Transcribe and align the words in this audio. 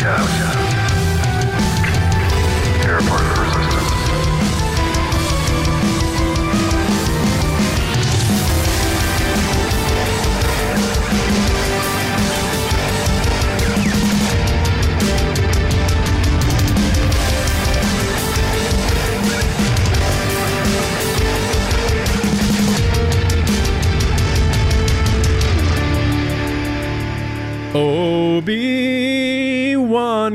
Watch 0.00 0.57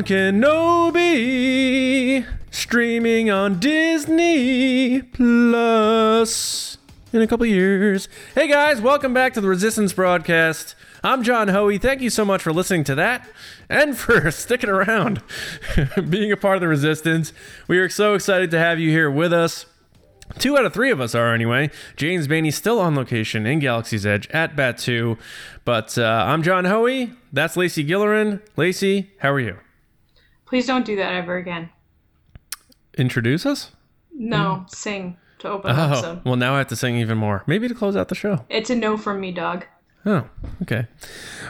Kenobi 0.04 1.04
streaming 2.52 3.30
on 3.32 3.60
Disney 3.60 5.02
Plus 5.02 6.78
in 7.14 7.22
a 7.22 7.28
couple 7.28 7.46
years. 7.46 8.10
Hey 8.36 8.50
guys, 8.50 8.82
welcome 8.82 9.14
back 9.14 9.34
to 9.36 9.42
the 9.42 9.48
Resistance 9.48 9.94
broadcast. 9.94 10.76
I'm 11.06 11.24
John 11.24 11.48
Hoey. 11.48 11.78
Thank 11.78 12.02
you 12.02 12.10
so 12.10 12.26
much 12.26 12.42
for 12.42 12.52
listening 12.52 12.84
to 12.86 12.96
that 12.96 13.30
and 13.70 13.98
for 13.98 14.30
sticking 14.36 14.70
around, 14.70 15.22
being 16.10 16.34
a 16.34 16.38
part 16.38 16.56
of 16.56 16.62
the 16.62 16.68
Resistance. 16.68 17.32
We 17.70 17.78
are 17.80 17.88
so 17.88 18.14
excited 18.14 18.52
to 18.52 18.60
have 18.60 18.80
you 18.80 18.90
here 18.90 19.10
with 19.10 19.32
us. 19.32 19.66
Two 20.38 20.58
out 20.58 20.66
of 20.66 20.74
three 20.74 20.92
of 20.92 21.00
us 21.00 21.16
are 21.16 21.34
anyway. 21.34 21.70
James 21.96 22.28
Bainey 22.28 22.52
still 22.52 22.80
on 22.80 22.96
location 22.96 23.46
in 23.46 23.60
Galaxy's 23.60 24.06
Edge 24.06 24.28
at 24.32 24.56
Batuu. 24.56 25.18
But 25.64 25.98
uh, 25.98 26.26
I'm 26.28 26.44
John 26.44 26.66
Hoey. 26.66 27.14
That's 27.32 27.56
Lacey 27.56 27.86
Gillerin. 27.86 28.42
Lacey, 28.58 29.12
how 29.20 29.32
are 29.32 29.40
you? 29.40 29.60
Please 30.54 30.68
don't 30.68 30.86
do 30.86 30.96
that 30.98 31.12
ever 31.12 31.36
again. 31.38 31.72
Introduce 32.96 33.44
us? 33.44 33.72
No, 34.14 34.68
sing 34.68 35.18
to 35.40 35.50
open 35.50 35.72
Oh, 35.72 35.94
episode. 35.94 36.22
well, 36.24 36.36
now 36.36 36.54
I 36.54 36.60
have 36.60 36.68
to 36.68 36.76
sing 36.76 36.96
even 36.98 37.18
more. 37.18 37.44
Maybe 37.48 37.68
to 37.68 37.74
close 37.74 37.96
out 37.96 38.08
the 38.08 38.14
show. 38.14 38.46
It's 38.50 38.70
a 38.70 38.76
no 38.76 38.96
from 38.96 39.20
me, 39.20 39.32
dog. 39.32 39.66
Oh, 40.06 40.30
okay. 40.62 40.86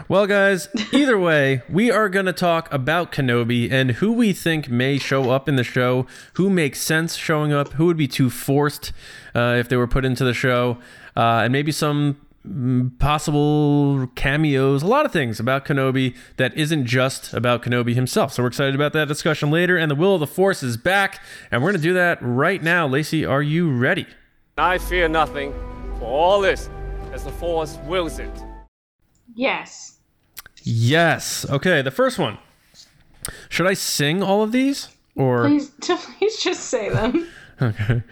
Well, 0.08 0.26
guys, 0.26 0.70
either 0.94 1.20
way, 1.20 1.64
we 1.68 1.92
are 1.92 2.08
going 2.08 2.28
to 2.28 2.32
talk 2.32 2.72
about 2.74 3.12
Kenobi 3.12 3.70
and 3.70 3.92
who 3.92 4.14
we 4.14 4.32
think 4.32 4.70
may 4.70 4.98
show 4.98 5.32
up 5.32 5.50
in 5.50 5.58
the 5.58 5.66
show, 5.66 6.08
who 6.36 6.50
makes 6.50 6.80
sense 6.80 7.18
showing 7.18 7.52
up, 7.52 7.74
who 7.74 7.88
would 7.88 7.98
be 7.98 8.08
too 8.08 8.30
forced 8.30 8.94
uh, 9.36 9.58
if 9.60 9.68
they 9.68 9.76
were 9.76 9.86
put 9.86 10.06
into 10.06 10.24
the 10.24 10.34
show, 10.34 10.78
uh, 11.18 11.42
and 11.44 11.52
maybe 11.52 11.74
some 11.74 12.14
mm, 12.14 12.16
possible 13.00 14.08
cameos, 14.16 14.84
a 14.84 14.88
lot 14.88 15.06
of 15.06 15.12
things 15.14 15.40
about 15.40 15.66
Kenobi 15.66 16.16
that 16.38 16.56
isn't 16.58 16.86
just 16.86 17.34
about 17.34 17.64
Kenobi 17.64 17.96
himself. 17.96 18.34
So 18.34 18.44
we're 18.44 18.48
excited 18.48 18.76
about 18.76 18.94
that 18.94 19.08
discussion 19.08 19.50
later. 19.50 19.78
And 19.78 19.90
the 19.90 19.96
Will 19.96 20.16
of 20.16 20.20
the 20.20 20.28
Force 20.28 20.62
is 20.64 20.76
back, 20.78 21.22
and 21.52 21.62
we're 21.62 21.72
going 21.72 21.82
to 21.82 21.88
do 21.88 21.94
that 21.94 22.18
right 22.22 22.62
now. 22.62 22.88
Lacey, 22.88 23.26
are 23.26 23.42
you 23.42 23.72
ready? 23.72 24.06
I 24.58 24.78
fear 24.78 25.08
nothing, 25.08 25.54
for 26.00 26.06
all 26.06 26.42
this, 26.42 26.70
as 27.12 27.24
the 27.24 27.32
Force 27.32 27.78
wills 27.86 28.20
it. 28.20 28.32
Yes. 29.36 29.98
Yes. 30.64 31.46
Okay, 31.50 31.82
the 31.82 31.92
first 31.92 32.20
one. 32.20 32.38
Should 33.50 33.68
I 33.68 33.74
sing 33.74 34.22
all 34.22 34.44
of 34.44 34.52
these? 34.52 34.90
Or 35.16 35.48
Please, 35.48 35.70
please 35.82 36.42
just 36.42 36.66
say 36.66 36.90
them. 36.90 37.28
okay. 37.62 38.04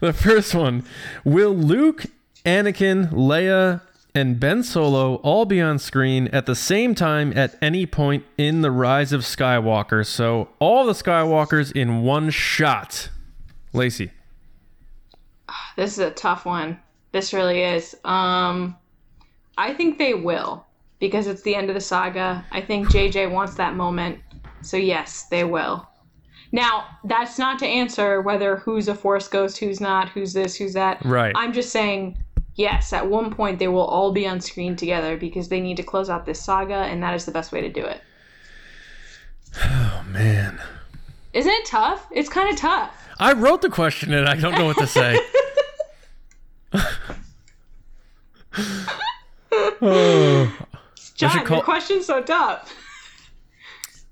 The 0.00 0.12
first 0.12 0.54
one. 0.54 0.84
Will 1.24 1.54
Luke, 1.54 2.06
Anakin, 2.44 3.10
Leia, 3.12 3.82
and 4.14 4.38
Ben 4.38 4.62
Solo 4.62 5.16
all 5.16 5.44
be 5.44 5.60
on 5.60 5.78
screen 5.78 6.28
at 6.28 6.46
the 6.46 6.54
same 6.54 6.94
time 6.94 7.32
at 7.36 7.56
any 7.62 7.86
point 7.86 8.24
in 8.36 8.62
the 8.62 8.70
rise 8.70 9.12
of 9.12 9.22
Skywalker? 9.22 10.04
So 10.04 10.48
all 10.58 10.84
the 10.84 10.92
Skywalkers 10.92 11.72
in 11.72 12.02
one 12.02 12.30
shot. 12.30 13.08
Lacey. 13.72 14.10
This 15.76 15.92
is 15.92 15.98
a 15.98 16.10
tough 16.10 16.44
one. 16.44 16.78
This 17.12 17.32
really 17.32 17.62
is. 17.62 17.94
Um, 18.04 18.76
I 19.56 19.72
think 19.72 19.98
they 19.98 20.14
will 20.14 20.66
because 20.98 21.26
it's 21.26 21.42
the 21.42 21.54
end 21.54 21.68
of 21.68 21.74
the 21.74 21.80
saga. 21.80 22.44
I 22.52 22.60
think 22.60 22.88
JJ 22.88 23.30
wants 23.30 23.54
that 23.54 23.76
moment. 23.76 24.18
So 24.62 24.76
yes, 24.76 25.24
they 25.24 25.44
will. 25.44 25.86
Now, 26.52 26.84
that's 27.04 27.38
not 27.38 27.58
to 27.60 27.66
answer 27.66 28.20
whether 28.20 28.56
who's 28.56 28.88
a 28.88 28.94
force 28.94 29.26
ghost, 29.26 29.56
who's 29.58 29.80
not, 29.80 30.10
who's 30.10 30.34
this, 30.34 30.54
who's 30.54 30.74
that. 30.74 31.02
Right. 31.04 31.32
I'm 31.34 31.52
just 31.52 31.70
saying, 31.70 32.18
yes, 32.54 32.92
at 32.92 33.08
one 33.08 33.32
point 33.32 33.58
they 33.58 33.68
will 33.68 33.84
all 33.84 34.12
be 34.12 34.26
on 34.26 34.40
screen 34.40 34.76
together 34.76 35.16
because 35.16 35.48
they 35.48 35.60
need 35.60 35.76
to 35.78 35.82
close 35.82 36.10
out 36.10 36.26
this 36.26 36.40
saga, 36.40 36.74
and 36.74 37.02
that 37.02 37.14
is 37.14 37.24
the 37.24 37.32
best 37.32 37.52
way 37.52 37.60
to 37.60 37.68
do 37.70 37.84
it. 37.84 38.00
Oh 39.62 40.04
man. 40.08 40.60
Isn't 41.32 41.52
it 41.52 41.66
tough? 41.66 42.06
It's 42.10 42.28
kind 42.28 42.50
of 42.50 42.56
tough. 42.56 42.90
I 43.18 43.32
wrote 43.32 43.62
the 43.62 43.70
question 43.70 44.12
and 44.12 44.28
I 44.28 44.34
don't 44.36 44.52
know 44.52 44.66
what 44.66 44.78
to 44.78 44.86
say. 44.86 45.18
oh. 49.82 50.58
John, 51.14 51.30
should 51.30 51.46
call- 51.46 51.58
your 51.58 51.64
question's 51.64 52.06
so 52.06 52.22
tough. 52.22 52.74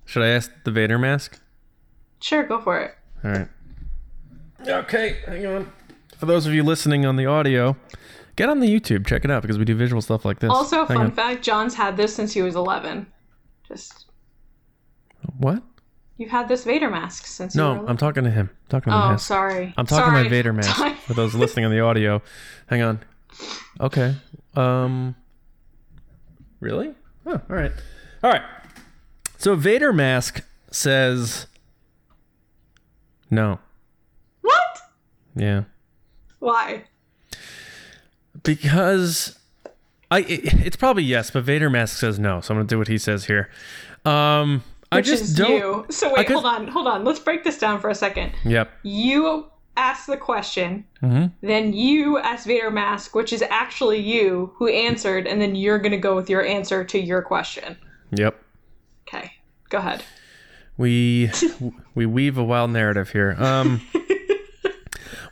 Should 0.05 0.22
I 0.22 0.28
ask 0.28 0.51
the 0.65 0.71
Vader 0.71 0.99
mask? 0.99 1.41
Sure, 2.21 2.45
go 2.45 2.61
for 2.61 2.81
it. 2.81 2.95
All 3.25 3.31
right. 3.31 3.49
Okay, 4.67 5.19
hang 5.27 5.47
on. 5.47 5.72
For 6.19 6.27
those 6.27 6.47
of 6.47 6.53
you 6.53 6.62
listening 6.62 7.07
on 7.07 7.17
the 7.17 7.27
audio, 7.27 7.77
get 8.41 8.49
on 8.49 8.61
the 8.61 8.67
YouTube, 8.69 9.06
check 9.06 9.25
it 9.25 9.31
out 9.31 9.43
because 9.43 9.59
we 9.59 9.65
do 9.65 9.75
visual 9.75 10.01
stuff 10.01 10.25
like 10.25 10.39
this. 10.41 10.51
Also, 10.51 10.78
Hang 10.87 10.97
fun 10.97 11.06
on. 11.06 11.12
fact: 11.12 11.43
John's 11.45 11.75
had 11.75 11.97
this 11.97 12.15
since 12.15 12.33
he 12.33 12.41
was 12.43 12.55
11. 12.56 13.06
Just 13.69 14.06
What? 15.39 15.62
you've 16.17 16.31
had 16.31 16.49
this 16.49 16.65
Vader 16.65 16.91
mask 16.91 17.27
since. 17.27 17.55
you 17.55 17.62
were 17.62 17.75
No, 17.77 17.87
I'm 17.87 17.97
talking 17.97 18.25
to 18.25 18.31
him. 18.31 18.51
talking 18.69 18.93
to 18.93 18.97
Oh, 19.06 19.09
him. 19.11 19.19
sorry. 19.19 19.75
I'm 19.77 19.87
talking 19.87 20.12
sorry. 20.12 20.25
my 20.25 20.28
Vader 20.28 20.53
mask 20.53 20.77
Sorry. 20.77 20.95
for 20.95 21.15
those 21.15 21.34
listening 21.34 21.65
on 21.67 21.71
the 21.71 21.81
audio. 21.81 22.21
Hang 22.67 22.83
on. 22.83 23.01
Okay. 23.81 24.15
Um. 24.55 25.15
Really? 26.61 26.95
Oh, 27.27 27.33
all 27.33 27.57
right. 27.57 27.72
All 28.22 28.31
right. 28.31 28.43
So 29.39 29.55
Vader 29.55 29.93
mask 29.93 30.43
says 30.71 31.47
no. 33.31 33.59
What? 34.43 34.78
Yeah. 35.37 35.65
Why? 36.41 36.84
Because 38.43 39.39
I 40.11 40.21
it, 40.21 40.55
it's 40.67 40.77
probably 40.77 41.03
yes, 41.05 41.31
but 41.31 41.45
Vader 41.45 41.71
Mask 41.71 41.99
says 41.99 42.19
no, 42.19 42.41
so 42.41 42.53
I'm 42.55 42.59
gonna 42.59 42.69
do 42.69 42.78
what 42.78 42.89
he 42.89 42.99
says 42.99 43.25
here. 43.27 43.49
Um, 44.05 44.62
I 44.93 45.01
just 45.03 45.37
don't. 45.37 45.51
you. 45.53 45.87
So 45.91 46.12
wait, 46.15 46.27
could- 46.27 46.34
hold 46.34 46.47
on, 46.47 46.67
hold 46.69 46.87
on. 46.87 47.05
Let's 47.05 47.21
break 47.21 47.45
this 47.45 47.59
down 47.59 47.81
for 47.81 47.91
a 47.91 47.95
second. 47.95 48.33
Yep. 48.45 48.71
You 48.83 49.47
ask 49.77 50.06
the 50.06 50.17
question, 50.17 50.84
Mhm. 51.03 51.31
then 51.43 51.73
you 51.73 52.19
ask 52.19 52.45
Vader 52.47 52.71
mask, 52.71 53.15
which 53.15 53.33
is 53.33 53.41
actually 53.43 53.99
you 54.01 54.53
who 54.57 54.69
answered, 54.69 55.27
and 55.27 55.41
then 55.41 55.55
you're 55.55 55.78
gonna 55.78 55.97
go 55.97 56.17
with 56.17 56.28
your 56.28 56.45
answer 56.45 56.83
to 56.84 56.99
your 56.99 57.22
question. 57.22 57.77
Yep. 58.11 58.37
Okay, 59.09 59.33
go 59.69 59.78
ahead. 59.78 60.03
We 60.77 61.31
we 61.95 62.07
weave 62.07 62.37
a 62.37 62.45
wild 62.45 62.71
narrative 62.72 63.11
here. 63.11 63.37
Um. 63.39 63.81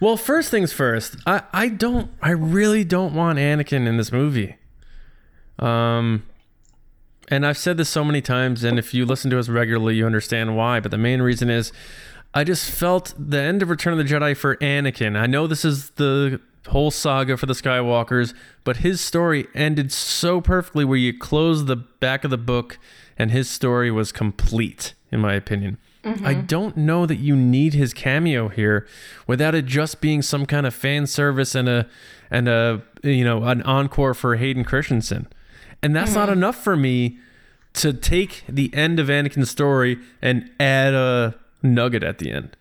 well, 0.00 0.16
first 0.16 0.50
things 0.50 0.72
first. 0.72 1.16
I 1.26 1.42
I 1.52 1.68
don't. 1.68 2.10
I 2.22 2.30
really 2.30 2.84
don't 2.84 3.14
want 3.14 3.38
Anakin 3.38 3.86
in 3.86 3.96
this 3.96 4.12
movie. 4.12 4.56
Um. 5.58 6.24
And 7.30 7.44
I've 7.44 7.58
said 7.58 7.76
this 7.76 7.90
so 7.90 8.04
many 8.04 8.22
times, 8.22 8.64
and 8.64 8.78
if 8.78 8.94
you 8.94 9.04
listen 9.04 9.30
to 9.32 9.38
us 9.38 9.50
regularly, 9.50 9.96
you 9.96 10.06
understand 10.06 10.56
why. 10.56 10.80
But 10.80 10.90
the 10.90 10.98
main 10.98 11.20
reason 11.20 11.50
is 11.50 11.72
I 12.32 12.42
just 12.42 12.70
felt 12.70 13.12
the 13.18 13.38
end 13.38 13.62
of 13.62 13.68
Return 13.68 13.92
of 13.92 13.98
the 13.98 14.04
Jedi 14.04 14.36
for 14.36 14.56
Anakin. 14.56 15.14
I 15.14 15.26
know 15.26 15.46
this 15.46 15.64
is 15.64 15.90
the 15.90 16.40
whole 16.68 16.90
saga 16.90 17.36
for 17.36 17.46
the 17.46 17.54
Skywalkers, 17.54 18.34
but 18.64 18.78
his 18.78 19.00
story 19.00 19.46
ended 19.54 19.92
so 19.92 20.40
perfectly 20.40 20.84
where 20.84 20.98
you 20.98 21.16
close 21.16 21.64
the 21.64 21.76
back 21.76 22.24
of 22.24 22.30
the 22.30 22.38
book 22.38 22.78
and 23.18 23.30
his 23.30 23.48
story 23.48 23.90
was 23.90 24.12
complete, 24.12 24.94
in 25.10 25.20
my 25.20 25.34
opinion. 25.34 25.78
I 26.04 26.10
mm-hmm. 26.10 26.46
don't 26.46 26.76
know 26.76 27.06
that 27.06 27.16
you 27.16 27.34
need 27.34 27.74
his 27.74 27.92
cameo 27.92 28.48
here 28.48 28.86
without 29.26 29.54
it 29.54 29.66
just 29.66 30.00
being 30.00 30.22
some 30.22 30.46
kind 30.46 30.66
of 30.66 30.72
fan 30.72 31.06
service 31.06 31.54
and 31.54 31.68
a 31.68 31.88
and 32.30 32.48
a 32.48 32.82
you 33.02 33.24
know 33.24 33.44
an 33.44 33.62
encore 33.62 34.14
for 34.14 34.36
Hayden 34.36 34.64
Christensen. 34.64 35.26
And 35.82 35.94
that's 35.94 36.14
not 36.14 36.28
mm-hmm. 36.28 36.38
enough 36.38 36.56
for 36.56 36.76
me 36.76 37.18
to 37.74 37.92
take 37.92 38.44
the 38.48 38.72
end 38.74 38.98
of 38.98 39.08
Anakin's 39.08 39.50
story 39.50 39.98
and 40.20 40.50
add 40.58 40.94
a 40.94 41.34
nugget 41.62 42.02
at 42.02 42.18
the 42.18 42.32
end. 42.32 42.56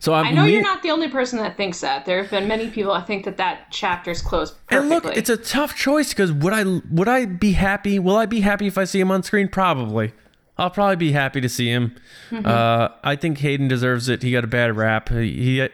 So 0.00 0.12
I'm 0.12 0.26
I 0.26 0.30
know 0.32 0.42
le- 0.42 0.48
you're 0.48 0.62
not 0.62 0.82
the 0.82 0.90
only 0.90 1.08
person 1.08 1.38
that 1.38 1.56
thinks 1.56 1.80
that. 1.80 2.04
There 2.04 2.20
have 2.20 2.30
been 2.30 2.46
many 2.46 2.68
people 2.68 2.92
I 2.92 3.00
think 3.00 3.24
that 3.24 3.38
that 3.38 3.70
chapter's 3.70 4.20
closed 4.20 4.54
And 4.68 4.90
look, 4.90 5.06
it's 5.06 5.30
a 5.30 5.38
tough 5.38 5.74
choice 5.74 6.10
because 6.10 6.30
would 6.30 6.52
I 6.52 6.64
would 6.90 7.08
I 7.08 7.24
be 7.24 7.52
happy? 7.52 7.98
Will 7.98 8.16
I 8.16 8.26
be 8.26 8.40
happy 8.40 8.66
if 8.66 8.76
I 8.76 8.84
see 8.84 9.00
him 9.00 9.10
on 9.10 9.22
screen? 9.22 9.48
Probably. 9.48 10.12
I'll 10.56 10.70
probably 10.70 10.96
be 10.96 11.12
happy 11.12 11.40
to 11.40 11.48
see 11.48 11.68
him. 11.68 11.96
Mm-hmm. 12.30 12.46
Uh, 12.46 12.88
I 13.02 13.16
think 13.16 13.38
Hayden 13.38 13.68
deserves 13.68 14.08
it. 14.08 14.22
He 14.22 14.32
got 14.32 14.44
a 14.44 14.48
bad 14.48 14.76
rap. 14.76 15.08
He 15.08 15.58
he, 15.60 15.68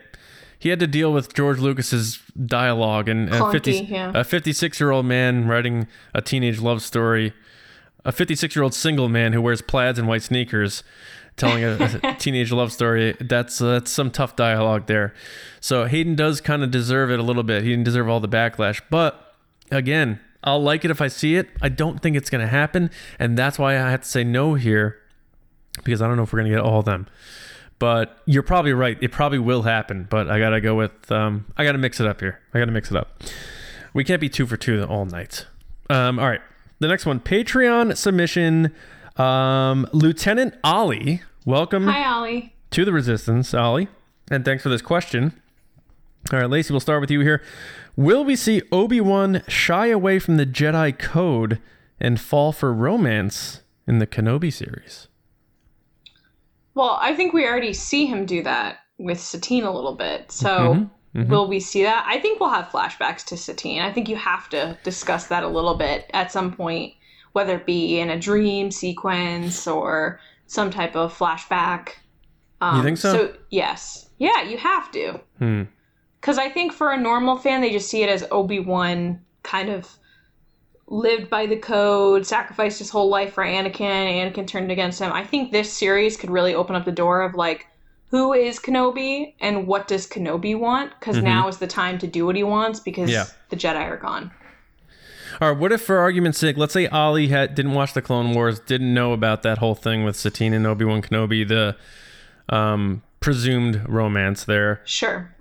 he 0.59 0.69
had 0.69 0.81
to 0.81 0.87
deal 0.87 1.13
with 1.13 1.35
George 1.35 1.59
Lucas's 1.59 2.21
dialogue 2.47 3.09
and 3.09 3.29
a 3.29 3.33
Clunky, 3.33 3.53
50 3.53 3.73
yeah. 3.73 4.13
a 4.15 4.25
56 4.25 4.81
year 4.81 4.91
old 4.91 5.07
man 5.07 5.49
writing 5.49 5.87
a 6.15 6.23
teenage 6.23 6.61
love 6.61 6.83
story. 6.83 7.33
a 8.05 8.13
56 8.13 8.57
year 8.57 8.63
old 8.63 8.75
single 8.75 9.09
man 9.09 9.33
who 9.33 9.43
wears 9.43 9.63
plaids 9.63 9.99
and 9.99 10.09
white 10.09 10.23
sneakers 10.23 10.83
telling 11.37 11.65
a, 11.65 12.01
a 12.03 12.15
teenage 12.19 12.53
love 12.53 12.73
story. 12.73 13.17
That's 13.21 13.61
uh, 13.61 13.73
that's 13.73 13.91
some 13.91 14.11
tough 14.11 14.37
dialogue 14.37 14.87
there. 14.87 15.15
So 15.61 15.87
Hayden 15.87 16.15
does 16.15 16.41
kind 16.41 16.63
of 16.63 16.71
deserve 16.71 17.11
it 17.11 17.19
a 17.19 17.23
little 17.23 17.43
bit. 17.43 17.63
He 17.63 17.71
didn't 17.71 17.85
deserve 17.85 18.09
all 18.09 18.21
the 18.21 18.29
backlash, 18.29 18.81
but 18.91 19.35
again, 19.71 20.21
I'll 20.43 20.63
like 20.63 20.85
it 20.85 20.91
if 20.91 21.01
I 21.01 21.09
see 21.09 21.37
it. 21.37 21.49
I 21.61 21.69
don't 21.69 22.01
think 22.01 22.17
it's 22.17 22.31
going 22.31 22.41
to 22.41 22.47
happen, 22.51 22.91
and 23.19 23.37
that's 23.37 23.59
why 23.59 23.73
I 23.75 23.91
have 23.91 24.03
to 24.03 24.09
say 24.09 24.25
no 24.25 24.55
here 24.55 24.99
because 25.85 26.01
I 26.03 26.09
don't 26.09 26.17
know 26.17 26.23
if 26.23 26.33
we're 26.33 26.41
going 26.41 26.51
to 26.51 26.57
get 26.57 26.65
all 26.65 26.81
of 26.81 26.85
them. 26.85 27.07
But 27.79 28.19
you're 28.27 28.43
probably 28.43 28.73
right. 28.73 28.99
It 29.01 29.11
probably 29.11 29.39
will 29.39 29.63
happen, 29.63 30.07
but 30.11 30.31
I 30.31 30.39
got 30.39 30.51
to 30.51 30.61
go 30.61 30.75
with 30.75 31.11
um, 31.11 31.47
I 31.57 31.65
got 31.65 31.73
to 31.73 31.79
mix 31.79 31.99
it 32.01 32.07
up 32.07 32.21
here. 32.21 32.41
I 32.53 32.59
got 32.59 32.67
to 32.67 32.73
mix 32.73 32.91
it 32.91 32.97
up. 32.97 33.23
We 33.95 34.05
can't 34.05 34.21
be 34.21 34.29
two 34.29 34.47
for 34.47 34.57
two 34.57 34.85
all 34.85 35.07
night. 35.07 35.47
Um, 35.89 36.19
all 36.19 36.29
right. 36.29 36.43
The 36.79 36.89
next 36.89 37.07
one, 37.07 37.21
Patreon 37.21 37.97
submission. 37.97 38.75
Um, 39.17 39.87
Lieutenant 39.93 40.55
Ollie, 40.65 41.23
welcome 41.45 41.87
Hi, 41.89 42.07
Ollie. 42.07 42.55
to 42.71 42.85
the 42.87 42.93
Resistance, 42.93 43.53
Ollie, 43.53 43.89
and 44.31 44.45
thanks 44.45 44.63
for 44.63 44.69
this 44.71 44.81
question. 44.81 45.39
All 46.33 46.39
right, 46.39 46.49
Lacey, 46.49 46.73
we'll 46.73 46.81
start 46.81 47.01
with 47.01 47.11
you 47.11 47.21
here. 47.21 47.43
Will 47.97 48.25
we 48.25 48.37
see 48.37 48.63
Obi 48.71 49.01
Wan 49.01 49.43
shy 49.49 49.87
away 49.89 50.19
from 50.19 50.37
the 50.37 50.47
Jedi 50.47 50.97
Code 50.97 51.59
and 51.99 52.21
fall 52.21 52.53
for 52.53 52.73
romance 52.73 53.63
in 53.87 53.99
the 53.99 54.07
Kenobi 54.07 54.53
series? 54.53 55.09
Well, 56.75 56.99
I 57.01 57.15
think 57.17 57.33
we 57.33 57.47
already 57.47 57.73
see 57.73 58.07
him 58.07 58.27
do 58.27 58.43
that 58.45 58.79
with 58.99 59.19
Satine 59.21 59.65
a 59.65 59.73
little 59.73 59.95
bit. 59.95 60.31
So, 60.33 60.89
Mm-hmm. 61.13 61.29
will 61.29 61.49
we 61.49 61.59
see 61.59 61.83
that? 61.83 62.05
I 62.07 62.21
think 62.21 62.39
we'll 62.39 62.51
have 62.51 62.67
flashbacks 62.69 63.25
to 63.25 63.37
Satine. 63.37 63.83
I 63.83 63.93
think 63.93 64.09
you 64.09 64.15
have 64.15 64.49
to 64.51 64.79
discuss 64.85 65.27
that 65.27 65.43
a 65.43 65.49
little 65.49 65.75
bit 65.75 66.09
at 66.15 66.31
some 66.31 66.53
point, 66.53 66.95
whether 67.33 67.57
it 67.57 67.67
be 67.67 67.99
in 67.99 68.11
a 68.11 68.17
dream 68.21 68.71
sequence 68.71 69.67
or 69.67 70.21
some 70.47 70.71
type 70.71 70.95
of 70.95 71.13
flashback. 71.13 71.95
Um, 72.61 72.77
You 72.77 72.83
think 72.85 72.99
so? 72.99 73.13
So, 73.13 73.37
yes. 73.51 74.09
Yeah, 74.19 74.43
you 74.43 74.57
have 74.59 74.93
to. 74.93 75.21
Hmm. 75.39 75.63
Because 76.21 76.39
I 76.39 76.49
think 76.51 76.73
for 76.73 76.93
a 76.93 77.01
normal 77.01 77.37
fan, 77.37 77.61
they 77.61 77.71
just 77.71 77.89
see 77.89 78.03
it 78.03 78.09
as 78.11 78.27
Obi 78.31 78.61
Wan 78.61 79.21
kind 79.43 79.71
of 79.71 79.89
lived 80.87 81.31
by 81.31 81.47
the 81.47 81.57
code, 81.57 82.27
sacrificed 82.27 82.79
his 82.79 82.91
whole 82.91 83.09
life 83.09 83.33
for 83.33 83.45
Anakin, 83.45 84.33
Anakin 84.33 84.47
turned 84.47 84.71
against 84.71 85.01
him. 85.01 85.13
I 85.13 85.25
think 85.25 85.53
this 85.53 85.73
series 85.73 86.17
could 86.17 86.31
really 86.31 86.55
open 86.55 86.77
up 86.77 86.85
the 86.85 86.93
door 86.93 87.23
of 87.23 87.35
like, 87.35 87.67
who 88.09 88.33
is 88.33 88.59
Kenobi 88.59 89.35
and 89.41 89.67
what 89.69 89.87
does 89.87 90.07
Kenobi 90.07 90.59
want? 90.59 90.93
Because 90.99 91.23
now 91.23 91.47
is 91.47 91.59
the 91.59 91.69
time 91.69 91.97
to 91.99 92.09
do 92.09 92.27
what 92.27 92.35
he 92.35 92.43
wants 92.43 92.81
because 92.81 93.09
Mm-hmm. 93.09 93.13
Yeah. 93.13 93.27
the 93.51 93.57
Jedi 93.57 93.77
are 93.89 93.97
gone. 93.97 94.33
All 95.41 95.53
right, 95.53 95.59
what 95.59 95.71
if, 95.73 95.81
for 95.81 95.99
argument's 95.99 96.39
sake, 96.39 96.57
let's 96.57 96.73
say 96.73 96.89
Ollie 96.89 97.29
had, 97.29 97.55
didn't 97.55 97.73
watch 97.73 97.95
the 97.95 98.03
Clone 98.03 98.35
Wars, 98.35 98.59
didn't 98.59 98.93
know 98.93 99.13
about 99.13 99.43
that 99.45 99.59
whole 99.59 99.77
thing 99.77 100.05
with 100.05 100.17
Satine 100.17 100.53
and 100.53 100.67
Obi 100.67 100.85
Wan 100.85 101.01
Kenobi, 101.03 101.47
the 101.47 101.77
um, 102.55 103.03
presumed 103.21 103.89
romance 103.89 104.45
there. 104.45 104.83
Sure. 104.85 105.33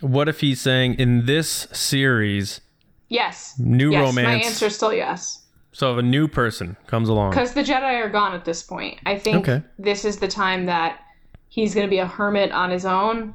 What 0.00 0.28
if 0.28 0.40
he's 0.40 0.60
saying 0.60 0.94
in 0.94 1.26
this 1.26 1.68
series, 1.72 2.60
Yes. 3.08 3.54
new 3.58 3.90
yes, 3.92 4.00
romance? 4.00 4.26
My 4.26 4.46
answer 4.46 4.66
is 4.66 4.76
still 4.76 4.92
yes. 4.92 5.44
So 5.72 5.92
if 5.92 5.98
a 5.98 6.02
new 6.02 6.26
person 6.26 6.76
comes 6.86 7.08
along, 7.08 7.30
Because 7.30 7.52
the 7.54 7.62
Jedi 7.62 8.02
are 8.04 8.08
gone 8.08 8.34
at 8.34 8.44
this 8.44 8.62
point. 8.62 8.98
I 9.06 9.18
think 9.18 9.48
Okay. 9.48 9.62
this 9.78 10.04
is 10.04 10.18
the 10.18 10.28
time 10.28 10.66
that 10.66 11.00
he's 11.48 11.74
going 11.74 11.86
to 11.86 11.90
be 11.90 11.98
a 11.98 12.06
hermit 12.06 12.50
on 12.52 12.70
his 12.70 12.84
own. 12.84 13.34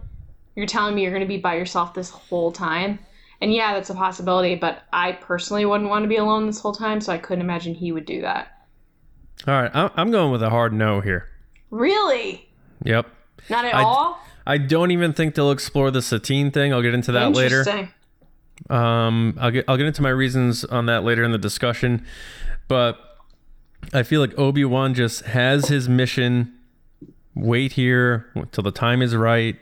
You're 0.55 0.65
telling 0.65 0.95
me 0.95 1.03
you're 1.03 1.11
going 1.11 1.21
to 1.21 1.27
be 1.27 1.37
by 1.37 1.55
yourself 1.55 1.93
this 1.93 2.09
whole 2.09 2.51
time? 2.51 2.99
And 3.41 3.53
yeah, 3.53 3.73
that's 3.73 3.89
a 3.89 3.93
possibility, 3.95 4.55
but 4.55 4.83
I 4.93 5.13
personally 5.13 5.65
wouldn't 5.65 5.89
want 5.89 6.03
to 6.03 6.09
be 6.09 6.15
alone 6.15 6.45
this 6.47 6.59
whole 6.59 6.73
time, 6.73 6.99
so 7.01 7.11
I 7.13 7.17
couldn't 7.17 7.43
imagine 7.43 7.73
he 7.73 7.91
would 7.91 8.05
do 8.05 8.21
that. 8.21 8.51
all 9.47 9.53
right, 9.61 9.71
I'm 9.73 10.11
going 10.11 10.31
with 10.31 10.41
a 10.41 10.49
hard 10.49 10.71
no 10.73 11.01
here. 11.01 11.27
Really? 11.69 12.47
Yep. 12.83 13.05
Not 13.49 13.65
at 13.65 13.75
I- 13.75 13.83
all? 13.83 14.19
I 14.45 14.57
don't 14.57 14.91
even 14.91 15.13
think 15.13 15.35
they'll 15.35 15.51
explore 15.51 15.91
the 15.91 16.01
Satine 16.01 16.51
thing. 16.51 16.73
I'll 16.73 16.81
get 16.81 16.93
into 16.93 17.11
that 17.13 17.23
later. 17.35 17.63
Um, 18.69 19.37
I'll 19.39 19.51
get 19.51 19.65
I'll 19.67 19.77
get 19.77 19.85
into 19.87 20.01
my 20.01 20.09
reasons 20.09 20.63
on 20.65 20.85
that 20.85 21.03
later 21.03 21.23
in 21.23 21.31
the 21.31 21.37
discussion, 21.37 22.05
but 22.67 22.97
I 23.93 24.03
feel 24.03 24.21
like 24.21 24.37
Obi 24.39 24.63
Wan 24.65 24.93
just 24.93 25.23
has 25.25 25.67
his 25.67 25.89
mission. 25.89 26.53
Wait 27.35 27.73
here 27.73 28.27
till 28.51 28.63
the 28.63 28.71
time 28.71 29.01
is 29.01 29.15
right. 29.15 29.57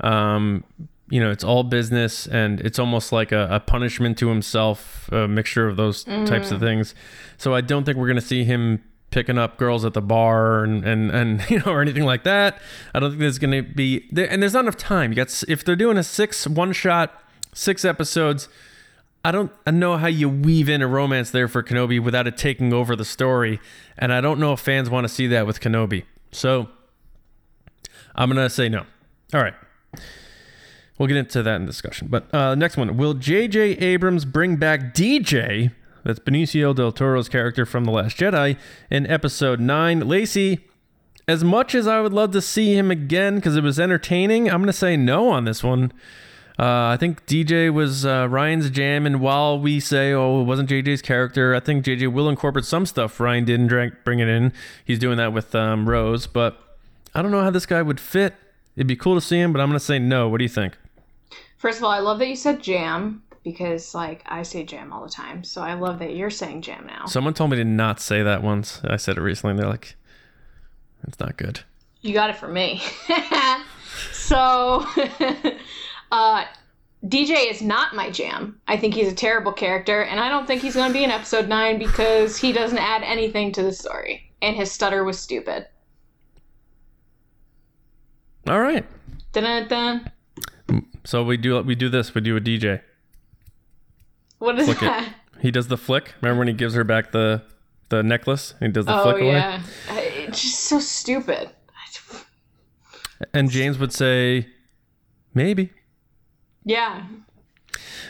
Um, 0.00 0.62
you 1.10 1.20
know, 1.20 1.30
it's 1.30 1.44
all 1.44 1.64
business, 1.64 2.26
and 2.26 2.60
it's 2.60 2.78
almost 2.78 3.10
like 3.12 3.32
a, 3.32 3.48
a 3.50 3.60
punishment 3.60 4.16
to 4.18 4.28
himself, 4.28 5.08
a 5.12 5.26
mixture 5.28 5.66
of 5.68 5.76
those 5.76 6.04
types 6.04 6.50
of 6.50 6.60
things. 6.60 6.94
So 7.36 7.52
I 7.54 7.60
don't 7.60 7.84
think 7.84 7.98
we're 7.98 8.08
gonna 8.08 8.20
see 8.20 8.44
him 8.44 8.82
picking 9.14 9.38
up 9.38 9.56
girls 9.56 9.84
at 9.84 9.94
the 9.94 10.02
bar 10.02 10.64
and 10.64 10.84
and 10.84 11.10
and 11.12 11.44
you 11.50 11.60
know 11.60 11.72
or 11.72 11.80
anything 11.80 12.04
like 12.04 12.24
that. 12.24 12.60
I 12.92 13.00
don't 13.00 13.10
think 13.10 13.20
there's 13.20 13.38
gonna 13.38 13.62
be 13.62 14.06
there, 14.10 14.28
and 14.30 14.42
there's 14.42 14.52
not 14.52 14.64
enough 14.64 14.76
time. 14.76 15.12
You 15.12 15.16
got 15.16 15.42
if 15.48 15.64
they're 15.64 15.76
doing 15.76 15.96
a 15.96 16.02
six 16.02 16.46
one 16.46 16.72
shot, 16.72 17.22
six 17.54 17.84
episodes. 17.84 18.48
I 19.26 19.30
don't 19.30 19.50
I 19.66 19.70
know 19.70 19.96
how 19.96 20.08
you 20.08 20.28
weave 20.28 20.68
in 20.68 20.82
a 20.82 20.86
romance 20.86 21.30
there 21.30 21.48
for 21.48 21.62
Kenobi 21.62 22.02
without 22.02 22.26
it 22.26 22.36
taking 22.36 22.74
over 22.74 22.94
the 22.94 23.06
story, 23.06 23.60
and 23.96 24.12
I 24.12 24.20
don't 24.20 24.38
know 24.38 24.52
if 24.52 24.60
fans 24.60 24.90
want 24.90 25.04
to 25.04 25.08
see 25.08 25.28
that 25.28 25.46
with 25.46 25.60
Kenobi. 25.60 26.04
So 26.32 26.68
I'm 28.14 28.28
gonna 28.28 28.50
say 28.50 28.68
no. 28.68 28.84
All 29.32 29.40
right. 29.40 29.54
We'll 30.98 31.08
get 31.08 31.16
into 31.16 31.42
that 31.42 31.56
in 31.56 31.66
discussion. 31.66 32.08
But 32.08 32.32
uh, 32.32 32.54
next 32.54 32.76
one. 32.76 32.96
Will 32.96 33.14
J.J. 33.14 33.78
Abrams 33.78 34.24
bring 34.24 34.56
back 34.56 34.94
DJ? 34.94 35.72
That's 36.04 36.18
Benicio 36.18 36.74
del 36.74 36.92
Toro's 36.92 37.30
character 37.30 37.64
from 37.64 37.84
The 37.84 37.90
Last 37.90 38.18
Jedi 38.18 38.58
in 38.90 39.06
episode 39.06 39.58
9. 39.58 40.00
Lacey, 40.00 40.60
as 41.26 41.42
much 41.42 41.74
as 41.74 41.88
I 41.88 42.00
would 42.02 42.12
love 42.12 42.30
to 42.32 42.42
see 42.42 42.74
him 42.74 42.90
again 42.90 43.36
because 43.36 43.56
it 43.56 43.64
was 43.64 43.80
entertaining, 43.80 44.50
I'm 44.50 44.58
going 44.58 44.66
to 44.66 44.72
say 44.74 44.98
no 44.98 45.30
on 45.30 45.46
this 45.46 45.64
one. 45.64 45.92
Uh, 46.58 46.92
I 46.92 46.98
think 47.00 47.26
DJ 47.26 47.72
was 47.72 48.04
uh, 48.04 48.28
Rian's 48.28 48.70
jam, 48.70 49.06
and 49.06 49.20
while 49.20 49.58
we 49.58 49.80
say, 49.80 50.12
oh, 50.12 50.42
it 50.42 50.44
wasn't 50.44 50.70
JJ's 50.70 51.02
character, 51.02 51.54
I 51.54 51.58
think 51.58 51.84
JJ 51.84 52.12
will 52.12 52.28
incorporate 52.28 52.64
some 52.64 52.86
stuff 52.86 53.18
Rian 53.18 53.44
didn't 53.44 53.66
drink, 53.66 53.94
bring 54.04 54.20
it 54.20 54.28
in. 54.28 54.52
He's 54.84 55.00
doing 55.00 55.16
that 55.16 55.32
with 55.32 55.54
um, 55.54 55.88
Rose, 55.88 56.28
but 56.28 56.76
I 57.14 57.22
don't 57.22 57.32
know 57.32 57.42
how 57.42 57.50
this 57.50 57.66
guy 57.66 57.82
would 57.82 57.98
fit. 57.98 58.34
It'd 58.76 58.86
be 58.86 58.94
cool 58.94 59.14
to 59.14 59.20
see 59.20 59.38
him, 59.38 59.52
but 59.52 59.60
I'm 59.60 59.68
going 59.68 59.78
to 59.78 59.84
say 59.84 59.98
no. 59.98 60.28
What 60.28 60.38
do 60.38 60.44
you 60.44 60.48
think? 60.48 60.76
First 61.56 61.78
of 61.78 61.84
all, 61.84 61.90
I 61.90 62.00
love 62.00 62.18
that 62.18 62.28
you 62.28 62.36
said 62.36 62.62
jam 62.62 63.22
because, 63.44 63.94
like, 63.94 64.22
I 64.26 64.42
say 64.42 64.64
jam 64.64 64.92
all 64.92 65.04
the 65.04 65.10
time. 65.10 65.44
So 65.44 65.60
I 65.60 65.74
love 65.74 65.98
that 66.00 66.16
you're 66.16 66.30
saying 66.30 66.62
jam 66.62 66.86
now. 66.86 67.04
Someone 67.06 67.34
told 67.34 67.50
me 67.50 67.58
to 67.58 67.64
not 67.64 68.00
say 68.00 68.22
that 68.22 68.42
once. 68.42 68.80
I 68.84 68.96
said 68.96 69.18
it 69.18 69.20
recently, 69.20 69.50
and 69.52 69.60
they're 69.60 69.68
like, 69.68 69.94
it's 71.06 71.20
not 71.20 71.36
good. 71.36 71.60
You 72.00 72.14
got 72.14 72.30
it 72.30 72.36
from 72.36 72.54
me. 72.54 72.82
so, 74.12 74.86
uh, 76.12 76.44
DJ 77.04 77.50
is 77.50 77.60
not 77.60 77.94
my 77.94 78.10
jam. 78.10 78.58
I 78.66 78.78
think 78.78 78.94
he's 78.94 79.12
a 79.12 79.14
terrible 79.14 79.52
character, 79.52 80.02
and 80.02 80.18
I 80.18 80.30
don't 80.30 80.46
think 80.46 80.62
he's 80.62 80.74
going 80.74 80.88
to 80.88 80.94
be 80.94 81.04
in 81.04 81.10
episode 81.10 81.48
9 81.48 81.78
because 81.78 82.38
he 82.38 82.52
doesn't 82.52 82.78
add 82.78 83.02
anything 83.02 83.52
to 83.52 83.62
the 83.62 83.72
story. 83.72 84.32
And 84.40 84.56
his 84.56 84.72
stutter 84.72 85.04
was 85.04 85.18
stupid. 85.18 85.66
All 88.46 88.60
right. 88.60 88.84
Dun-dun-dun. 89.32 90.10
So 91.04 91.22
we 91.22 91.36
do 91.36 91.60
we 91.62 91.74
do 91.74 91.88
this. 91.88 92.14
We 92.14 92.20
do 92.22 92.36
a 92.36 92.40
DJ. 92.40 92.80
What 94.38 94.58
is 94.58 94.66
Flick 94.66 94.78
it. 94.82 94.86
that? 94.86 95.14
He 95.40 95.50
does 95.50 95.68
the 95.68 95.76
flick. 95.76 96.14
Remember 96.20 96.38
when 96.40 96.48
he 96.48 96.54
gives 96.54 96.74
her 96.74 96.84
back 96.84 97.12
the 97.12 97.42
the 97.90 98.02
necklace? 98.02 98.54
He 98.60 98.68
does 98.68 98.86
the 98.86 98.98
Oh, 98.98 99.02
flick 99.02 99.16
away. 99.22 99.32
yeah. 99.32 99.62
I- 99.90 100.00
It's 100.00 100.40
just 100.42 100.60
so 100.60 100.78
stupid. 100.80 101.50
And 103.32 103.50
James 103.50 103.78
would 103.78 103.92
say, 103.92 104.48
maybe. 105.34 105.70
Yeah. 106.64 107.04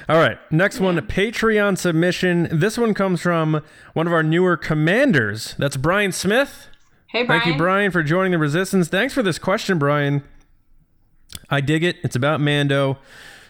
All 0.09 0.17
right. 0.19 0.39
Next 0.51 0.81
one, 0.81 0.97
Patreon 1.07 1.79
submission. 1.79 2.49
This 2.51 2.77
one 2.79 2.95
comes 2.95 3.21
from 3.21 3.63
one 3.93 4.07
of 4.07 4.13
our 4.13 4.23
newer 4.23 4.57
commanders. 4.57 5.55
That's 5.59 5.77
Brian 5.77 6.11
Smith. 6.13 6.69
Hey, 7.09 7.25
Brian. 7.25 7.43
Thank 7.43 7.53
you, 7.53 7.59
Brian, 7.59 7.91
for 7.91 8.03
joining 8.03 8.33
the 8.33 8.39
resistance. 8.39 8.89
Thanks 8.89 9.15
for 9.15 9.23
this 9.23 9.39
question, 9.39 9.79
Brian. 9.79 10.25
I 11.51 11.61
dig 11.61 11.85
it. 11.85 11.97
It's 12.03 12.17
about 12.17 12.41
Mando. 12.41 12.99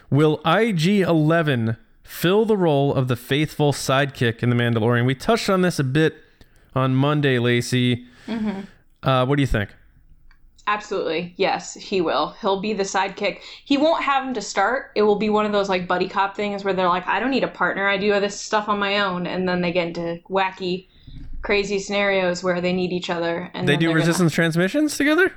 Will 0.09 0.39
IG 0.45 1.01
11 1.01 1.77
fill 2.05 2.45
the 2.45 2.55
role 2.55 2.93
of 2.93 3.07
the 3.09 3.15
faithful 3.15 3.73
sidekick 3.73 4.41
in 4.43 4.49
The 4.49 4.55
Mandalorian? 4.55 5.05
We 5.05 5.15
touched 5.15 5.49
on 5.49 5.61
this 5.61 5.79
a 5.79 5.83
bit 5.83 6.15
on 6.73 6.95
Monday, 6.95 7.39
Lacey. 7.39 8.05
Mm-hmm. 8.27 8.61
Uh, 9.07 9.25
what 9.25 9.35
do 9.35 9.41
you 9.41 9.47
think? 9.47 9.69
Absolutely. 10.67 11.33
Yes, 11.37 11.75
he 11.75 12.01
will. 12.01 12.35
He'll 12.41 12.59
be 12.59 12.73
the 12.73 12.83
sidekick. 12.83 13.39
He 13.65 13.77
won't 13.77 14.03
have 14.03 14.25
him 14.25 14.33
to 14.33 14.41
start. 14.41 14.91
It 14.95 15.03
will 15.03 15.17
be 15.17 15.29
one 15.29 15.45
of 15.45 15.51
those 15.51 15.69
like 15.69 15.87
buddy 15.87 16.07
cop 16.09 16.35
things 16.35 16.63
where 16.63 16.73
they're 16.73 16.87
like, 16.89 17.05
I 17.07 17.19
don't 17.19 17.29
need 17.29 17.43
a 17.43 17.47
partner. 17.47 17.87
I 17.87 17.97
do 17.97 18.11
all 18.13 18.19
this 18.21 18.39
stuff 18.39 18.67
on 18.67 18.79
my 18.79 18.99
own. 18.99 19.27
And 19.27 19.47
then 19.47 19.61
they 19.61 19.71
get 19.71 19.87
into 19.89 20.19
wacky, 20.27 20.87
crazy 21.43 21.77
scenarios 21.77 22.43
where 22.43 22.61
they 22.61 22.73
need 22.73 22.91
each 22.91 23.11
other. 23.11 23.51
And 23.53 23.67
They 23.67 23.73
do 23.77 23.85
they're 23.87 23.89
gonna- 23.89 23.99
resistance 23.99 24.33
transmissions 24.33 24.97
together? 24.97 25.31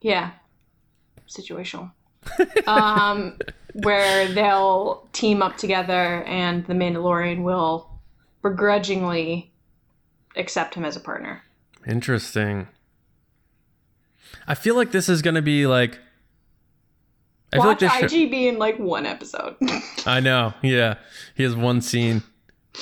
yeah. 0.00 0.32
Situational. 1.28 1.90
um, 2.66 3.38
where 3.74 4.28
they'll 4.28 5.06
team 5.12 5.42
up 5.42 5.56
together 5.56 6.22
and 6.24 6.66
the 6.66 6.74
Mandalorian 6.74 7.42
will 7.42 7.90
begrudgingly 8.42 9.52
accept 10.36 10.74
him 10.74 10.84
as 10.84 10.96
a 10.96 11.00
partner. 11.00 11.42
Interesting. 11.86 12.68
I 14.46 14.54
feel 14.54 14.74
like 14.74 14.90
this 14.92 15.08
is 15.08 15.22
gonna 15.22 15.42
be 15.42 15.66
like. 15.66 15.98
I 17.52 17.56
feel 17.56 17.66
like 17.66 17.80
Watch 17.80 18.00
this. 18.00 18.10
show- 18.10 18.16
IGB 18.16 18.46
in 18.48 18.58
like 18.58 18.78
one 18.78 19.06
episode. 19.06 19.56
I 20.06 20.20
know. 20.20 20.54
Yeah, 20.62 20.96
he 21.34 21.42
has 21.44 21.54
one 21.54 21.80
scene. 21.80 22.22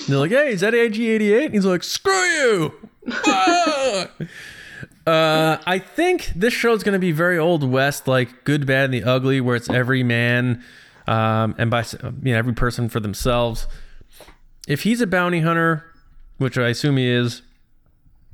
They're 0.08 0.18
like, 0.18 0.30
"Hey, 0.30 0.52
is 0.52 0.60
that 0.62 0.72
IG-88?" 0.74 1.44
And 1.46 1.54
he's 1.54 1.66
like, 1.66 1.82
"Screw 1.82 2.12
you!" 2.12 2.88
Ah! 3.26 4.08
uh, 5.06 5.58
I 5.66 5.78
think 5.78 6.32
this 6.34 6.54
show 6.54 6.72
is 6.72 6.82
gonna 6.82 6.98
be 6.98 7.12
very 7.12 7.38
old 7.38 7.68
west, 7.68 8.08
like 8.08 8.44
Good, 8.44 8.66
Bad, 8.66 8.86
and 8.86 8.94
the 8.94 9.04
Ugly, 9.04 9.40
where 9.42 9.56
it's 9.56 9.68
every 9.68 10.02
man, 10.02 10.62
um, 11.06 11.54
and 11.58 11.70
by 11.70 11.84
you 12.22 12.32
know 12.32 12.38
every 12.38 12.54
person 12.54 12.88
for 12.88 13.00
themselves. 13.00 13.66
If 14.68 14.82
he's 14.82 15.00
a 15.00 15.06
bounty 15.06 15.40
hunter, 15.40 15.84
which 16.38 16.56
I 16.56 16.68
assume 16.68 16.96
he 16.96 17.08
is, 17.08 17.42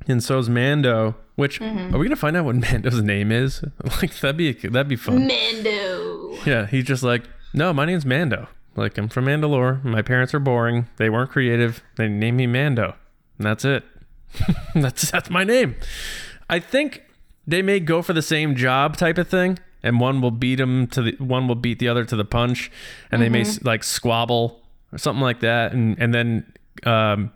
and 0.07 0.23
so's 0.23 0.49
Mando. 0.49 1.15
Which 1.35 1.61
are 1.61 1.97
we 1.97 2.05
gonna 2.05 2.15
find 2.17 2.35
out 2.35 2.45
what 2.45 2.55
Mando's 2.57 3.01
name 3.01 3.31
is? 3.31 3.63
Like 4.01 4.17
that'd 4.19 4.37
be 4.37 4.51
that'd 4.51 4.89
be 4.89 4.95
fun. 4.95 5.25
Mando. 5.27 6.35
Yeah, 6.45 6.67
he's 6.67 6.83
just 6.83 7.03
like, 7.03 7.23
no, 7.53 7.73
my 7.73 7.85
name's 7.85 8.05
Mando. 8.05 8.47
Like, 8.75 8.97
I'm 8.97 9.09
from 9.09 9.25
Mandalore. 9.25 9.83
My 9.83 10.01
parents 10.01 10.33
are 10.33 10.39
boring. 10.39 10.87
They 10.97 11.09
weren't 11.09 11.31
creative. 11.31 11.83
They 11.97 12.07
named 12.07 12.37
me 12.37 12.47
Mando. 12.47 12.95
And 13.37 13.45
that's 13.45 13.65
it. 13.65 13.83
that's 14.75 15.09
that's 15.11 15.29
my 15.29 15.43
name. 15.43 15.75
I 16.49 16.59
think 16.59 17.03
they 17.47 17.61
may 17.61 17.79
go 17.79 18.01
for 18.01 18.13
the 18.13 18.21
same 18.21 18.55
job 18.55 18.95
type 18.95 19.17
of 19.17 19.27
thing, 19.27 19.59
and 19.83 19.99
one 19.99 20.21
will 20.21 20.31
beat 20.31 20.59
him 20.59 20.87
to 20.87 21.01
the 21.01 21.11
one 21.19 21.47
will 21.47 21.55
beat 21.55 21.79
the 21.79 21.87
other 21.87 22.05
to 22.05 22.15
the 22.15 22.25
punch, 22.25 22.71
and 23.11 23.21
they 23.21 23.29
may 23.29 23.41
Mm-hmm. 23.41 23.65
like 23.67 23.83
squabble 23.83 24.61
or 24.91 24.97
something 24.97 25.21
like 25.21 25.39
that, 25.41 25.71
and 25.73 25.97
and 25.99 26.13
then 26.13 26.53
um, 26.83 27.31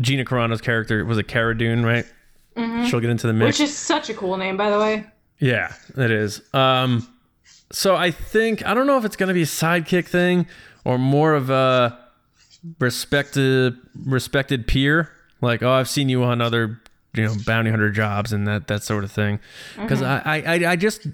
Gina 0.00 0.24
Carano's 0.24 0.60
character 0.60 1.04
was 1.04 1.18
a 1.18 1.22
Cara 1.22 1.56
Dune, 1.56 1.84
right? 1.84 2.06
She'll 2.86 3.00
get 3.00 3.10
into 3.10 3.26
the 3.26 3.32
mix. 3.32 3.56
Mm-hmm. 3.56 3.62
Which 3.64 3.68
is 3.70 3.76
such 3.76 4.10
a 4.10 4.14
cool 4.14 4.36
name, 4.36 4.56
by 4.56 4.70
the 4.70 4.78
way. 4.78 5.04
Yeah, 5.40 5.72
it 5.96 6.10
is. 6.12 6.40
Um, 6.54 7.08
so 7.72 7.96
I 7.96 8.12
think 8.12 8.64
I 8.64 8.74
don't 8.74 8.86
know 8.86 8.96
if 8.96 9.04
it's 9.04 9.16
gonna 9.16 9.34
be 9.34 9.42
a 9.42 9.46
sidekick 9.46 10.06
thing 10.06 10.46
or 10.84 10.96
more 10.98 11.34
of 11.34 11.50
a 11.50 11.98
respected 12.78 13.76
respected 14.06 14.66
peer. 14.66 15.10
Like, 15.40 15.62
oh, 15.62 15.72
I've 15.72 15.88
seen 15.88 16.08
you 16.08 16.22
on 16.24 16.40
other 16.40 16.80
you 17.14 17.24
know 17.26 17.34
bounty 17.46 17.70
hunter 17.70 17.90
jobs 17.90 18.32
and 18.32 18.46
that 18.46 18.68
that 18.68 18.82
sort 18.82 19.04
of 19.04 19.12
thing. 19.12 19.40
Because 19.80 20.02
I, 20.02 20.18
I 20.24 20.36
I 20.36 20.70
I 20.72 20.76
just 20.76 21.06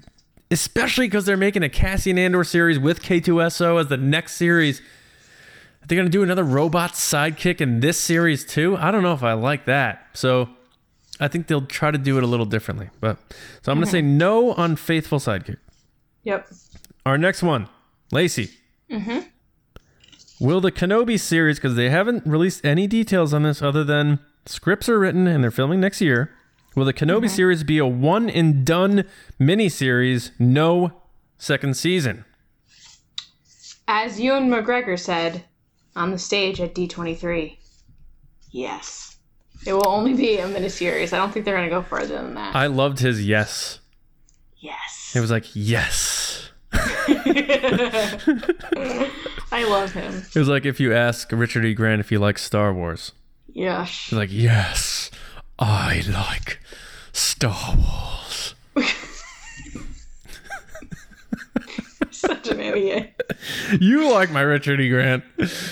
especially 0.51 1.07
because 1.07 1.25
they're 1.25 1.37
making 1.37 1.63
a 1.63 1.69
Cassian 1.69 2.19
Andor 2.19 2.43
series 2.43 2.77
with 2.77 3.01
K2SO 3.01 3.79
as 3.79 3.87
the 3.87 3.97
next 3.97 4.35
series. 4.35 4.81
They're 5.87 5.97
gonna 5.97 6.09
do 6.09 6.21
another 6.21 6.43
robot 6.43 6.93
sidekick 6.93 7.61
in 7.61 7.79
this 7.79 7.99
series 7.99 8.45
too. 8.45 8.77
I 8.77 8.91
don't 8.91 9.01
know 9.01 9.13
if 9.13 9.23
I 9.23 9.33
like 9.33 9.65
that. 9.65 10.07
So 10.13 10.49
I 11.19 11.27
think 11.27 11.47
they'll 11.47 11.65
try 11.65 11.89
to 11.89 11.97
do 11.97 12.17
it 12.17 12.23
a 12.23 12.27
little 12.27 12.45
differently. 12.45 12.89
But 12.99 13.17
so 13.63 13.71
I'm 13.71 13.77
gonna 13.77 13.87
say 13.87 14.01
no 14.03 14.53
on 14.53 14.75
faithful 14.75 15.19
sidekick. 15.19 15.57
Yep. 16.23 16.47
Our 17.05 17.17
next 17.17 17.41
one, 17.41 17.67
Lacey. 18.11 18.51
Mm-hmm. 18.91 19.21
Will 20.39 20.61
the 20.61 20.71
Kenobi 20.71 21.19
series, 21.19 21.57
because 21.57 21.75
they 21.75 21.89
haven't 21.89 22.25
released 22.25 22.65
any 22.65 22.87
details 22.87 23.33
on 23.33 23.43
this 23.43 23.61
other 23.61 23.83
than 23.83 24.19
scripts 24.45 24.89
are 24.89 24.99
written 24.99 25.27
and 25.27 25.43
they're 25.43 25.51
filming 25.51 25.79
next 25.79 26.01
year. 26.01 26.31
Will 26.75 26.85
the 26.85 26.93
Kenobi 26.93 27.25
mm-hmm. 27.25 27.27
series 27.27 27.63
be 27.63 27.79
a 27.79 27.85
one 27.85 28.29
and 28.29 28.65
done 28.65 29.03
miniseries, 29.39 30.31
no 30.39 30.93
second 31.37 31.75
season? 31.75 32.23
As 33.87 34.19
Ewan 34.19 34.49
McGregor 34.49 34.97
said 34.97 35.43
on 35.95 36.11
the 36.11 36.17
stage 36.17 36.61
at 36.61 36.73
D23, 36.73 37.57
yes. 38.51 39.17
It 39.65 39.73
will 39.73 39.87
only 39.87 40.13
be 40.13 40.37
a 40.37 40.47
miniseries. 40.47 41.11
I 41.13 41.17
don't 41.17 41.31
think 41.31 41.45
they're 41.45 41.57
going 41.57 41.69
to 41.69 41.75
go 41.75 41.81
further 41.81 42.15
than 42.15 42.35
that. 42.35 42.55
I 42.55 42.67
loved 42.67 42.99
his 42.99 43.25
yes. 43.27 43.79
yes. 44.57 45.11
It 45.13 45.19
was 45.19 45.29
like, 45.29 45.45
yes. 45.53 46.49
I 49.51 49.65
love 49.67 49.91
him. 49.91 50.23
It 50.33 50.39
was 50.39 50.47
like 50.47 50.65
if 50.65 50.79
you 50.79 50.93
ask 50.93 51.29
Richard 51.33 51.65
E. 51.65 51.73
Grant 51.73 51.99
if 51.99 52.09
he 52.09 52.17
likes 52.17 52.41
Star 52.43 52.73
Wars. 52.73 53.11
Yes. 53.47 54.07
He's 54.09 54.17
like, 54.17 54.31
yes, 54.31 55.11
I 55.59 56.01
like 56.09 56.60
Star 57.13 57.75
Wars. 57.75 58.55
Such 62.11 62.49
an 62.49 62.59
idiot. 62.59 63.19
You 63.79 64.11
like 64.11 64.31
my 64.31 64.41
Richard 64.41 64.79
E. 64.81 64.89
Grant. 64.89 65.23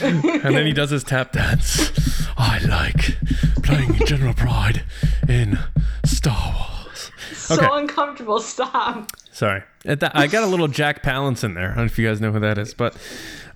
and 0.02 0.24
then 0.56 0.66
he 0.66 0.74
does 0.74 0.90
his 0.90 1.04
tap 1.04 1.32
dance. 1.34 1.92
I 2.38 2.60
like 2.60 3.18
playing 3.64 3.94
General 4.06 4.34
Pryde 4.34 4.84
in 5.28 5.60
Star 6.06 6.56
Wars. 6.56 7.12
So 7.34 7.56
Okay. 7.56 7.68
uncomfortable. 7.72 8.40
Stop. 8.40 9.12
Sorry. 9.32 9.64
At 9.86 10.00
that, 10.02 10.16
I 10.16 10.28
got 10.28 10.44
a 10.44 10.48
little 10.48 10.68
Jack 10.68 11.04
Palance 11.04 11.44
in 11.44 11.54
there. 11.54 11.66
I 11.72 11.76
don't 11.76 11.78
know 11.78 11.84
if 11.86 12.00
you 12.00 12.08
guys 12.08 12.20
know 12.22 12.32
who 12.32 12.40
that 12.40 12.58
is, 12.58 12.74
but 12.74 12.96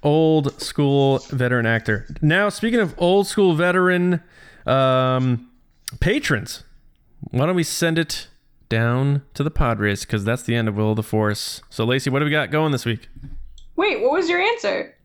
old 0.03 0.59
school 0.61 1.19
veteran 1.31 1.65
actor. 1.65 2.05
Now, 2.21 2.49
speaking 2.49 2.79
of 2.79 2.93
old 2.97 3.27
school 3.27 3.55
veteran 3.55 4.21
um, 4.65 5.49
patrons, 5.99 6.63
why 7.31 7.45
don't 7.45 7.55
we 7.55 7.63
send 7.63 7.97
it 7.99 8.27
down 8.69 9.21
to 9.33 9.43
the 9.43 9.51
Padres 9.51 10.01
because 10.01 10.25
that's 10.25 10.43
the 10.43 10.55
end 10.55 10.67
of 10.67 10.75
Will 10.75 10.91
of 10.91 10.95
the 10.95 11.03
Force. 11.03 11.61
So, 11.69 11.83
Lacey, 11.85 12.09
what 12.09 12.19
do 12.19 12.25
we 12.25 12.31
got 12.31 12.51
going 12.51 12.71
this 12.71 12.85
week? 12.85 13.07
Wait, 13.75 14.01
what 14.01 14.11
was 14.11 14.29
your 14.29 14.39
answer? 14.39 14.95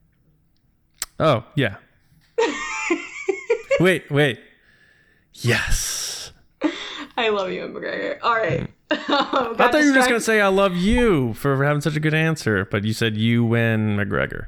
Oh, 1.21 1.45
yeah. 1.55 1.77
wait, 3.81 4.11
wait. 4.11 4.41
Yes. 5.35 6.33
I 7.17 7.31
love 7.31 7.51
you, 7.51 7.63
McGregor. 7.63 8.19
All 8.23 8.35
right. 8.35 8.71
I 8.91 8.97
thought 8.97 9.75
you 9.75 9.89
were 9.89 9.95
just 9.95 10.09
going 10.09 10.21
to 10.21 10.25
say, 10.25 10.41
I 10.41 10.49
love 10.49 10.77
you 10.77 11.35
for 11.35 11.63
having 11.65 11.81
such 11.81 11.97
a 11.97 12.01
good 12.01 12.15
answer, 12.15 12.65
but 12.65 12.85
you 12.85 12.93
said 12.93 13.17
you 13.17 13.45
win 13.45 13.97
McGregor. 13.97 14.47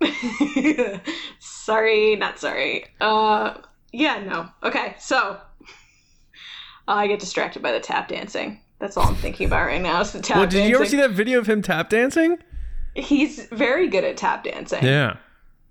sorry, 1.38 2.16
not 2.16 2.38
sorry. 2.38 2.86
Uh, 3.00 3.54
yeah, 3.92 4.18
no. 4.18 4.48
Okay, 4.62 4.94
so 4.98 5.38
I 6.96 7.06
get 7.06 7.20
distracted 7.20 7.62
by 7.62 7.72
the 7.72 7.80
tap 7.80 8.08
dancing. 8.08 8.60
That's 8.78 8.96
all 8.96 9.06
I'm 9.08 9.14
thinking 9.16 9.46
about 9.46 9.66
right 9.66 9.80
now. 9.82 10.00
Is 10.00 10.12
the 10.12 10.20
tap 10.20 10.36
Well, 10.36 10.46
did 10.46 10.52
dancing. 10.58 10.70
you 10.70 10.76
ever 10.76 10.86
see 10.86 10.96
that 10.98 11.10
video 11.10 11.38
of 11.38 11.46
him 11.48 11.62
tap 11.62 11.90
dancing? 11.90 12.38
He's 12.94 13.44
very 13.46 13.88
good 13.88 14.04
at 14.04 14.16
tap 14.16 14.44
dancing. 14.44 14.82
Yeah. 14.84 15.16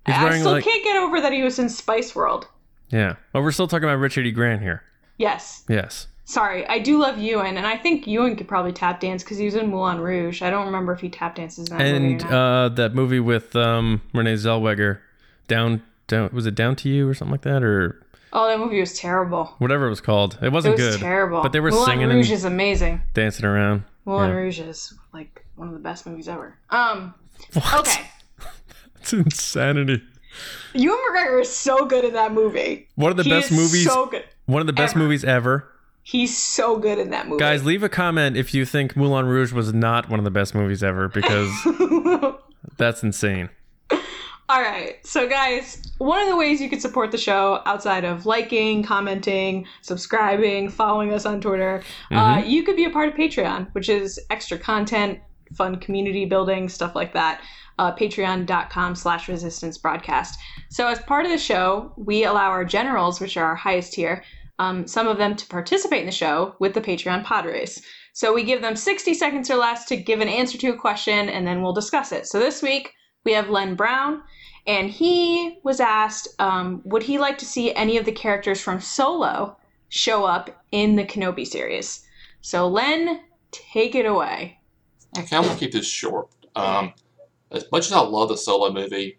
He's 0.06 0.14
I 0.16 0.38
still 0.38 0.52
like 0.52 0.64
can't 0.64 0.84
get 0.84 0.96
over 0.96 1.20
that 1.20 1.32
he 1.32 1.42
was 1.42 1.58
in 1.58 1.68
Spice 1.68 2.14
World. 2.14 2.46
yeah. 2.90 3.16
Well, 3.32 3.42
we're 3.42 3.52
still 3.52 3.68
talking 3.68 3.84
about 3.88 3.98
Richard 3.98 4.26
E. 4.26 4.30
Grant 4.32 4.62
here. 4.62 4.82
Yes. 5.18 5.64
Yes. 5.68 6.06
Sorry, 6.24 6.66
I 6.66 6.78
do 6.78 6.98
love 6.98 7.18
Ewan, 7.18 7.56
and 7.56 7.66
I 7.66 7.76
think 7.78 8.06
Ewan 8.06 8.36
could 8.36 8.46
probably 8.48 8.72
tap 8.72 9.00
dance 9.00 9.22
because 9.24 9.38
he 9.38 9.46
was 9.46 9.54
in 9.54 9.68
Moulin 9.70 9.98
Rouge. 9.98 10.42
I 10.42 10.50
don't 10.50 10.66
remember 10.66 10.92
if 10.92 11.00
he 11.00 11.08
tap 11.08 11.34
dances 11.36 11.68
in 11.70 11.78
that 11.78 11.86
And 11.86 12.04
movie 12.22 12.24
uh, 12.34 12.68
that 12.70 12.94
movie 12.94 13.20
with 13.20 13.56
um, 13.56 14.02
Renee 14.12 14.34
Zellweger, 14.34 14.98
down, 15.46 15.82
down, 16.06 16.28
was 16.34 16.44
it 16.46 16.54
Down 16.54 16.76
to 16.76 16.88
You 16.90 17.08
or 17.08 17.14
something 17.14 17.32
like 17.32 17.42
that, 17.42 17.62
or 17.62 18.02
oh, 18.32 18.46
that 18.48 18.58
movie 18.58 18.80
was 18.80 18.94
terrible. 18.98 19.54
whatever 19.58 19.86
it 19.86 19.90
was 19.90 20.00
called? 20.00 20.38
It 20.42 20.46
It 20.46 20.52
wasn't 20.52 20.76
was 20.76 20.96
good, 20.96 21.00
terrible. 21.00 21.42
but 21.42 21.52
they 21.52 21.60
were 21.60 21.70
Moulin 21.70 21.86
singing 21.86 22.08
Rouge 22.08 22.28
and 22.30 22.34
is 22.38 22.44
amazing. 22.44 23.00
dancing 23.14 23.44
around. 23.44 23.84
Moulin 24.04 24.30
Yeah. 24.30 24.36
Rouge 24.36 24.60
is 24.60 24.94
like 25.12 25.44
one 25.56 25.68
of 25.68 25.74
the 25.74 25.80
best 25.80 26.06
movies 26.06 26.28
ever. 26.28 26.56
Um, 26.70 27.14
What? 27.54 27.80
okay. 27.88 28.02
It's 29.00 29.12
insanity. 29.12 30.02
Ewan 30.74 30.98
McGregor 31.10 31.40
is 31.40 31.48
so 31.54 31.86
good 31.86 32.04
in 32.04 32.12
that 32.12 32.32
movie. 32.32 32.88
One 32.96 33.10
of 33.10 33.16
the 33.16 33.22
He 33.22 33.30
best 33.30 33.50
movies. 33.50 33.86
So 33.86 34.06
good. 34.06 34.24
one 34.46 34.60
of 34.60 34.66
the 34.66 34.72
best 34.72 34.94
ever. 34.94 35.02
movies 35.04 35.24
ever. 35.24 35.68
He's 36.02 36.36
so 36.36 36.78
good 36.78 36.98
in 36.98 37.10
that 37.10 37.26
movie. 37.28 37.38
Guys, 37.40 37.64
leave 37.64 37.82
a 37.82 37.88
comment 37.88 38.36
if 38.36 38.52
you 38.54 38.64
think 38.64 38.96
Moulin 38.96 39.26
Rouge 39.26 39.52
was 39.52 39.72
not 39.74 40.08
one 40.08 40.18
of 40.20 40.24
the 40.24 40.30
best 40.30 40.54
movies 40.54 40.82
ever 40.82 41.08
because 41.08 41.50
that's 42.76 43.02
insane. 43.02 43.50
All 44.50 44.62
right. 44.62 45.06
So, 45.06 45.28
guys, 45.28 45.82
one 45.98 46.22
of 46.22 46.28
the 46.28 46.36
ways 46.36 46.58
you 46.58 46.70
could 46.70 46.80
support 46.80 47.10
the 47.10 47.18
show 47.18 47.60
outside 47.66 48.06
of 48.06 48.24
liking, 48.24 48.82
commenting, 48.82 49.66
subscribing, 49.82 50.70
following 50.70 51.12
us 51.12 51.26
on 51.26 51.42
Twitter, 51.42 51.82
uh, 52.10 52.42
you 52.42 52.62
could 52.62 52.74
be 52.74 52.86
a 52.86 52.90
part 52.90 53.10
of 53.10 53.14
Patreon, 53.14 53.68
which 53.74 53.90
is 53.90 54.18
extra 54.30 54.56
content, 54.56 55.18
fun 55.54 55.76
community 55.76 56.24
building, 56.24 56.70
stuff 56.70 56.94
like 56.94 57.12
that. 57.12 57.42
Uh, 57.78 57.94
Patreon.com 57.94 58.94
slash 58.94 59.28
resistance 59.28 59.76
broadcast. 59.76 60.40
So, 60.70 60.86
as 60.88 60.98
part 61.00 61.26
of 61.26 61.30
the 61.30 61.36
show, 61.36 61.92
we 61.98 62.24
allow 62.24 62.48
our 62.48 62.64
generals, 62.64 63.20
which 63.20 63.36
are 63.36 63.44
our 63.44 63.54
highest 63.54 63.92
tier, 63.92 64.24
um, 64.58 64.86
some 64.86 65.06
of 65.06 65.18
them 65.18 65.36
to 65.36 65.46
participate 65.46 66.00
in 66.00 66.06
the 66.06 66.12
show 66.12 66.56
with 66.58 66.72
the 66.72 66.80
Patreon 66.80 67.22
pod 67.22 67.44
race. 67.44 67.82
So, 68.14 68.32
we 68.32 68.44
give 68.44 68.62
them 68.62 68.76
60 68.76 69.12
seconds 69.12 69.50
or 69.50 69.56
less 69.56 69.84
to 69.84 69.96
give 69.96 70.20
an 70.22 70.28
answer 70.28 70.56
to 70.56 70.70
a 70.70 70.76
question, 70.76 71.28
and 71.28 71.46
then 71.46 71.60
we'll 71.60 71.74
discuss 71.74 72.12
it. 72.12 72.26
So, 72.26 72.38
this 72.38 72.62
week, 72.62 72.94
we 73.24 73.34
have 73.34 73.50
Len 73.50 73.74
Brown 73.74 74.22
and 74.68 74.88
he 74.90 75.58
was 75.64 75.80
asked 75.80 76.28
um, 76.38 76.80
would 76.84 77.02
he 77.02 77.18
like 77.18 77.38
to 77.38 77.46
see 77.46 77.74
any 77.74 77.96
of 77.96 78.04
the 78.04 78.12
characters 78.12 78.60
from 78.60 78.80
solo 78.80 79.56
show 79.88 80.24
up 80.24 80.64
in 80.70 80.94
the 80.94 81.04
kenobi 81.04 81.46
series 81.46 82.06
so 82.40 82.68
len 82.68 83.20
take 83.50 83.96
it 83.96 84.06
away 84.06 84.58
Okay, 85.16 85.36
I'm 85.36 85.44
gonna 85.44 85.58
keep 85.58 85.72
this 85.72 85.86
short. 85.86 86.28
Um, 86.54 86.92
as 87.50 87.64
much 87.72 87.86
as 87.86 87.92
I 87.92 88.00
love 88.00 88.28
the 88.28 88.36
solo 88.36 88.72
movie, 88.72 89.18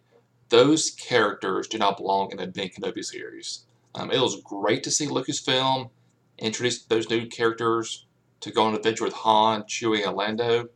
those 0.50 0.92
characters 0.92 1.68
do 1.68 1.78
not 1.78 1.98
belong 1.98 2.32
in 2.32 2.38
the 2.38 2.48
Ben 2.48 2.70
Kenobi 2.70 3.04
series. 3.04 3.66
Um, 3.96 4.12
it 4.12 4.20
was 4.20 4.42
great 4.44 4.84
to 4.84 4.92
see 4.92 5.08
Lucasfilm 5.08 5.90
introduce 6.38 6.84
those 6.84 7.10
new 7.10 7.28
characters 7.28 8.06
to 8.42 8.52
go 8.52 8.64
on 8.64 8.70
an 8.70 8.78
adventure 8.78 9.04
with 9.04 9.14
Han, 9.14 9.64
Chewie, 9.64 10.06
and 10.06 10.16
Lando. 10.16 10.70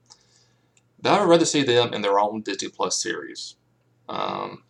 But 1.00 1.14
I 1.14 1.20
would 1.22 1.30
rather 1.30 1.46
see 1.46 1.64
them 1.64 1.94
in 1.94 2.02
their 2.02 2.20
own 2.20 2.42
Disney 2.42 2.70
Plus 2.70 3.02
series. 3.02 3.56
Um, 4.10 4.64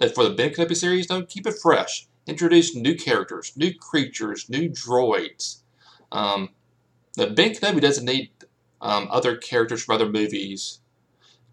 and 0.00 0.12
for 0.12 0.24
the 0.24 0.30
Ben 0.30 0.50
Kenobi 0.50 0.76
series, 0.76 1.06
though, 1.06 1.22
keep 1.22 1.46
it 1.46 1.58
fresh. 1.60 2.06
Introduce 2.26 2.74
new 2.74 2.94
characters, 2.94 3.52
new 3.56 3.74
creatures, 3.74 4.48
new 4.48 4.68
droids. 4.68 5.60
Um, 6.12 6.50
the 7.14 7.28
Ben 7.28 7.50
Kenobi 7.50 7.80
doesn't 7.80 8.04
need 8.04 8.30
um, 8.80 9.08
other 9.10 9.36
characters 9.36 9.82
from 9.82 9.96
other 9.96 10.08
movies 10.10 10.80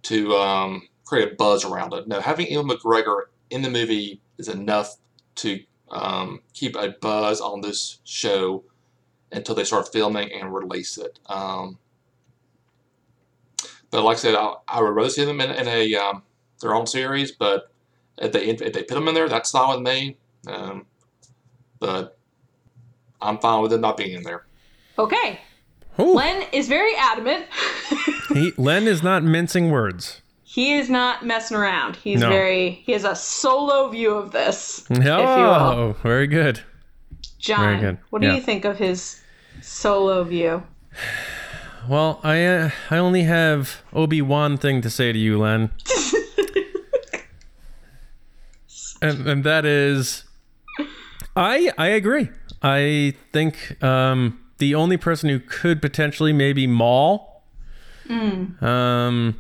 to 0.04 0.34
um, 0.36 0.88
create 1.06 1.32
a 1.32 1.36
buzz 1.36 1.66
around 1.66 1.94
it. 1.94 2.08
No, 2.08 2.20
having 2.20 2.48
Ewan 2.48 2.70
McGregor 2.70 3.24
in 3.50 3.62
the 3.62 3.70
movie 3.70 4.22
is 4.38 4.48
enough 4.48 4.96
to 5.36 5.60
um, 5.90 6.42
keep 6.54 6.76
a 6.76 6.90
buzz 7.02 7.42
on 7.42 7.62
this 7.62 8.00
show 8.04 8.64
until 9.32 9.56
they 9.56 9.64
start 9.64 9.92
filming 9.92 10.32
and 10.32 10.54
release 10.54 10.98
it. 10.98 11.20
Um, 11.28 11.80
but 13.90 14.04
like 14.04 14.18
I 14.18 14.20
said, 14.20 14.36
I, 14.36 14.54
I 14.68 14.82
would 14.82 14.96
rather 14.96 15.10
see 15.10 15.26
them 15.26 15.42
in, 15.42 15.52
in 15.52 15.68
a 15.68 15.96
um, 15.96 16.24
their 16.62 16.74
own 16.76 16.88
series. 16.88 17.32
But 17.32 17.72
if 18.18 18.32
they 18.32 18.46
if 18.46 18.60
they 18.74 18.84
put 18.84 18.96
them 18.96 19.08
in 19.08 19.14
there, 19.16 19.30
that's 19.30 19.52
fine 19.52 19.70
with 19.84 19.88
me. 19.94 20.18
Um, 20.48 20.86
but 21.80 22.18
I'm 23.22 23.38
fine 23.40 23.62
with 23.62 23.74
it 23.74 23.80
not 23.80 23.98
being 23.98 24.14
in 24.16 24.24
there. 24.24 24.46
Okay. 25.00 25.40
Ooh, 26.00 26.14
Len 26.14 26.46
is 26.52 26.68
very 26.68 26.96
adamant. 26.96 27.46
he, 28.34 28.54
Len 28.58 28.88
is 28.88 29.02
not 29.02 29.24
mincing 29.24 29.72
words. 29.72 30.22
he 30.44 30.76
is 30.78 30.90
not 30.90 31.26
messing 31.26 31.58
around. 31.58 31.96
He's 31.96 32.20
No. 32.22 32.30
very 32.30 32.70
he 32.86 32.92
has 32.94 33.04
a 33.04 33.16
solo 33.16 33.90
view 33.90 34.14
of 34.16 34.32
this. 34.32 34.86
Oh, 34.90 34.96
if 34.96 35.04
you 35.04 35.14
will. 35.84 35.94
very 36.04 36.28
good. 36.28 36.62
John, 37.40 37.60
Very 37.60 37.80
good. 37.80 37.98
what 38.10 38.22
do 38.22 38.28
Yeah. 38.28 38.36
you 38.36 38.42
think 38.42 38.66
of 38.66 38.78
his 38.78 39.22
solo 39.62 40.24
view? 40.24 40.64
Well, 41.88 42.20
I 42.24 42.44
uh, 42.46 42.70
I 42.92 42.98
only 42.98 43.24
have 43.24 43.82
Obi 43.94 44.22
Wan 44.22 44.58
thing 44.58 44.82
to 44.82 44.90
say 44.90 45.14
to 45.14 45.20
you, 45.20 45.40
Len, 45.40 45.72
and 49.02 49.28
and 49.28 49.44
that 49.44 49.66
is, 49.66 50.24
I 51.36 51.72
I 51.78 51.88
agree. 51.88 52.30
I 52.62 53.14
think 53.32 53.82
um, 53.84 54.40
the 54.58 54.76
only 54.76 54.98
person 54.98 55.30
who 55.30 55.40
could 55.40 55.82
potentially 55.82 56.34
maybe 56.34 56.68
Maul, 56.68 57.44
um, 58.62 59.40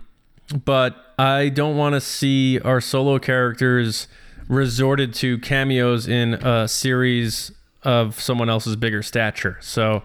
but 0.65 0.95
I 1.17 1.49
don't 1.49 1.75
want 1.77 1.93
to 1.95 2.01
see 2.01 2.59
our 2.59 2.79
solo 2.79 3.17
characters 3.19 4.07
resorted 4.47 5.13
to 5.15 5.37
cameos 5.39 6.07
in 6.07 6.35
a 6.35 6.67
series 6.67 7.51
of 7.83 8.19
someone 8.19 8.49
else's 8.49 8.75
bigger 8.75 9.01
stature. 9.01 9.57
So, 9.61 10.03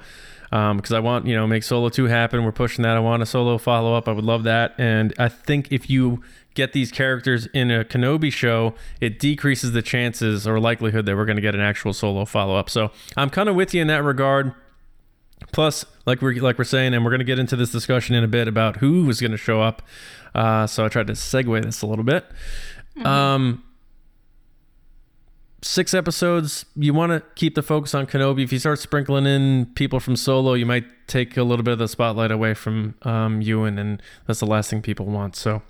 because 0.50 0.92
I 0.92 1.00
want 1.00 1.26
you 1.26 1.34
know 1.34 1.46
make 1.46 1.62
Solo 1.62 1.88
two 1.88 2.06
happen, 2.06 2.44
we're 2.44 2.52
pushing 2.52 2.82
that. 2.82 2.96
I 2.96 3.00
want 3.00 3.22
a 3.22 3.26
Solo 3.26 3.58
follow 3.58 3.94
up. 3.94 4.08
I 4.08 4.12
would 4.12 4.24
love 4.24 4.44
that, 4.44 4.74
and 4.78 5.12
I 5.18 5.28
think 5.28 5.70
if 5.70 5.90
you 5.90 6.22
get 6.54 6.72
these 6.72 6.90
characters 6.90 7.46
in 7.46 7.70
a 7.70 7.84
Kenobi 7.84 8.32
show, 8.32 8.74
it 9.00 9.18
decreases 9.18 9.72
the 9.72 9.82
chances 9.82 10.46
or 10.46 10.60
likelihood 10.60 11.06
that 11.06 11.16
we're 11.16 11.24
going 11.24 11.36
to 11.36 11.42
get 11.42 11.54
an 11.54 11.60
actual 11.60 11.92
Solo 11.92 12.24
follow 12.24 12.56
up. 12.56 12.68
So 12.68 12.90
I'm 13.16 13.30
kind 13.30 13.48
of 13.48 13.54
with 13.54 13.74
you 13.74 13.82
in 13.82 13.88
that 13.88 14.04
regard. 14.04 14.54
Plus, 15.52 15.84
like 16.06 16.22
we're 16.22 16.34
like 16.40 16.56
we're 16.56 16.64
saying, 16.64 16.94
and 16.94 17.04
we're 17.04 17.10
going 17.10 17.18
to 17.18 17.24
get 17.24 17.38
into 17.38 17.56
this 17.56 17.72
discussion 17.72 18.14
in 18.14 18.22
a 18.22 18.28
bit 18.28 18.46
about 18.46 18.76
who 18.76 19.08
is 19.10 19.20
going 19.20 19.32
to 19.32 19.36
show 19.36 19.60
up. 19.60 19.82
Uh, 20.34 20.66
so 20.66 20.84
I 20.84 20.88
tried 20.88 21.08
to 21.08 21.14
segue 21.14 21.62
this 21.62 21.82
a 21.82 21.86
little 21.86 22.04
bit. 22.04 22.24
Um, 23.04 23.64
six 25.60 25.94
episodes. 25.94 26.64
You 26.76 26.94
want 26.94 27.10
to 27.10 27.22
keep 27.34 27.54
the 27.54 27.62
focus 27.62 27.94
on 27.94 28.06
Kenobi. 28.06 28.44
If 28.44 28.52
you 28.52 28.58
start 28.58 28.78
sprinkling 28.78 29.26
in 29.26 29.66
people 29.74 29.98
from 30.00 30.16
Solo, 30.16 30.54
you 30.54 30.64
might 30.64 30.84
take 31.06 31.36
a 31.36 31.42
little 31.42 31.64
bit 31.64 31.72
of 31.72 31.78
the 31.78 31.88
spotlight 31.88 32.30
away 32.30 32.54
from 32.54 32.94
um, 33.02 33.42
Ewan, 33.42 33.78
and 33.78 34.00
that's 34.26 34.40
the 34.40 34.46
last 34.46 34.70
thing 34.70 34.80
people 34.80 35.06
want. 35.06 35.34
So. 35.36 35.62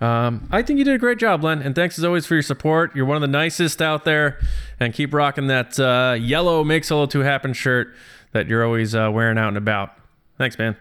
Um, 0.00 0.46
I 0.52 0.62
think 0.62 0.78
you 0.78 0.84
did 0.84 0.94
a 0.94 0.98
great 0.98 1.18
job, 1.18 1.42
Len, 1.42 1.62
and 1.62 1.74
thanks 1.74 1.98
as 1.98 2.04
always 2.04 2.26
for 2.26 2.34
your 2.34 2.42
support. 2.42 2.94
You're 2.94 3.06
one 3.06 3.16
of 3.16 3.22
the 3.22 3.28
nicest 3.28 3.80
out 3.80 4.04
there, 4.04 4.38
and 4.78 4.92
keep 4.92 5.14
rocking 5.14 5.46
that 5.46 5.78
uh, 5.80 6.16
yellow 6.18 6.62
"Make 6.64 6.84
Solo 6.84 7.06
2 7.06 7.20
Happen" 7.20 7.52
shirt 7.54 7.94
that 8.32 8.46
you're 8.46 8.64
always 8.64 8.94
uh, 8.94 9.10
wearing 9.10 9.38
out 9.38 9.48
and 9.48 9.56
about. 9.56 9.92
Thanks, 10.36 10.58
man. 10.58 10.76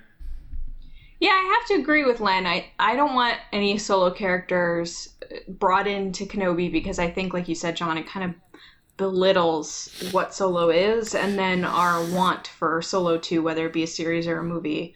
Yeah, 1.19 1.29
I 1.29 1.57
have 1.57 1.67
to 1.69 1.81
agree 1.81 2.03
with 2.03 2.19
Len. 2.19 2.45
I, 2.45 2.67
I 2.77 2.95
don't 2.95 3.15
want 3.15 3.37
any 3.53 3.77
solo 3.77 4.11
characters 4.11 5.09
uh, 5.23 5.35
brought 5.47 5.87
into 5.87 6.25
Kenobi 6.25 6.69
because 6.69 6.99
I 6.99 7.09
think, 7.09 7.33
like 7.33 7.47
you 7.47 7.55
said, 7.55 7.77
John, 7.77 7.97
it 7.97 8.05
kind 8.05 8.29
of 8.29 8.35
belittles 8.97 9.91
what 10.11 10.33
Solo 10.33 10.69
is 10.69 11.15
and 11.15 11.37
then 11.37 11.65
our 11.65 12.03
want 12.11 12.47
for 12.47 12.81
Solo 12.81 13.17
2, 13.17 13.41
whether 13.41 13.65
it 13.65 13.73
be 13.73 13.83
a 13.83 13.87
series 13.87 14.27
or 14.27 14.39
a 14.39 14.43
movie. 14.43 14.93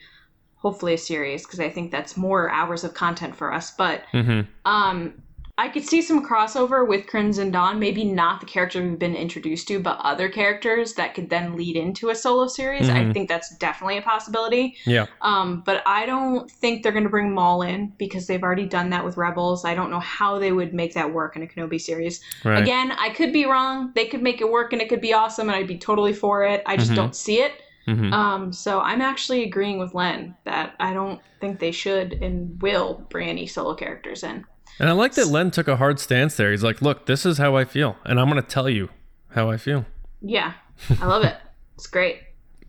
Hopefully 0.59 0.93
a 0.93 0.97
series, 0.97 1.43
because 1.45 1.59
I 1.59 1.69
think 1.69 1.91
that's 1.91 2.17
more 2.17 2.49
hours 2.49 2.83
of 2.83 2.93
content 2.93 3.35
for 3.35 3.53
us. 3.53 3.71
But 3.71 4.03
Mm-hmm. 4.13 4.41
um, 4.69 5.13
I 5.57 5.67
could 5.67 5.83
see 5.83 6.01
some 6.01 6.25
crossover 6.25 6.87
with 6.87 7.05
Crimson 7.07 7.51
Dawn. 7.51 7.79
Maybe 7.79 8.05
not 8.05 8.39
the 8.39 8.45
character 8.45 8.81
we've 8.81 8.97
been 8.97 9.13
introduced 9.13 9.67
to, 9.67 9.79
but 9.81 9.99
other 10.01 10.29
characters 10.29 10.93
that 10.93 11.13
could 11.13 11.29
then 11.29 11.57
lead 11.57 11.75
into 11.75 12.09
a 12.09 12.15
solo 12.15 12.47
series. 12.47 12.87
I 12.89 13.03
Mhm. 13.03 13.13
think 13.13 13.27
that's 13.27 13.53
definitely 13.57 13.97
a 13.97 14.01
possibility. 14.01 14.77
Yeah. 14.85 15.07
Um, 15.21 15.61
but 15.65 15.83
I 15.85 16.05
don't 16.05 16.49
think 16.49 16.83
they're 16.83 16.93
going 16.93 17.03
to 17.03 17.09
bring 17.09 17.33
Maul 17.33 17.61
in 17.61 17.91
because 17.97 18.25
they've 18.27 18.41
already 18.41 18.67
done 18.67 18.89
that 18.91 19.03
with 19.03 19.17
Rebels. 19.17 19.65
I 19.65 19.75
don't 19.75 19.89
know 19.89 19.99
how 19.99 20.39
they 20.39 20.53
would 20.53 20.73
make 20.73 20.93
that 20.93 21.13
work 21.13 21.35
in 21.35 21.43
a 21.43 21.45
Kenobi 21.47 21.79
series. 21.79 22.21
Right. 22.45 22.61
Again, 22.61 22.93
I 22.93 23.09
could 23.09 23.33
be 23.33 23.45
wrong. 23.45 23.91
They 23.95 24.05
could 24.05 24.21
make 24.23 24.39
it 24.39 24.49
work 24.49 24.71
and 24.71 24.81
it 24.81 24.87
could 24.87 25.01
be 25.01 25.13
awesome, 25.13 25.49
and 25.49 25.57
I'd 25.57 25.67
be 25.67 25.77
totally 25.77 26.13
for 26.13 26.45
it. 26.45 26.63
I 26.65 26.77
just 26.77 26.91
Mhm. 26.91 26.95
don't 26.95 27.15
see 27.15 27.41
it. 27.41 27.51
Mhm. 27.89 28.13
Um, 28.13 28.53
so 28.53 28.79
I'm 28.81 29.01
actually 29.01 29.43
agreeing 29.43 29.79
with 29.79 29.93
Len 29.93 30.35
that 30.45 30.75
I 30.79 30.93
don't 30.93 31.19
think 31.41 31.59
they 31.59 31.71
should 31.71 32.13
and 32.13 32.61
will 32.61 33.05
bring 33.09 33.29
any 33.29 33.47
solo 33.47 33.73
characters 33.73 34.23
in. 34.23 34.45
And 34.79 34.89
I 34.89 34.93
like 34.93 35.13
that 35.15 35.27
Len 35.27 35.51
took 35.51 35.67
a 35.67 35.75
hard 35.77 35.99
stance 35.99 36.35
there. 36.35 36.51
He's 36.51 36.63
like, 36.63 36.81
"Look, 36.81 37.05
this 37.05 37.25
is 37.25 37.37
how 37.37 37.55
I 37.55 37.65
feel, 37.65 37.95
and 38.05 38.19
I'm 38.19 38.29
going 38.29 38.41
to 38.41 38.47
tell 38.47 38.69
you 38.69 38.89
how 39.29 39.49
I 39.49 39.57
feel." 39.57 39.85
Yeah, 40.21 40.53
I 41.01 41.05
love 41.05 41.23
it. 41.23 41.35
It's 41.75 41.87
great. 41.87 42.21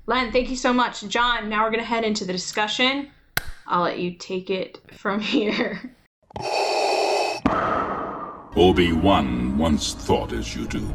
Len, 0.06 0.32
thank 0.32 0.48
you 0.50 0.56
so 0.56 0.72
much. 0.72 1.02
John, 1.08 1.48
now 1.48 1.62
we're 1.64 1.70
going 1.70 1.80
to 1.84 1.86
head 1.88 2.04
into 2.04 2.24
the 2.24 2.32
discussion. 2.32 3.10
I'll 3.66 3.82
let 3.82 3.98
you 3.98 4.14
take 4.14 4.50
it 4.50 4.78
from 4.96 5.20
here. 5.34 5.94
Obi-Wan 8.56 9.56
once 9.58 9.94
thought 9.94 10.32
as 10.32 10.56
you 10.56 10.66
do. 10.66 10.92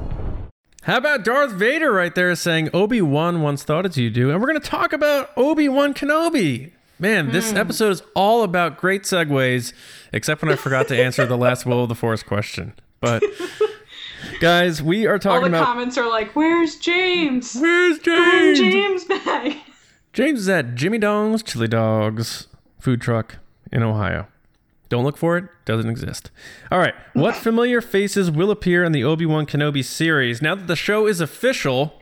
How 0.86 0.98
about 0.98 1.24
Darth 1.24 1.54
Vader 1.54 1.92
right 1.92 2.14
there 2.14 2.36
saying 2.36 2.70
Obi 2.72 3.02
Wan 3.02 3.42
once 3.42 3.64
thought 3.64 3.88
as 3.88 3.98
you 3.98 4.12
do, 4.12 4.30
and 4.30 4.40
we're 4.40 4.46
going 4.46 4.62
to 4.62 4.70
talk 4.70 4.94
about 4.94 5.32
Obi 5.36 5.68
Wan 5.68 5.96
Kenobi. 5.96 6.74
Man, 7.00 7.32
this 7.32 7.50
hmm. 7.50 7.58
episode 7.58 7.90
is 7.90 8.04
all 8.14 8.44
about 8.44 8.78
great 8.78 9.02
segues, 9.02 9.74
except 10.14 10.44
when 10.44 10.52
I 10.52 10.56
forgot 10.56 10.88
to 10.90 11.04
answer 11.04 11.26
the 11.26 11.40
last 11.40 11.66
Will 11.66 11.82
of 11.82 11.90
the 11.90 11.96
Force 11.96 12.22
question. 12.22 12.74
But 13.02 13.24
guys, 14.40 14.84
we 14.84 15.08
are 15.08 15.18
talking 15.18 15.38
about 15.38 15.44
All 15.46 15.50
the 15.50 15.58
about 15.58 15.66
comments 15.66 15.98
are 15.98 16.08
like, 16.08 16.36
"Where's 16.36 16.76
James? 16.76 17.56
where's 17.56 17.98
Bring 17.98 18.54
James? 18.54 18.60
James 18.60 19.06
back." 19.06 19.58
James 20.14 20.42
is 20.42 20.50
at 20.50 20.76
Jimmy 20.76 21.00
Dong's 21.00 21.42
Chili 21.42 21.68
Dogs 21.68 22.46
food 22.80 23.02
truck 23.02 23.38
in 23.72 23.82
Ohio. 23.82 24.28
Don't 24.90 25.04
look 25.04 25.18
for 25.18 25.38
it, 25.38 25.46
doesn't 25.66 25.90
exist. 25.90 26.32
All 26.72 26.80
right, 26.80 26.94
what 27.14 27.36
familiar 27.36 27.82
faces 27.82 28.30
will 28.30 28.52
appear 28.52 28.84
in 28.84 28.92
the 28.92 29.04
Obi 29.04 29.26
Wan 29.26 29.46
Kenobi 29.46 29.84
series? 29.84 30.42
Now 30.42 30.56
that 30.56 30.68
the 30.68 30.76
show 30.76 31.08
is 31.08 31.20
official, 31.20 32.02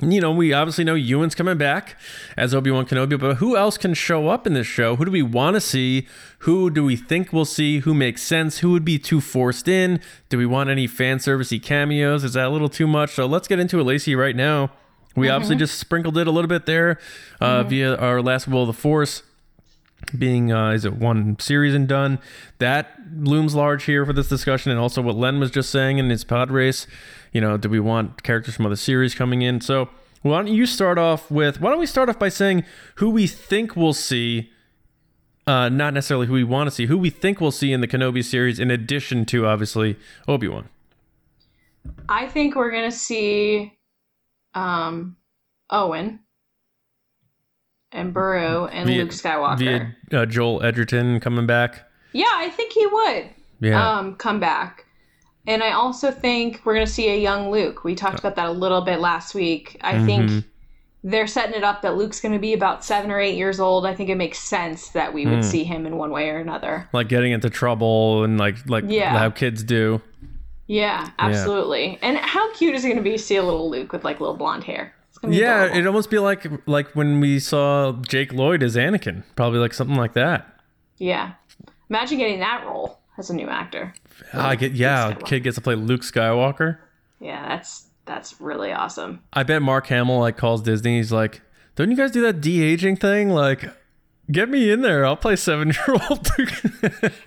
you 0.00 0.20
know, 0.20 0.32
we 0.32 0.52
obviously 0.52 0.84
know 0.84 0.94
Ewan's 0.94 1.34
coming 1.34 1.58
back 1.58 1.96
as 2.36 2.54
Obi 2.54 2.70
Wan 2.70 2.86
Kenobi, 2.86 3.20
but 3.20 3.36
who 3.36 3.56
else 3.56 3.76
can 3.76 3.94
show 3.94 4.28
up 4.28 4.46
in 4.46 4.54
this 4.54 4.66
show? 4.66 4.96
Who 4.96 5.04
do 5.04 5.10
we 5.10 5.22
want 5.22 5.54
to 5.54 5.60
see? 5.60 6.08
Who 6.40 6.70
do 6.70 6.82
we 6.82 6.96
think 6.96 7.32
we'll 7.32 7.44
see? 7.44 7.80
Who 7.80 7.92
makes 7.92 8.22
sense? 8.22 8.58
Who 8.58 8.72
would 8.72 8.84
be 8.84 8.98
too 8.98 9.20
forced 9.20 9.68
in? 9.68 10.00
Do 10.28 10.38
we 10.38 10.46
want 10.46 10.70
any 10.70 10.86
fan 10.86 11.18
servicey 11.18 11.62
cameos? 11.62 12.24
Is 12.24 12.32
that 12.32 12.46
a 12.46 12.50
little 12.50 12.70
too 12.70 12.86
much? 12.86 13.12
So 13.12 13.26
let's 13.26 13.46
get 13.46 13.60
into 13.60 13.78
it, 13.78 13.84
Lacey, 13.84 14.16
right 14.16 14.34
now. 14.34 14.72
We 15.14 15.28
obviously 15.28 15.56
just 15.56 15.78
sprinkled 15.78 16.16
it 16.16 16.26
a 16.26 16.30
little 16.30 16.48
bit 16.48 16.64
there 16.64 16.98
uh, 17.38 17.64
via 17.64 17.96
our 17.96 18.22
last 18.22 18.48
Will 18.48 18.62
of 18.62 18.68
the 18.68 18.72
Force 18.72 19.22
being 20.18 20.52
uh, 20.52 20.70
is 20.70 20.84
it 20.84 20.94
one 20.94 21.38
series 21.38 21.74
and 21.74 21.88
done? 21.88 22.18
That 22.58 22.98
looms 23.14 23.54
large 23.54 23.84
here 23.84 24.04
for 24.04 24.12
this 24.12 24.28
discussion 24.28 24.70
and 24.70 24.80
also 24.80 25.02
what 25.02 25.16
len 25.16 25.40
was 25.40 25.50
just 25.50 25.70
saying 25.70 25.98
in 25.98 26.10
his 26.10 26.24
pod 26.24 26.50
race 26.50 26.86
you 27.32 27.40
know 27.40 27.56
do 27.56 27.68
we 27.68 27.80
want 27.80 28.22
characters 28.22 28.54
from 28.54 28.66
other 28.66 28.76
series 28.76 29.14
coming 29.14 29.42
in? 29.42 29.60
So 29.60 29.88
why 30.22 30.38
don't 30.38 30.52
you 30.52 30.66
start 30.66 30.98
off 30.98 31.30
with 31.30 31.60
why 31.60 31.70
don't 31.70 31.80
we 31.80 31.86
start 31.86 32.08
off 32.08 32.18
by 32.18 32.28
saying 32.28 32.64
who 32.96 33.10
we 33.10 33.26
think 33.26 33.76
we'll 33.76 33.92
see 33.92 34.50
uh, 35.46 35.68
not 35.68 35.92
necessarily 35.92 36.26
who 36.26 36.34
we 36.34 36.44
want 36.44 36.68
to 36.68 36.70
see 36.70 36.86
who 36.86 36.96
we 36.96 37.10
think 37.10 37.40
we'll 37.40 37.50
see 37.50 37.72
in 37.72 37.80
the 37.80 37.88
kenobi 37.88 38.24
series 38.24 38.60
in 38.60 38.70
addition 38.70 39.24
to 39.26 39.46
obviously 39.46 39.96
obi-wan? 40.28 40.68
I 42.08 42.28
think 42.28 42.54
we're 42.54 42.70
gonna 42.70 42.92
see 42.92 43.76
um, 44.54 45.16
Owen 45.70 46.20
and 47.92 48.12
Beru 48.14 48.66
and 48.66 48.86
Via- 48.88 49.02
Luke 49.02 49.10
Skywalker. 49.12 49.58
via 50.10 50.20
uh, 50.22 50.26
joel 50.26 50.62
edgerton 50.62 51.20
coming 51.20 51.46
back 51.46 51.88
yeah, 52.14 52.26
I 52.34 52.50
think 52.50 52.72
he 52.72 52.86
would 52.86 53.30
yeah 53.60 53.98
um, 53.98 54.16
come 54.16 54.38
back. 54.38 54.84
And 55.46 55.62
I 55.62 55.72
also 55.72 56.10
think 56.10 56.60
we're 56.64 56.74
going 56.74 56.86
to 56.86 56.92
see 56.92 57.08
a 57.08 57.16
young 57.16 57.50
Luke. 57.50 57.84
We 57.84 57.94
talked 57.94 58.18
about 58.20 58.36
that 58.36 58.46
a 58.46 58.52
little 58.52 58.82
bit 58.82 59.00
last 59.00 59.34
week. 59.34 59.76
I 59.80 60.04
think 60.04 60.44
they're 61.02 61.26
setting 61.26 61.54
it 61.56 61.64
up 61.64 61.80
that 61.82 61.96
Luke's 61.96 62.20
going 62.20 62.34
to 62.34 62.38
be 62.38 62.52
about 62.52 62.84
seven 62.84 63.10
or 63.10 63.18
eight 63.18 63.34
years 63.36 63.58
old. 63.58 63.86
I 63.86 63.94
think 63.94 64.08
it 64.10 64.16
makes 64.16 64.38
sense 64.38 64.90
that 64.90 65.12
we 65.14 65.26
would 65.26 65.42
see 65.44 65.64
him 65.64 65.86
in 65.86 65.96
one 65.96 66.10
way 66.10 66.28
or 66.30 66.38
another. 66.38 66.88
Like 66.92 67.08
getting 67.08 67.32
into 67.32 67.48
trouble 67.50 68.22
and 68.24 68.38
like 68.38 68.68
like 68.68 68.84
Yeah. 68.86 69.18
how 69.18 69.30
kids 69.30 69.64
do. 69.64 70.00
Yeah, 70.66 71.10
absolutely. 71.18 71.98
And 72.02 72.18
how 72.18 72.52
cute 72.54 72.74
is 72.74 72.84
it 72.84 72.88
going 72.88 72.98
to 72.98 73.02
be 73.02 73.12
to 73.12 73.18
see 73.18 73.36
a 73.36 73.42
little 73.42 73.68
Luke 73.70 73.90
with 73.92 74.04
like 74.04 74.20
little 74.20 74.36
blonde 74.36 74.64
hair? 74.64 74.94
It's 75.22 75.30
gonna 75.30 75.30
be 75.32 75.38
Yeah, 75.40 75.64
it'd 75.66 75.86
almost 75.86 76.10
be 76.10 76.18
like 76.18 76.44
like 76.66 76.88
when 76.96 77.20
we 77.20 77.38
saw 77.38 77.92
Jake 78.08 78.32
Lloyd 78.32 78.62
as 78.62 78.76
Anakin. 78.76 79.22
Probably 79.36 79.58
like 79.60 79.72
something 79.74 79.96
like 79.96 80.14
that. 80.14 80.46
yeah. 80.98 81.32
Imagine 81.90 82.18
getting 82.18 82.40
that 82.40 82.64
role 82.66 82.98
as 83.18 83.28
a 83.28 83.34
new 83.34 83.48
actor. 83.48 83.92
I 84.32 84.56
get 84.56 84.72
yeah, 84.72 85.12
kid 85.12 85.40
gets 85.40 85.56
to 85.56 85.60
play 85.60 85.74
Luke 85.74 86.00
Skywalker. 86.00 86.78
Yeah, 87.20 87.46
that's 87.48 87.86
that's 88.06 88.40
really 88.40 88.72
awesome. 88.72 89.20
I 89.32 89.42
bet 89.42 89.60
Mark 89.62 89.86
Hamill 89.88 90.18
like 90.18 90.36
calls 90.38 90.62
Disney. 90.62 90.96
He's 90.96 91.12
like, 91.12 91.42
"Don't 91.76 91.90
you 91.90 91.96
guys 91.96 92.10
do 92.10 92.22
that 92.22 92.40
de 92.40 92.62
aging 92.62 92.96
thing? 92.96 93.28
Like, 93.28 93.68
get 94.30 94.48
me 94.48 94.70
in 94.72 94.80
there. 94.80 95.04
I'll 95.04 95.16
play 95.18 95.36
seven 95.36 95.68
year 95.68 95.96
old." 96.08 96.26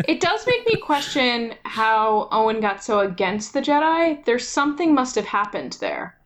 It 0.07 0.19
does 0.19 0.45
make 0.47 0.65
me 0.65 0.75
question 0.81 1.53
how 1.63 2.27
Owen 2.31 2.59
got 2.61 2.83
so 2.83 2.99
against 3.01 3.53
the 3.53 3.61
Jedi. 3.61 4.23
There's 4.25 4.47
something 4.47 4.93
must 4.95 5.13
have 5.15 5.25
happened 5.25 5.77
there. 5.79 6.17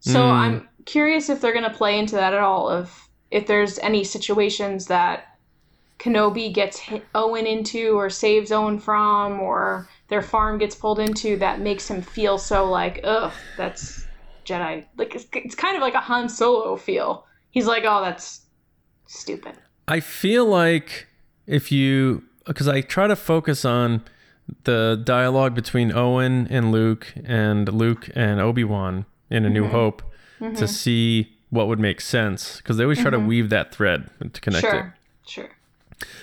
So 0.00 0.20
Hmm. 0.26 0.30
I'm 0.32 0.68
curious 0.88 1.28
if 1.28 1.40
they're 1.40 1.52
going 1.52 1.70
to 1.70 1.76
play 1.76 1.98
into 1.98 2.16
that 2.16 2.32
at 2.32 2.40
all. 2.40 2.70
If 2.70 3.08
if 3.30 3.46
there's 3.46 3.78
any 3.80 4.04
situations 4.04 4.86
that 4.86 5.38
Kenobi 5.98 6.52
gets 6.52 6.78
hit 6.78 7.04
Owen 7.14 7.46
into 7.46 7.90
or 7.90 8.08
saves 8.08 8.50
Owen 8.50 8.78
from, 8.78 9.38
or 9.38 9.86
their 10.08 10.22
farm 10.22 10.56
gets 10.56 10.74
pulled 10.74 10.98
into 10.98 11.36
that 11.36 11.60
makes 11.60 11.90
him 11.90 12.00
feel 12.00 12.38
so 12.38 12.64
like, 12.64 13.00
ugh, 13.04 13.32
that's 13.58 14.06
Jedi. 14.46 14.86
Like 14.96 15.14
it's, 15.14 15.26
it's 15.34 15.54
kind 15.54 15.76
of 15.76 15.82
like 15.82 15.94
a 15.94 16.00
Han 16.00 16.28
Solo 16.28 16.76
feel. 16.76 17.26
He's 17.50 17.66
like, 17.66 17.84
oh, 17.86 18.02
that's 18.02 18.46
stupid. 19.06 19.52
I 19.86 20.00
feel 20.00 20.46
like 20.46 21.06
if 21.46 21.70
you 21.70 22.24
because 22.46 22.66
I 22.66 22.80
try 22.80 23.06
to 23.06 23.16
focus 23.16 23.66
on 23.66 24.02
the 24.64 24.98
dialogue 25.04 25.54
between 25.54 25.92
Owen 25.92 26.46
and 26.48 26.72
Luke 26.72 27.12
and 27.24 27.68
Luke 27.68 28.08
and 28.14 28.40
Obi 28.40 28.64
Wan 28.64 29.04
in 29.28 29.44
A 29.44 29.50
New 29.50 29.64
Mm-hmm. 29.64 29.72
Hope 29.72 30.02
to 30.40 30.68
see 30.68 31.32
what 31.50 31.66
would 31.66 31.80
make 31.80 32.00
sense 32.00 32.58
because 32.58 32.76
they 32.76 32.84
always 32.84 33.00
try 33.00 33.10
to 33.10 33.18
weave 33.18 33.48
that 33.50 33.74
thread 33.74 34.10
to 34.32 34.40
connect 34.40 34.64
it. 34.64 34.68
Mm-hmm. 34.68 34.88
Sure, 35.26 35.44
sure. 35.44 35.50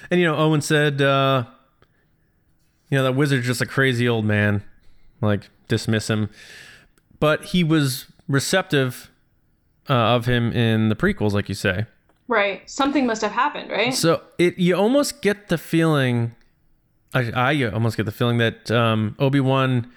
And 0.09 0.19
you 0.19 0.25
know, 0.25 0.35
Owen 0.35 0.61
said, 0.61 1.01
uh, 1.01 1.45
you 2.89 2.97
know, 2.97 3.03
that 3.03 3.13
wizard's 3.13 3.45
just 3.45 3.61
a 3.61 3.65
crazy 3.65 4.07
old 4.07 4.25
man. 4.25 4.63
Like, 5.21 5.49
dismiss 5.67 6.09
him. 6.09 6.29
But 7.19 7.45
he 7.45 7.63
was 7.63 8.05
receptive 8.27 9.09
uh, 9.89 9.93
of 9.93 10.25
him 10.25 10.51
in 10.51 10.89
the 10.89 10.95
prequels, 10.95 11.31
like 11.31 11.49
you 11.49 11.55
say. 11.55 11.85
Right. 12.27 12.67
Something 12.69 13.05
must 13.05 13.21
have 13.21 13.31
happened, 13.31 13.69
right? 13.69 13.93
So 13.93 14.21
it 14.37 14.57
you 14.57 14.75
almost 14.75 15.21
get 15.21 15.47
the 15.47 15.57
feeling, 15.57 16.35
I, 17.13 17.31
I 17.31 17.63
almost 17.65 17.97
get 17.97 18.05
the 18.05 18.11
feeling 18.11 18.37
that 18.39 18.71
um, 18.71 19.15
Obi 19.19 19.39
Wan 19.39 19.91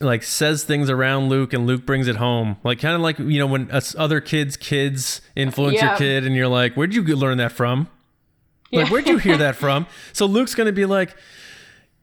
like 0.00 0.22
says 0.22 0.64
things 0.64 0.90
around 0.90 1.28
Luke 1.28 1.52
and 1.52 1.66
Luke 1.66 1.86
brings 1.86 2.08
it 2.08 2.16
home, 2.16 2.56
like 2.64 2.80
kind 2.80 2.94
of 2.94 3.00
like 3.00 3.18
you 3.18 3.38
know 3.38 3.46
when 3.46 3.70
uh, 3.70 3.76
us 3.76 3.94
other 3.96 4.20
kids' 4.20 4.56
kids 4.56 5.20
influence 5.36 5.80
your 5.80 5.96
kid, 5.96 6.26
and 6.26 6.34
you're 6.34 6.48
like, 6.48 6.74
where'd 6.74 6.94
you 6.94 7.02
learn 7.02 7.38
that 7.38 7.52
from? 7.52 7.88
Like, 8.72 8.90
where'd 8.90 9.06
you 9.06 9.18
hear 9.18 9.36
that 9.36 9.56
from? 9.56 9.86
So 10.12 10.26
Luke's 10.26 10.54
gonna 10.54 10.72
be 10.72 10.86
like, 10.86 11.16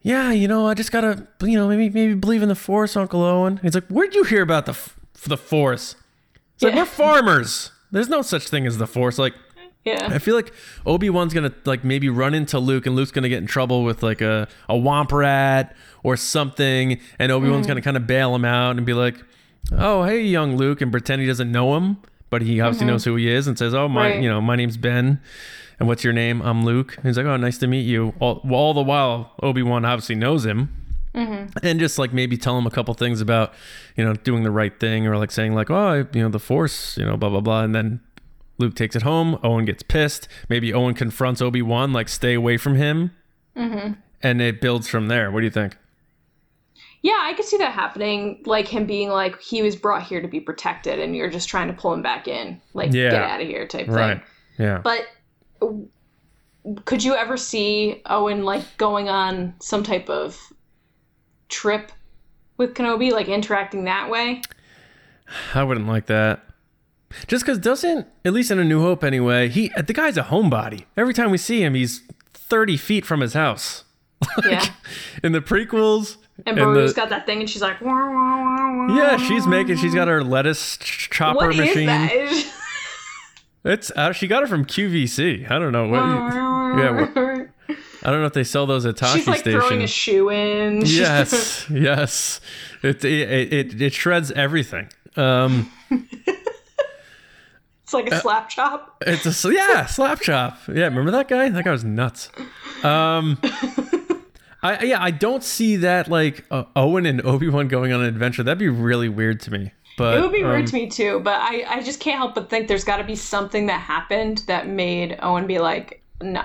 yeah, 0.01 0.31
you 0.31 0.47
know, 0.47 0.67
I 0.67 0.73
just 0.73 0.91
gotta, 0.91 1.27
you 1.41 1.57
know, 1.57 1.67
maybe 1.67 1.89
maybe 1.89 2.13
believe 2.13 2.41
in 2.41 2.49
the 2.49 2.55
Force, 2.55 2.95
Uncle 2.95 3.21
Owen. 3.23 3.57
He's 3.61 3.75
like, 3.75 3.87
where'd 3.87 4.15
you 4.15 4.23
hear 4.23 4.41
about 4.41 4.65
the 4.65 4.71
f- 4.73 4.95
the 5.25 5.37
Force? 5.37 5.95
It's 6.55 6.63
like 6.63 6.75
we're 6.75 6.85
farmers. 6.85 7.71
There's 7.91 8.09
no 8.09 8.21
such 8.21 8.47
thing 8.47 8.67
as 8.67 8.77
the 8.77 8.87
Force. 8.87 9.17
Like, 9.17 9.33
yeah. 9.89 10.07
I 10.11 10.19
feel 10.19 10.35
like 10.35 10.53
Obi 10.85 11.09
Wan's 11.09 11.33
gonna 11.33 11.53
like 11.65 11.83
maybe 11.83 12.09
run 12.09 12.33
into 12.33 12.59
Luke, 12.59 12.85
and 12.85 12.95
Luke's 12.95 13.11
gonna 13.11 13.29
get 13.29 13.39
in 13.39 13.47
trouble 13.47 13.83
with 13.83 14.03
like 14.03 14.21
a 14.21 14.47
a 14.67 14.73
womp 14.75 15.11
rat 15.11 15.75
or 16.03 16.17
something, 16.17 16.99
and 17.17 17.31
Obi 17.31 17.49
Wan's 17.49 17.61
mm-hmm. 17.61 17.71
gonna 17.71 17.81
kind 17.81 17.97
of 17.97 18.07
bail 18.07 18.33
him 18.35 18.45
out 18.45 18.77
and 18.77 18.85
be 18.85 18.93
like, 18.93 19.15
"Oh, 19.71 20.03
hey, 20.03 20.21
young 20.21 20.57
Luke," 20.57 20.81
and 20.81 20.91
pretend 20.91 21.21
he 21.21 21.27
doesn't 21.27 21.51
know 21.51 21.75
him, 21.75 21.97
but 22.29 22.41
he 22.41 22.61
obviously 22.61 22.85
mm-hmm. 22.85 22.93
knows 22.93 23.05
who 23.05 23.15
he 23.15 23.29
is, 23.29 23.47
and 23.47 23.57
says, 23.57 23.73
"Oh, 23.73 23.87
my, 23.87 24.11
Right. 24.11 24.21
you 24.21 24.29
know, 24.29 24.41
my 24.41 24.55
name's 24.55 24.77
Ben." 24.77 25.19
And 25.79 25.87
what's 25.87 26.03
your 26.03 26.13
name? 26.13 26.41
I'm 26.41 26.65
Luke. 26.65 26.97
And 26.97 27.05
He's 27.05 27.15
like, 27.15 27.25
oh, 27.25 27.37
nice 27.37 27.57
to 27.59 27.67
meet 27.67 27.85
you. 27.85 28.13
All, 28.19 28.41
well, 28.43 28.59
all 28.59 28.73
the 28.73 28.81
while, 28.81 29.31
Obi 29.41 29.63
Wan 29.63 29.85
obviously 29.85 30.15
knows 30.15 30.45
him, 30.45 30.69
mm-hmm. 31.15 31.57
and 31.63 31.79
just 31.79 31.97
like 31.97 32.11
maybe 32.11 32.37
tell 32.37 32.57
him 32.57 32.67
a 32.67 32.69
couple 32.69 32.93
things 32.95 33.21
about, 33.21 33.53
you 33.95 34.03
know, 34.03 34.13
doing 34.13 34.43
the 34.43 34.51
right 34.51 34.77
thing, 34.77 35.07
or 35.07 35.17
like 35.17 35.31
saying 35.31 35.55
like, 35.55 35.71
oh, 35.71 36.05
you 36.13 36.21
know, 36.21 36.27
the 36.29 36.39
Force, 36.39 36.97
you 36.97 37.05
know, 37.05 37.15
blah 37.15 37.29
blah 37.29 37.39
blah, 37.39 37.63
and 37.63 37.73
then 37.73 38.01
Luke 38.59 38.75
takes 38.75 38.95
it 38.95 39.01
home. 39.01 39.39
Owen 39.41 39.65
gets 39.65 39.81
pissed. 39.81 40.27
Maybe 40.49 40.73
Owen 40.73 40.93
confronts 40.93 41.41
Obi 41.41 41.61
Wan, 41.63 41.91
like, 41.91 42.09
stay 42.09 42.35
away 42.35 42.57
from 42.57 42.75
him, 42.75 43.11
mm-hmm. 43.57 43.93
and 44.21 44.41
it 44.41 44.61
builds 44.61 44.87
from 44.87 45.07
there. 45.07 45.31
What 45.31 45.39
do 45.39 45.45
you 45.45 45.51
think? 45.51 45.75
Yeah, 47.01 47.17
I 47.21 47.33
could 47.33 47.45
see 47.45 47.55
that 47.57 47.71
happening. 47.71 48.41
Like 48.45 48.67
him 48.67 48.85
being 48.85 49.09
like, 49.09 49.41
he 49.41 49.61
was 49.61 49.77
brought 49.77 50.03
here 50.03 50.21
to 50.21 50.27
be 50.27 50.41
protected, 50.41 50.99
and 50.99 51.15
you're 51.15 51.29
just 51.29 51.47
trying 51.47 51.67
to 51.67 51.73
pull 51.73 51.93
him 51.93 52.01
back 52.01 52.27
in, 52.27 52.61
like 52.73 52.91
Yeah. 52.91 53.11
get 53.11 53.23
out 53.23 53.41
of 53.41 53.47
here 53.47 53.65
type 53.65 53.87
Right. 53.87 54.17
thing. 54.17 54.65
Yeah. 54.65 54.81
But 54.83 55.07
could 56.83 57.01
you 57.01 57.15
ever 57.15 57.37
see 57.37 58.01
Owen 58.05 58.43
like 58.43 58.63
going 58.77 59.07
on 59.07 59.53
some 59.59 59.81
type 59.81 60.09
of 60.09 60.37
trip 61.47 61.93
with 62.57 62.73
Kenobi, 62.73 63.11
like 63.13 63.29
interacting 63.29 63.85
that 63.85 64.09
way? 64.09 64.41
I 65.53 65.63
wouldn't 65.63 65.87
like 65.87 66.07
that. 66.07 66.43
Just 67.27 67.43
because 67.45 67.57
doesn't, 67.59 68.07
at 68.23 68.33
least 68.33 68.51
in 68.51 68.59
A 68.59 68.63
New 68.63 68.81
Hope 68.81 69.03
anyway, 69.03 69.49
he 69.49 69.69
the 69.77 69.93
guy's 69.93 70.17
a 70.17 70.23
homebody. 70.23 70.85
Every 70.95 71.13
time 71.13 71.31
we 71.31 71.37
see 71.37 71.63
him, 71.63 71.73
he's 71.73 72.03
thirty 72.33 72.77
feet 72.77 73.05
from 73.05 73.21
his 73.21 73.33
house. 73.33 73.83
Yeah. 74.45 74.65
In 75.23 75.31
the 75.31 75.39
prequels, 75.41 76.17
And 76.45 76.57
Beru's 76.57 76.93
the- 76.93 76.95
got 77.01 77.09
that 77.09 77.25
thing, 77.25 77.39
and 77.39 77.49
she's 77.49 77.61
like, 77.61 77.79
wah, 77.81 77.87
wah, 77.93 78.87
wah, 78.87 78.95
yeah, 78.95 79.17
she's 79.17 79.47
making. 79.47 79.77
She's 79.77 79.95
got 79.95 80.07
her 80.09 80.23
lettuce 80.23 80.77
ch- 80.77 81.09
chopper 81.09 81.37
What 81.47 81.51
is 81.51 81.57
machine. 81.57 81.85
that? 81.87 82.11
It's 83.65 83.91
uh, 83.95 84.13
she 84.13 84.27
got 84.27 84.43
it 84.43 84.47
from 84.49 84.63
QVC. 84.65 85.51
I 85.51 85.59
don't 85.59 85.73
know 85.73 85.87
what. 85.89 85.97
yeah, 85.97 87.45
I 88.03 88.09
don't 88.11 88.21
know 88.21 88.25
if 88.25 88.31
they 88.33 88.45
sell 88.45 88.65
those 88.65 88.85
at 88.85 88.95
Tosche 88.95 89.15
she's 89.15 89.27
like 89.27 89.39
Station. 89.39 89.59
throwing 89.59 89.81
a 89.83 89.87
shoe 89.87 90.29
in. 90.29 90.81
Yes, 90.85 91.65
yes. 91.69 92.39
It, 92.81 93.03
it 93.03 93.53
it 93.53 93.81
it 93.81 93.93
shreds 93.93 94.31
everything. 94.31 94.87
Um, 95.17 95.69
it's 97.89 97.93
like 97.95 98.11
a 98.11 98.19
slap 98.21 98.49
chop. 98.49 98.97
it's 99.01 99.45
a 99.45 99.51
yeah 99.51 99.85
slap 99.87 100.21
chop. 100.21 100.59
Yeah, 100.67 100.85
remember 100.85 101.11
that 101.11 101.27
guy? 101.27 101.49
That 101.49 101.65
guy 101.65 101.71
was 101.71 101.83
nuts. 101.83 102.29
Um, 102.83 103.39
I 104.61 104.83
yeah 104.83 105.01
I 105.01 105.09
don't 105.11 105.43
see 105.43 105.77
that 105.77 106.07
like 106.07 106.45
uh, 106.51 106.65
Owen 106.75 107.05
and 107.05 107.25
Obi 107.25 107.49
Wan 107.49 107.67
going 107.67 107.91
on 107.91 108.01
an 108.01 108.07
adventure. 108.07 108.43
That'd 108.43 108.59
be 108.59 108.69
really 108.69 109.09
weird 109.09 109.39
to 109.41 109.51
me. 109.51 109.71
But 109.97 110.17
It 110.17 110.21
would 110.21 110.31
be 110.31 110.43
um, 110.43 110.49
weird 110.49 110.67
to 110.67 110.75
me 110.75 110.87
too, 110.87 111.19
but 111.21 111.41
I, 111.41 111.65
I 111.67 111.81
just 111.81 111.99
can't 111.99 112.17
help 112.17 112.35
but 112.35 112.49
think 112.49 112.67
there's 112.67 112.83
got 112.85 112.97
to 112.97 113.03
be 113.03 113.15
something 113.15 113.65
that 113.65 113.81
happened 113.81 114.43
that 114.47 114.67
made 114.67 115.17
Owen 115.21 115.45
be 115.45 115.59
like, 115.59 116.01
no. 116.21 116.43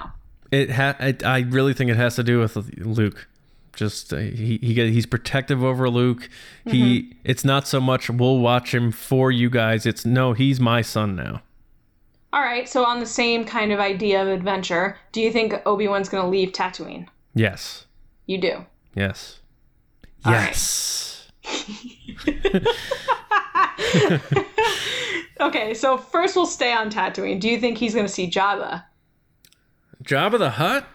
It 0.50 0.70
ha- 0.70 0.96
it, 0.98 1.24
I 1.24 1.40
really 1.40 1.72
think 1.72 1.90
it 1.90 1.96
has 1.96 2.16
to 2.16 2.24
do 2.24 2.40
with 2.40 2.56
Luke. 2.78 3.28
Just 3.74 4.12
uh, 4.12 4.18
he 4.18 4.58
he 4.62 4.74
get, 4.74 4.88
he's 4.90 5.06
protective 5.06 5.62
over 5.64 5.88
Luke. 5.90 6.28
He 6.66 7.02
Mm-hmm. 7.02 7.18
it's 7.24 7.44
not 7.44 7.66
so 7.66 7.80
much 7.80 8.08
we'll 8.10 8.38
watch 8.38 8.72
him 8.74 8.90
for 8.92 9.30
you 9.32 9.50
guys. 9.50 9.86
It's 9.86 10.04
no, 10.04 10.32
he's 10.32 10.60
my 10.60 10.82
son 10.82 11.16
now. 11.16 11.42
All 12.32 12.40
right, 12.42 12.68
so 12.68 12.84
on 12.84 12.98
the 12.98 13.06
same 13.06 13.44
kind 13.44 13.70
of 13.72 13.78
idea 13.78 14.20
of 14.20 14.26
adventure, 14.28 14.96
do 15.12 15.20
you 15.20 15.30
think 15.30 15.54
Obi 15.66 15.86
Wan's 15.86 16.08
going 16.08 16.24
to 16.24 16.28
leave 16.28 16.50
Tatooine? 16.50 17.06
Yes. 17.34 17.86
You 18.26 18.38
do. 18.38 18.66
Yes. 18.96 19.38
All 20.24 20.32
right. 20.32 20.46
yes. 20.48 21.30
Okay, 25.40 25.74
so 25.74 25.98
first 25.98 26.36
we'll 26.36 26.46
stay 26.46 26.72
on 26.72 26.90
Tatooine. 26.90 27.40
Do 27.40 27.48
you 27.48 27.58
think 27.58 27.76
he's 27.76 27.92
going 27.92 28.06
to 28.06 28.12
see 28.12 28.30
Jabba? 28.30 28.84
Jabba 30.04 30.38
the 30.38 30.50
Hutt? 30.50 30.86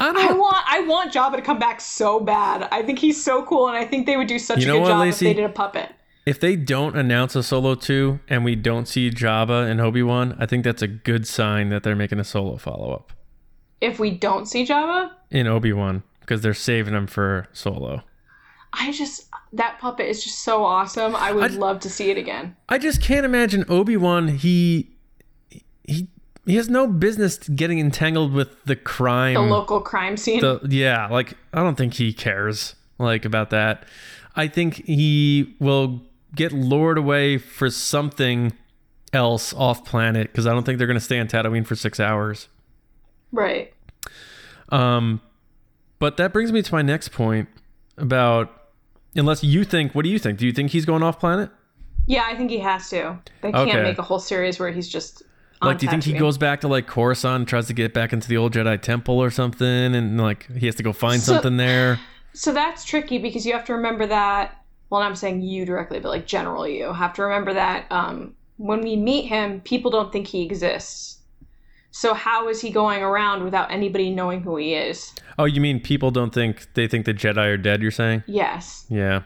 I 0.00 0.28
I 0.30 0.32
want 0.32 0.56
I 0.68 0.80
want 0.80 1.12
Jabba 1.12 1.36
to 1.36 1.42
come 1.42 1.58
back 1.58 1.80
so 1.80 2.18
bad. 2.20 2.68
I 2.72 2.82
think 2.82 2.98
he's 2.98 3.22
so 3.22 3.42
cool, 3.44 3.68
and 3.68 3.76
I 3.76 3.84
think 3.84 4.06
they 4.06 4.16
would 4.16 4.28
do 4.28 4.38
such 4.38 4.58
You 4.58 4.64
a 4.64 4.66
know 4.68 4.74
good 4.74 4.82
what, 4.82 4.88
job 4.88 5.00
Lacey? 5.00 5.26
if 5.28 5.36
they 5.36 5.42
did 5.42 5.50
a 5.50 5.52
puppet. 5.52 5.92
if 6.26 6.40
they 6.40 6.56
don't 6.56 6.96
announce 6.96 7.34
a 7.36 7.42
solo 7.42 7.74
2 7.74 8.20
and 8.28 8.44
we 8.44 8.54
don't 8.56 8.86
see 8.86 9.10
Jabba 9.10 9.68
and 9.70 9.80
Obi-Wan, 9.80 10.36
I 10.38 10.46
think 10.46 10.64
that's 10.64 10.82
a 10.82 10.86
good 10.88 11.26
sign 11.26 11.68
that 11.70 11.82
they're 11.82 11.96
making 11.96 12.18
a 12.20 12.24
solo 12.24 12.56
follow-up 12.56 13.12
If 13.80 13.98
we 13.98 14.10
don't 14.10 14.46
see 14.46 14.64
Jabba, 14.64 15.10
in 15.30 15.46
Obi-Wan 15.46 16.02
because 16.20 16.40
they're 16.42 16.54
saving 16.54 16.94
him 16.94 17.06
for 17.06 17.46
solo. 17.52 18.02
I 18.72 18.92
just 18.92 19.28
that 19.52 19.78
puppet 19.80 20.06
is 20.06 20.22
just 20.22 20.44
so 20.44 20.64
awesome. 20.64 21.16
I 21.16 21.32
would 21.32 21.50
I- 21.52 21.54
love 21.54 21.80
to 21.80 21.90
see 21.90 22.10
it 22.10 22.16
again. 22.16 22.54
I 22.68 22.78
just 22.78 23.02
can't 23.02 23.24
imagine 23.26 23.64
Obi 23.68 23.96
Wan. 23.96 24.28
He 24.28 24.90
he 25.84 26.06
he 26.50 26.56
has 26.56 26.68
no 26.68 26.86
business 26.86 27.38
getting 27.38 27.78
entangled 27.78 28.32
with 28.32 28.62
the 28.64 28.76
crime. 28.76 29.34
The 29.34 29.40
local 29.40 29.80
crime 29.80 30.16
scene. 30.16 30.40
the- 30.40 30.60
yeah, 30.68 31.06
like 31.08 31.34
I 31.52 31.60
don't 31.62 31.76
think 31.76 31.94
he 31.94 32.12
cares. 32.12 32.74
like 32.98 33.24
about 33.24 33.48
that. 33.50 33.84
I 34.36 34.46
think 34.46 34.84
he 34.84 35.56
will 35.58 36.02
get 36.34 36.52
lured 36.52 36.98
away 36.98 37.38
for 37.38 37.70
something 37.70 38.52
else 39.12 39.52
off 39.54 39.84
planet 39.84 40.28
because 40.30 40.46
I 40.46 40.52
don't 40.52 40.64
think 40.64 40.78
they're 40.78 40.86
going 40.86 40.98
to 40.98 41.04
stay 41.04 41.18
on 41.18 41.26
Tatooine 41.26 41.66
for 41.66 41.74
six 41.74 41.98
hours. 41.98 42.48
Right. 43.32 43.72
Um, 44.68 45.20
but 45.98 46.16
that 46.18 46.32
brings 46.32 46.52
me 46.52 46.62
to 46.62 46.74
my 46.74 46.82
next 46.82 47.08
point 47.08 47.48
about 47.96 48.50
unless 49.16 49.42
you 49.42 49.64
think, 49.64 49.94
what 49.94 50.04
do 50.04 50.10
you 50.10 50.18
think? 50.18 50.38
Do 50.38 50.46
you 50.46 50.52
think 50.52 50.70
he's 50.70 50.84
going 50.84 51.02
off 51.02 51.18
planet? 51.18 51.50
Yeah, 52.06 52.24
I 52.26 52.36
think 52.36 52.50
he 52.50 52.58
has 52.58 52.88
to. 52.90 53.18
They 53.42 53.52
can't 53.52 53.68
Okay. 53.68 53.82
make 53.82 53.98
a 53.98 54.02
whole 54.02 54.18
series 54.20 54.58
where 54.60 54.70
he's 54.70 54.88
just. 54.88 55.22
Like, 55.62 55.78
do 55.78 55.86
you 55.86 55.90
think 55.90 56.04
he 56.04 56.12
goes 56.14 56.38
back 56.38 56.62
to 56.62 56.68
like 56.68 56.86
Coruscant, 56.86 57.36
and 57.40 57.48
tries 57.48 57.66
to 57.66 57.74
get 57.74 57.92
back 57.92 58.12
into 58.12 58.28
the 58.28 58.36
old 58.36 58.54
Jedi 58.54 58.80
Temple 58.80 59.18
or 59.22 59.30
something, 59.30 59.66
and 59.94 60.18
like 60.20 60.50
he 60.56 60.66
has 60.66 60.74
to 60.76 60.82
go 60.82 60.92
find 60.92 61.20
So- 61.20 61.34
something 61.34 61.56
there? 61.56 62.00
So 62.32 62.52
that's 62.52 62.84
tricky 62.84 63.18
because 63.18 63.44
you 63.44 63.52
have 63.52 63.64
to 63.66 63.74
remember 63.74 64.06
that. 64.06 64.56
Well, 64.88 65.02
I'm 65.02 65.16
saying 65.16 65.42
you 65.42 65.66
directly, 65.66 65.98
but 66.00 66.08
like 66.08 66.26
general 66.26 66.66
you 66.66 66.92
have 66.92 67.12
to 67.14 67.22
remember 67.22 67.52
that 67.54 67.86
um, 67.90 68.34
when 68.56 68.80
we 68.82 68.96
meet 68.96 69.26
him, 69.26 69.60
people 69.62 69.90
don't 69.90 70.12
think 70.12 70.26
he 70.28 70.42
exists. 70.44 71.18
So 71.92 72.14
how 72.14 72.48
is 72.48 72.60
he 72.60 72.70
going 72.70 73.02
around 73.02 73.42
without 73.42 73.70
anybody 73.72 74.10
knowing 74.10 74.42
who 74.42 74.56
he 74.56 74.74
is? 74.74 75.12
Oh, 75.38 75.44
you 75.44 75.60
mean 75.60 75.80
people 75.80 76.12
don't 76.12 76.32
think 76.32 76.68
they 76.74 76.86
think 76.86 77.04
the 77.04 77.14
Jedi 77.14 77.38
are 77.52 77.56
dead? 77.56 77.82
You're 77.82 77.90
saying? 77.90 78.22
Yes, 78.28 78.86
Yeah. 78.88 79.22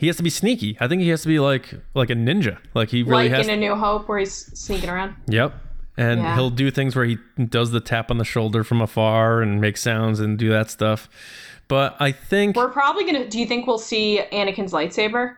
He 0.00 0.06
has 0.06 0.16
to 0.16 0.22
be 0.22 0.30
sneaky. 0.30 0.78
I 0.80 0.88
think 0.88 1.02
he 1.02 1.10
has 1.10 1.20
to 1.22 1.28
be 1.28 1.38
like 1.38 1.74
like 1.92 2.08
a 2.08 2.14
ninja. 2.14 2.56
Like 2.72 2.88
he 2.88 3.02
really 3.02 3.28
has 3.28 3.32
like 3.32 3.36
has. 3.40 3.48
in 3.48 3.54
A 3.54 3.56
New 3.58 3.74
Hope, 3.74 4.08
where 4.08 4.18
he's 4.18 4.32
sneaking 4.58 4.88
around. 4.88 5.14
Yep. 5.28 5.52
And 5.98 6.22
Yeah. 6.22 6.34
he'll 6.36 6.48
do 6.48 6.70
things 6.70 6.96
where 6.96 7.04
he 7.04 7.18
does 7.38 7.70
the 7.70 7.80
tap 7.80 8.10
on 8.10 8.16
the 8.16 8.24
shoulder 8.24 8.64
from 8.64 8.80
afar 8.80 9.42
and 9.42 9.60
make 9.60 9.76
sounds 9.76 10.18
and 10.18 10.38
do 10.38 10.48
that 10.48 10.70
stuff. 10.70 11.10
But 11.68 11.96
I 12.00 12.12
think 12.12 12.56
We're 12.56 12.70
probably 12.70 13.04
gonna. 13.04 13.28
Do 13.28 13.38
you 13.38 13.44
think 13.44 13.66
we'll 13.66 13.76
see 13.76 14.22
Anakin's 14.32 14.72
lightsaber 14.72 15.36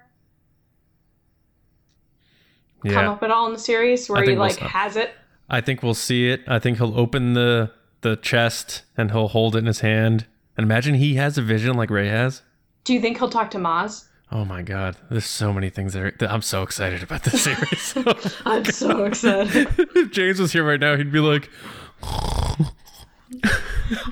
come 2.85 3.07
up 3.09 3.23
at 3.25 3.33
all 3.33 3.47
in 3.49 3.53
the 3.53 3.59
series, 3.59 4.09
where 4.09 4.23
he 4.23 4.29
think 4.29 4.39
we'll 4.39 4.49
like 4.49 4.59
has 4.59 4.95
it? 4.97 5.11
I 5.51 5.61
think 5.61 5.83
we'll 5.83 5.95
see 5.95 6.29
it. 6.31 6.43
I 6.47 6.61
think 6.61 6.79
he'll 6.79 6.97
open 6.97 7.33
the 7.33 7.73
the 8.03 8.15
chest 8.17 8.83
and 8.97 9.11
he'll 9.11 9.29
hold 9.29 9.57
it 9.57 9.59
in 9.59 9.67
his 9.67 9.81
hand. 9.81 10.27
And 10.57 10.63
imagine 10.65 10.95
he 10.95 11.15
has 11.17 11.37
a 11.37 11.43
vision 11.43 11.77
like 11.77 11.91
Rey 11.91 12.09
has. 12.09 12.43
Do 12.85 12.93
you 12.95 13.01
think 13.01 13.19
he'll 13.19 13.29
talk 13.29 13.51
to 13.53 13.59
Maz? 13.59 14.05
Oh 14.35 14.45
my 14.47 14.63
god, 14.63 14.97
there's 15.11 15.27
so 15.27 15.53
many 15.53 15.69
things 15.69 15.93
that, 15.93 16.03
are, 16.03 16.11
that 16.19 16.31
I'm 16.33 16.41
so 16.41 16.63
excited 16.63 17.03
about 17.03 17.23
this 17.23 17.43
series. 17.43 17.95
I'm 18.47 18.65
so 18.65 19.05
excited. 19.11 19.69
if 19.79 20.11
James 20.11 20.41
was 20.41 20.53
here 20.53 20.65
right 20.67 20.81
now, 20.81 20.97
he'd 20.97 21.13
be 21.13 21.21
like, 21.21 21.51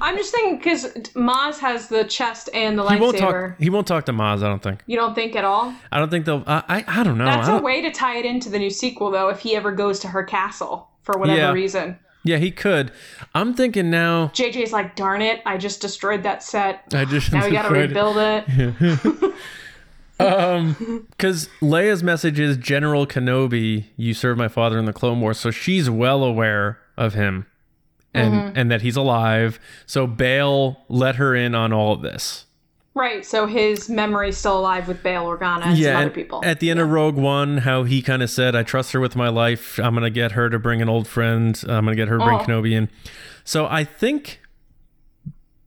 I'm 0.03 0.17
just 0.17 0.33
thinking 0.35 0.59
because 0.59 0.93
Maz 1.15 1.59
has 1.61 1.89
the 1.89 2.05
chest 2.05 2.51
and 2.53 2.79
the 2.79 2.87
he 2.87 2.97
won't 3.01 3.17
lightsaber. 3.17 3.49
talk. 3.53 3.61
He 3.61 3.71
won't 3.71 3.87
talk 3.87 4.05
to 4.07 4.13
Maz. 4.13 4.43
I 4.43 4.49
don't 4.49 4.63
think. 4.63 4.83
You 4.87 4.97
don't 4.97 5.15
think 5.15 5.35
at 5.37 5.45
all? 5.45 5.75
I 5.91 5.99
don't 5.99 6.11
think 6.11 6.27
they'll. 6.27 6.45
I 6.47 6.63
I, 6.87 7.01
I 7.01 7.03
don't 7.03 7.17
know. 7.17 7.25
That's 7.25 7.49
I 7.49 7.59
a 7.59 7.63
way 7.63 7.81
to 7.81 7.91
tie 7.91 8.19
it 8.19 8.27
into 8.27 8.51
the 8.51 8.59
new 8.59 8.71
sequel, 8.71 9.11
though, 9.11 9.29
if 9.31 9.39
he 9.41 9.57
ever 9.57 9.73
goes 9.73 10.01
to 10.01 10.09
her 10.09 10.23
castle 10.23 10.89
for 11.03 11.17
whatever 11.19 11.39
Yeah. 11.39 11.53
reason. 11.53 11.99
Yeah, 12.25 12.37
he 12.37 12.51
could. 12.51 12.93
I'm 13.35 13.55
thinking 13.55 13.89
now. 13.89 14.27
JJ's 14.35 14.73
like, 14.73 14.95
darn 14.97 15.23
it, 15.23 15.41
I 15.47 15.57
just 15.57 15.81
destroyed 15.81 16.23
that 16.25 16.43
set. 16.43 16.85
I 16.93 17.07
just 17.07 17.33
Now 17.33 17.47
we 17.47 17.53
gotta 17.53 17.71
destroyed 17.87 18.45
it." 18.47 18.47
rebuild 18.47 19.31
it. 19.31 19.35
Um, 20.21 21.07
because 21.11 21.49
Leia's 21.61 22.03
message 22.03 22.39
is 22.39 22.57
General 22.57 23.07
Kenobi, 23.07 23.85
you 23.97 24.15
served 24.15 24.39
my 24.39 24.49
father 24.49 24.79
in 24.79 24.85
the 24.85 24.93
Clone 24.93 25.21
Wars, 25.21 25.39
so 25.39 25.51
she's 25.51 25.89
well 25.91 26.23
aware 26.25 26.79
of 26.97 27.15
him, 27.15 27.47
and 28.13 28.35
Mm-hmm. 28.35 28.59
and 28.59 28.71
that 28.71 28.83
he's 28.83 28.97
alive. 28.97 29.59
So 29.87 30.07
Bail 30.07 30.81
let 30.89 31.17
her 31.17 31.35
in 31.35 31.55
on 31.55 31.73
all 31.73 31.93
of 31.95 32.03
this. 32.03 32.47
Right, 32.93 33.25
so 33.25 33.47
his 33.47 33.89
memory's 33.89 34.37
still 34.37 34.59
alive 34.59 34.89
with 34.89 35.01
Bail 35.03 35.25
Organa 35.25 35.67
and 35.67 35.79
some 35.79 35.97
other 35.97 36.11
people. 36.11 36.45
at 36.45 36.59
the 36.59 36.71
end 36.71 36.81
of 36.81 36.91
Rogue 36.91 37.15
One, 37.15 37.59
how 37.59 37.85
he 37.85 38.03
kind 38.03 38.21
of 38.23 38.29
said, 38.31 38.57
"I 38.57 38.65
trust 38.65 38.91
her 38.93 39.01
with 39.01 39.15
my 39.15 39.29
life. 39.29 39.79
I'm 39.79 39.95
gonna 39.95 40.11
get 40.11 40.33
her 40.33 40.51
to 40.51 40.59
bring 40.59 40.83
an 40.83 40.89
old 40.89 41.07
friend. 41.07 41.59
I'm 41.69 41.85
gonna 41.85 41.95
get 41.95 42.09
her 42.09 42.19
to 42.19 42.25
bring 42.25 42.39
Oh. 42.41 42.43
Kenobi 42.45 42.73
in." 42.73 42.91
So 43.45 43.67
I 43.67 43.85
think 43.85 44.41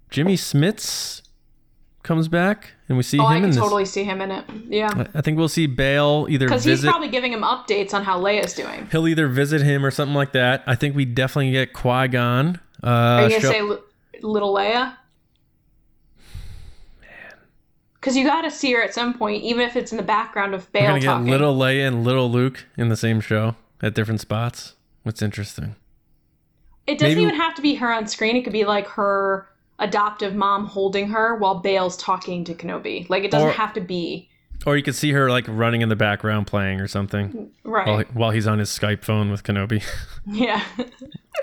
Jimmy 0.09 0.35
Smits 0.35 1.21
comes 2.03 2.27
back, 2.27 2.71
and 2.89 2.97
we 2.97 3.03
see 3.03 3.17
oh, 3.17 3.23
him 3.25 3.31
I 3.31 3.35
in 3.37 3.41
can 3.43 3.49
this. 3.51 3.59
totally 3.59 3.85
see 3.85 4.03
him 4.03 4.21
in 4.21 4.29
it. 4.31 4.43
Yeah. 4.67 5.07
I 5.15 5.21
think 5.21 5.37
we'll 5.37 5.47
see 5.47 5.67
Bail 5.67 6.27
either 6.29 6.45
Because 6.47 6.63
he's 6.65 6.81
probably 6.81 7.07
giving 7.09 7.31
him 7.33 7.41
updates 7.41 7.93
on 7.93 8.03
how 8.03 8.21
Leia's 8.21 8.53
doing. 8.53 8.87
He'll 8.91 9.07
either 9.07 9.27
visit 9.27 9.61
him 9.61 9.85
or 9.85 9.89
something 9.91 10.13
like 10.15 10.33
that. 10.33 10.63
I 10.67 10.75
think 10.75 10.95
we 10.95 11.05
definitely 11.05 11.51
get 11.51 11.73
Qui 11.73 12.09
Gon. 12.09 12.59
Uh, 12.83 12.87
Are 12.87 13.21
you 13.23 13.29
going 13.29 13.41
to 13.41 13.47
show- 13.47 13.51
say 13.51 13.59
L- 13.59 13.83
Little 14.21 14.53
Leia? 14.53 14.95
Man. 17.01 17.07
Because 17.95 18.15
you 18.17 18.25
got 18.25 18.41
to 18.41 18.51
see 18.51 18.73
her 18.73 18.81
at 18.83 18.93
some 18.93 19.17
point, 19.17 19.43
even 19.43 19.61
if 19.65 19.75
it's 19.75 19.91
in 19.91 19.97
the 19.97 20.03
background 20.03 20.53
of 20.53 20.67
we're 20.73 20.81
Bail 20.81 20.87
gonna 20.89 20.99
get 20.99 21.05
talking. 21.07 21.27
little 21.27 21.57
Leia 21.57 21.87
and 21.87 22.03
little 22.03 22.29
Luke 22.29 22.65
in 22.77 22.89
the 22.89 22.97
same 22.97 23.21
show 23.21 23.55
at 23.81 23.93
different 23.95 24.19
spots. 24.21 24.75
What's 25.03 25.21
interesting? 25.21 25.75
It 26.85 26.99
doesn't 26.99 27.15
Maybe- 27.17 27.21
even 27.23 27.35
have 27.35 27.55
to 27.55 27.61
be 27.61 27.75
her 27.75 27.91
on 27.93 28.07
screen. 28.07 28.35
It 28.35 28.43
could 28.43 28.51
be 28.53 28.65
like 28.65 28.87
her 28.89 29.47
adoptive 29.79 30.36
mom 30.36 30.65
holding 30.65 31.07
her 31.09 31.36
while 31.36 31.55
Bail's 31.55 31.97
talking 31.97 32.43
to 32.45 32.53
Kenobi. 32.53 33.09
Like 33.09 33.23
it 33.23 33.31
doesn't 33.31 33.49
Or- 33.49 33.53
have 33.53 33.73
to 33.73 33.81
be 33.81 34.29
Or 34.65 34.77
you 34.77 34.83
could 34.83 34.95
see 34.95 35.12
her 35.12 35.29
like 35.29 35.45
running 35.47 35.81
in 35.81 35.89
the 35.89 35.95
background 35.95 36.47
playing 36.47 36.79
or 36.79 36.88
something 36.88 37.49
right. 37.63 37.88
while, 37.88 38.03
while 38.13 38.31
he's 38.31 38.47
on 38.47 38.59
his 38.59 38.69
Skype 38.69 39.03
phone 39.03 39.29
with 39.31 39.43
Kenobi. 39.43 39.83
yeah. 40.25 40.63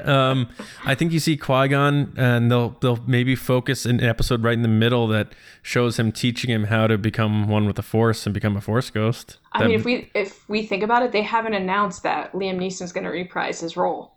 um, 0.04 0.48
I 0.86 0.94
think 0.94 1.12
you 1.12 1.20
see 1.20 1.36
Qui 1.36 1.68
Gon, 1.68 2.14
and 2.16 2.50
they'll 2.50 2.70
they'll 2.80 3.02
maybe 3.06 3.34
focus 3.34 3.84
an 3.84 4.02
episode 4.02 4.42
right 4.42 4.54
in 4.54 4.62
the 4.62 4.68
middle 4.68 5.06
that 5.08 5.34
shows 5.62 5.98
him 5.98 6.12
teaching 6.12 6.48
him 6.50 6.64
how 6.64 6.86
to 6.86 6.96
become 6.96 7.48
one 7.48 7.66
with 7.66 7.76
the 7.76 7.82
Force 7.82 8.24
and 8.26 8.32
become 8.32 8.56
a 8.56 8.60
Force 8.62 8.88
ghost. 8.90 9.36
I 9.52 9.58
That- 9.60 9.68
mean, 9.68 9.78
if 9.78 9.84
we 9.84 10.10
if 10.14 10.48
we 10.48 10.62
think 10.64 10.82
about 10.82 11.02
it, 11.02 11.12
they 11.12 11.22
haven't 11.22 11.54
announced 11.54 12.02
that 12.04 12.32
Liam 12.32 12.56
Neeson's 12.56 12.92
going 12.92 13.04
to 13.04 13.10
reprise 13.10 13.60
his 13.60 13.76
role. 13.76 14.14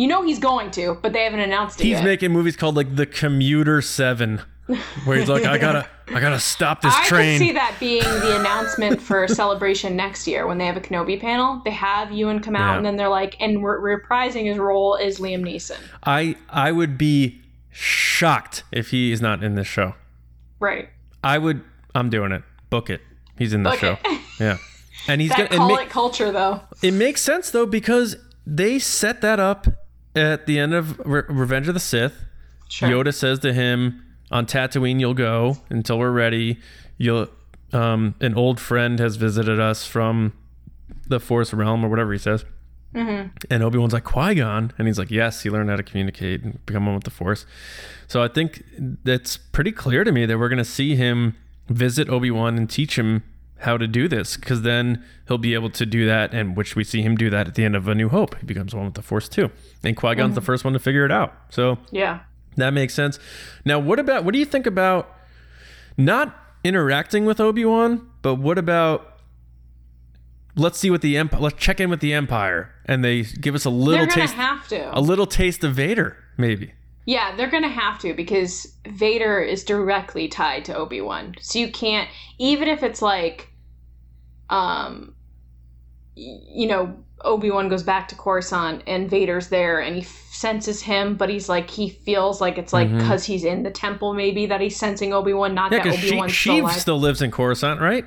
You 0.00 0.08
know 0.08 0.22
he's 0.22 0.38
going 0.38 0.70
to, 0.72 0.98
but 1.02 1.12
they 1.12 1.24
haven't 1.24 1.40
announced 1.40 1.78
it 1.80 1.84
he's 1.84 1.92
yet. 1.98 2.04
making 2.04 2.32
movies 2.32 2.56
called 2.56 2.74
like 2.74 2.96
The 2.96 3.04
Commuter 3.04 3.82
Seven, 3.82 4.40
where 5.04 5.18
he's 5.18 5.28
like, 5.28 5.44
I 5.44 5.58
gotta 5.58 5.86
I 6.08 6.20
gotta 6.20 6.40
stop 6.40 6.80
this 6.80 6.94
I 6.94 7.04
train. 7.04 7.38
could 7.38 7.46
see 7.46 7.52
that 7.52 7.76
being 7.78 8.02
the 8.02 8.40
announcement 8.40 9.02
for 9.02 9.28
Celebration 9.42 9.96
next 9.96 10.26
year 10.26 10.46
when 10.46 10.56
they 10.56 10.64
have 10.64 10.76
a 10.76 10.80
Kenobi 10.80 11.20
panel. 11.20 11.60
They 11.66 11.70
have 11.72 12.12
Ewan 12.12 12.40
come 12.40 12.56
out, 12.56 12.70
Yeah. 12.72 12.76
and 12.78 12.86
then 12.86 12.96
they're 12.96 13.10
like, 13.10 13.36
and 13.40 13.62
we're 13.62 13.78
reprising 13.78 14.46
his 14.46 14.56
role 14.58 14.96
as 14.96 15.18
Liam 15.18 15.42
Neeson. 15.42 15.76
I 16.04 16.34
I 16.48 16.72
would 16.72 16.96
be 16.96 17.42
shocked 17.70 18.64
if 18.72 18.90
he 18.90 19.12
is 19.12 19.20
not 19.20 19.44
in 19.44 19.54
this 19.54 19.66
show. 19.66 19.94
Right. 20.60 20.88
I 21.22 21.36
would. 21.38 21.62
I'm 21.94 22.08
doing 22.08 22.32
it. 22.32 22.42
Book 22.70 22.88
it. 22.90 23.02
He's 23.38 23.52
in 23.52 23.62
the 23.64 23.76
show. 23.76 23.98
Yeah, 24.40 24.56
and 25.06 25.20
he's 25.20 25.28
that 25.32 25.50
gonna. 25.50 25.58
call 25.58 25.68
It, 25.68 25.72
ma- 25.74 25.80
it 25.82 25.90
culture, 25.90 26.32
though. 26.32 26.62
it 26.80 26.92
makes 26.94 27.20
sense 27.20 27.50
though 27.50 27.66
because 27.66 28.16
they 28.46 28.78
set 28.78 29.20
that 29.20 29.38
up 29.38 29.66
at 30.14 30.46
the 30.46 30.58
end 30.58 30.74
of 30.74 30.98
Re- 31.00 31.22
Revenge 31.28 31.68
of 31.68 31.74
the 31.74 31.80
Sith. 31.80 32.24
Sure. 32.68 32.88
Yoda 32.88 33.14
says 33.14 33.38
to 33.40 33.52
him, 33.52 34.04
"On 34.30 34.46
Tatooine, 34.46 35.00
you'll 35.00 35.14
go 35.14 35.58
until 35.68 35.98
we're 35.98 36.10
ready. 36.10 36.58
You'll." 36.98 37.28
Um, 37.72 38.16
an 38.20 38.34
old 38.34 38.58
friend 38.58 38.98
has 38.98 39.14
visited 39.14 39.60
us 39.60 39.86
from 39.86 40.32
the 41.06 41.20
Force 41.20 41.52
realm, 41.54 41.84
or 41.84 41.88
whatever 41.88 42.12
he 42.12 42.18
says. 42.18 42.44
Mm-hmm. 42.94 43.28
And 43.48 43.62
Obi 43.62 43.78
Wan's 43.78 43.92
like 43.92 44.02
Qui 44.02 44.34
Gon, 44.34 44.72
and 44.76 44.88
he's 44.88 44.98
like, 44.98 45.10
"Yes, 45.10 45.42
he 45.42 45.50
learned 45.50 45.70
how 45.70 45.76
to 45.76 45.82
communicate 45.82 46.42
and 46.42 46.64
become 46.66 46.86
one 46.86 46.96
with 46.96 47.04
the 47.04 47.10
Force." 47.10 47.46
So 48.08 48.22
I 48.22 48.28
think 48.28 48.64
that's 49.04 49.36
pretty 49.36 49.70
clear 49.70 50.02
to 50.02 50.10
me 50.10 50.26
that 50.26 50.38
we're 50.38 50.48
going 50.48 50.58
to 50.58 50.64
see 50.64 50.96
him 50.96 51.36
visit 51.68 52.08
Obi 52.08 52.32
Wan 52.32 52.56
and 52.56 52.68
teach 52.68 52.98
him 52.98 53.22
how 53.60 53.76
to 53.76 53.86
do 53.86 54.08
this, 54.08 54.36
because 54.36 54.62
then 54.62 55.04
he'll 55.28 55.38
be 55.38 55.54
able 55.54 55.70
to 55.70 55.86
do 55.86 56.06
that, 56.06 56.34
and 56.34 56.56
which 56.56 56.76
we 56.76 56.84
see 56.84 57.02
him 57.02 57.16
do 57.16 57.30
that 57.30 57.46
at 57.46 57.54
the 57.54 57.64
end 57.64 57.76
of 57.76 57.88
A 57.88 57.94
New 57.94 58.08
Hope. 58.08 58.36
He 58.38 58.46
becomes 58.46 58.74
one 58.74 58.84
with 58.86 58.94
the 58.94 59.02
Force 59.02 59.28
too, 59.28 59.50
and 59.82 59.96
Qui 59.96 60.14
Gon's 60.14 60.30
mm-hmm. 60.30 60.34
the 60.34 60.40
first 60.40 60.64
one 60.64 60.72
to 60.72 60.78
figure 60.78 61.04
it 61.04 61.12
out. 61.12 61.34
So 61.50 61.78
Yeah. 61.90 62.20
that 62.56 62.70
makes 62.70 62.94
sense. 62.94 63.18
Now, 63.64 63.78
what 63.78 63.98
about 63.98 64.24
what 64.24 64.32
do 64.32 64.38
you 64.38 64.44
think 64.44 64.66
about 64.66 65.14
not 65.96 66.36
interacting 66.64 67.24
with 67.24 67.40
Obi 67.40 67.64
Wan, 67.64 68.08
but 68.22 68.36
what 68.36 68.58
about 68.58 69.18
let's 70.56 70.78
see 70.78 70.90
what 70.90 71.00
the 71.02 71.16
empire. 71.16 71.40
Let's 71.40 71.56
check 71.58 71.80
in 71.80 71.90
with 71.90 72.00
the 72.00 72.12
Empire, 72.12 72.74
and 72.86 73.04
they 73.04 73.22
give 73.22 73.54
us 73.54 73.64
a 73.64 73.70
little 73.70 74.06
taste, 74.06 74.34
have 74.34 74.66
to. 74.68 74.96
a 74.96 75.00
little 75.00 75.26
taste 75.26 75.64
of 75.64 75.74
Vader, 75.74 76.16
maybe. 76.36 76.72
Yeah, 77.06 77.34
they're 77.34 77.50
gonna 77.50 77.68
have 77.68 77.98
to 78.00 78.14
because 78.14 78.74
Vader 78.86 79.40
is 79.40 79.64
directly 79.64 80.28
tied 80.28 80.64
to 80.66 80.76
Obi 80.76 81.00
Wan. 81.00 81.34
So 81.40 81.58
you 81.58 81.70
can't, 81.72 82.08
even 82.38 82.68
if 82.68 82.82
it's 82.82 83.02
like, 83.02 83.49
um, 84.50 85.14
you 86.14 86.66
know, 86.66 86.94
Obi 87.22 87.50
Wan 87.50 87.68
goes 87.68 87.82
back 87.82 88.08
to 88.08 88.14
Coruscant 88.14 88.82
and 88.86 89.08
Vader's 89.08 89.48
there 89.48 89.80
and 89.80 89.94
he 89.96 90.02
f- 90.02 90.28
senses 90.32 90.82
him, 90.82 91.16
but 91.16 91.28
he's 91.28 91.48
like 91.48 91.68
he 91.70 91.88
feels 91.88 92.40
like 92.40 92.58
it's 92.58 92.72
like 92.72 92.90
because 92.90 93.24
he's 93.24 93.44
in 93.44 93.62
the 93.62 93.70
temple 93.70 94.14
maybe 94.14 94.46
that 94.46 94.60
he's 94.60 94.76
sensing 94.76 95.12
Obi 95.12 95.32
Wan, 95.32 95.54
not 95.54 95.70
Yeah, 95.72 95.78
that 95.84 95.86
Obi 95.88 95.96
she, 95.96 96.16
Wan's 96.16 96.36
still 96.36 96.68
still 96.70 96.98
lives 97.00 97.22
in 97.22 97.30
Coruscant, 97.30 97.80
right? 97.80 98.04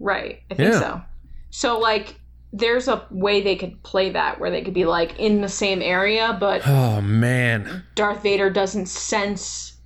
Right. 0.00 0.40
I 0.50 0.54
think 0.54 0.72
Yeah. 0.72 0.80
so. 0.80 1.02
So 1.50 1.78
like 1.78 2.16
there's 2.52 2.88
a 2.88 3.06
way 3.10 3.42
they 3.42 3.56
could 3.56 3.82
play 3.82 4.10
that 4.10 4.40
where 4.40 4.50
they 4.50 4.62
could 4.62 4.74
be 4.74 4.84
like 4.86 5.18
in 5.18 5.40
the 5.40 5.48
same 5.48 5.82
area, 5.82 6.36
but 6.40 6.62
Oh 6.66 7.00
man, 7.02 7.84
Darth 7.94 8.22
Vader 8.22 8.50
doesn't 8.50 8.86
sense 8.86 9.76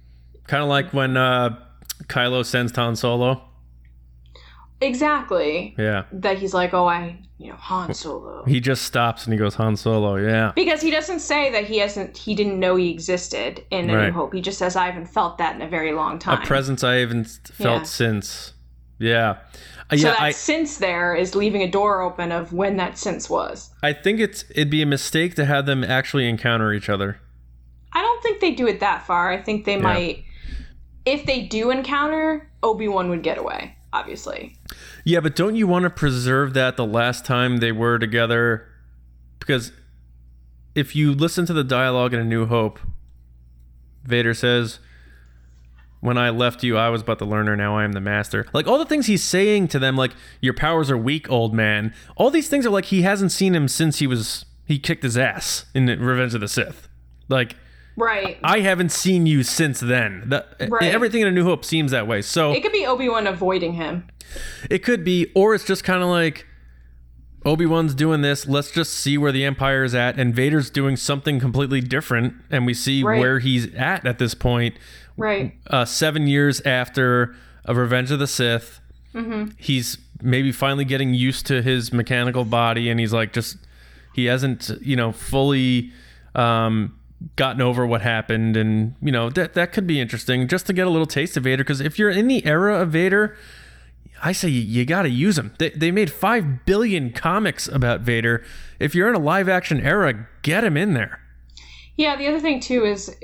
kind 0.47 0.63
of 0.63 0.69
like 0.69 0.93
when 0.93 1.17
uh, 1.17 1.59
Kylo 2.05 2.45
sends 2.45 2.75
Han 2.77 2.95
Solo. 2.97 3.43
Exactly. 4.81 5.75
Yeah. 5.79 6.05
That 6.13 6.39
he's 6.39 6.55
like, 6.55 6.73
oh, 6.75 6.87
I, 6.87 7.19
you 7.39 7.49
know, 7.51 7.57
Han 7.57 7.93
Solo. 7.95 8.45
He 8.45 8.61
just 8.61 8.83
stops 8.85 9.25
and 9.25 9.33
he 9.33 9.39
goes 9.39 9.55
Han 9.57 9.77
Solo. 9.77 10.17
Yeah. 10.17 10.53
Because 10.55 10.81
he 10.81 10.91
doesn't 10.91 11.21
say 11.21 11.51
that 11.53 11.65
he 11.65 11.79
hasn't, 11.79 12.17
he 12.17 12.35
didn't 12.35 12.59
know 12.61 12.77
he 12.77 12.91
existed 12.91 13.65
in 13.71 13.91
A 13.91 13.97
Right. 13.97 14.07
New 14.07 14.13
Hope. 14.13 14.33
He 14.33 14.41
just 14.41 14.59
says, 14.59 14.77
I 14.77 14.87
haven't 14.87 15.07
felt 15.07 15.39
that 15.39 15.55
in 15.57 15.63
a 15.63 15.69
very 15.69 15.93
long 15.93 16.19
time. 16.19 16.43
A 16.43 16.47
presence 16.47 16.85
I 16.85 16.95
haven't 16.97 17.27
felt 17.53 17.81
Yeah. 17.81 17.83
since. 17.85 18.53
Yeah. 18.99 19.39
Uh, 19.91 19.97
so 19.97 20.09
yeah, 20.09 20.11
that 20.13 20.21
I, 20.21 20.31
since 20.33 20.79
there 20.79 21.15
is 21.15 21.35
leaving 21.35 21.63
a 21.63 21.71
door 21.71 22.03
open 22.03 22.31
of 22.31 22.53
when 22.53 22.77
that 22.77 22.99
since 22.99 23.31
was. 23.31 23.71
I 23.83 23.93
think 23.95 24.21
it's 24.21 24.45
it'd 24.51 24.71
be 24.71 24.83
a 24.83 24.87
mistake 24.87 25.35
to 25.37 25.45
have 25.45 25.67
them 25.67 25.83
actually 25.83 26.29
encounter 26.29 26.73
each 26.73 26.89
other. 26.89 27.21
I 27.95 28.03
don't 28.03 28.23
think 28.23 28.41
they 28.41 28.51
do 28.53 28.67
it 28.67 28.81
that 28.81 29.07
far. 29.07 29.33
I 29.33 29.41
think 29.41 29.65
they 29.65 29.79
might, 29.79 30.25
if 31.07 31.25
they 31.25 31.43
do 31.47 31.71
encounter, 31.71 32.51
Obi 32.63 32.87
Wan 32.87 33.09
would 33.09 33.23
get 33.23 33.39
away. 33.39 33.77
Obviously. 33.99 34.57
Yeah, 35.05 35.19
but 35.19 35.35
don't 35.35 35.57
you 35.57 35.67
want 35.67 35.83
to 35.83 35.91
preserve 35.91 36.55
that 36.55 36.77
the 36.77 36.87
last 36.87 37.25
time 37.25 37.57
they 37.57 37.73
were 37.73 37.99
together? 37.99 38.69
Because 39.41 39.73
if 40.77 40.95
you 40.95 41.13
listen 41.13 41.47
to 41.47 41.53
the 41.53 41.65
dialogue 41.65 42.15
in 42.15 42.21
A 42.21 42.25
New 42.25 42.47
Hope, 42.47 42.79
Vader 44.05 44.35
says, 44.35 44.79
When 45.99 46.17
I 46.17 46.31
left 46.31 46.63
you, 46.63 46.77
I 46.77 46.91
was 46.91 47.03
but 47.03 47.19
the 47.19 47.27
learner, 47.27 47.57
now 47.57 47.77
I 47.77 47.83
am 47.83 47.91
the 47.91 48.01
master. 48.01 48.47
Like 48.53 48.69
all 48.69 48.79
the 48.79 48.87
things 48.87 49.07
he's 49.07 49.25
saying 49.25 49.67
to 49.69 49.81
them, 49.81 49.97
like, 49.97 50.13
Your 50.41 50.55
powers 50.55 50.93
are 50.93 50.97
weak, 50.97 51.29
old 51.29 51.53
man. 51.53 51.93
All 52.15 52.31
these 52.31 52.49
things 52.49 52.65
are 52.65 52.71
like 52.71 52.85
he 52.85 53.03
hasn't 53.03 53.33
seen 53.33 53.57
him 53.57 53.67
since 53.67 53.99
he 53.99 54.07
was, 54.07 54.45
he 54.65 54.79
kicked 54.79 55.03
his 55.03 55.19
ass 55.19 55.67
in 55.75 55.87
Revenge 55.87 56.35
of 56.35 56.41
the 56.41 56.47
Sith. 56.47 56.89
Like, 57.29 57.57
Right. 57.99 58.39
I 58.45 58.61
haven't 58.61 58.93
seen 58.93 59.27
you 59.27 59.43
since 59.43 59.81
then. 59.81 60.25
That, 60.27 60.47
Right. 60.69 60.95
Everything 60.95 61.23
in 61.23 61.29
A 61.29 61.31
New 61.33 61.45
Hope 61.45 61.65
seems 61.65 61.91
that 61.91 62.07
way. 62.07 62.23
So 62.23 62.53
it 62.53 62.63
could 62.63 62.73
be 62.73 62.87
Obi 62.87 63.09
Wan 63.09 63.27
avoiding 63.27 63.75
him. 63.75 64.07
it 64.71 64.79
could 64.85 65.05
be, 65.05 65.31
or 65.35 65.55
it's 65.55 65.65
just 65.65 65.83
kind 65.85 66.03
of 66.03 66.09
like 66.09 66.47
Obi 67.45 67.67
Wan's 67.67 67.95
doing 67.95 68.21
this. 68.23 68.47
Let's 68.47 68.71
just 68.71 68.93
see 68.93 69.17
where 69.19 69.33
the 69.33 69.45
Empire 69.45 69.83
is 69.85 69.95
at, 69.95 70.19
and 70.19 70.35
Vader's 70.35 70.71
doing 70.71 70.97
something 70.97 71.41
completely 71.41 71.81
different, 71.81 72.35
and 72.51 72.67
we 72.67 72.75
see 72.75 73.03
Right. 73.03 73.19
where 73.21 73.39
he's 73.39 73.73
at 73.75 74.07
at 74.07 74.19
this 74.19 74.35
point. 74.35 74.77
Right. 75.17 75.55
Uh, 75.69 75.85
seven 75.85 76.27
years 76.27 76.61
after 76.63 77.35
a 77.65 77.75
Revenge 77.75 78.11
of 78.11 78.19
the 78.19 78.27
Sith, 78.27 78.81
he's 79.57 79.99
maybe 80.23 80.53
finally 80.53 80.85
getting 80.85 81.15
used 81.15 81.47
to 81.47 81.63
his 81.63 81.93
mechanical 81.93 82.45
body, 82.45 82.89
and 82.91 83.01
he's 83.01 83.13
like 83.13 83.33
just 83.33 83.57
he 84.15 84.27
hasn't 84.27 84.71
you 84.83 84.95
know 84.95 85.11
fully. 85.13 85.91
Um, 86.35 86.95
gotten 87.37 87.61
over 87.61 87.87
what 87.87 88.01
happened 88.03 88.57
and 88.57 88.95
you 89.03 89.11
know 89.11 89.29
that 89.29 89.55
that 89.55 89.73
could 89.73 89.87
be 89.87 90.01
interesting 90.01 90.47
just 90.47 90.67
to 90.67 90.73
get 90.73 90.87
a 90.87 90.91
little 90.91 91.07
taste 91.07 91.37
of 91.37 91.43
Vader 91.43 91.65
because 91.65 91.81
if 91.81 91.99
you're 91.99 92.11
in 92.11 92.29
the 92.29 92.45
era 92.47 92.81
of 92.81 92.91
Vader 92.91 93.37
I 94.23 94.33
say 94.33 94.49
you, 94.49 94.61
you 94.61 94.85
got 94.85 95.03
to 95.03 95.11
use 95.11 95.37
them. 95.37 95.55
They, 95.59 95.71
they 95.71 95.91
made 95.91 96.11
5 96.11 96.65
billion 96.65 97.13
comics 97.13 97.69
about 97.69 98.01
Vader. 98.01 98.45
If 98.81 98.95
you're 98.95 99.09
in 99.09 99.15
a 99.15 99.21
live 99.21 99.49
action 99.49 99.81
era, 99.81 100.27
get 100.43 100.65
him 100.65 100.77
in 100.77 100.95
there. 100.95 101.21
Yeah, 101.97 102.17
the 102.17 102.27
other 102.29 102.41
thing 102.41 102.61
too 102.61 102.85
is 102.85 103.15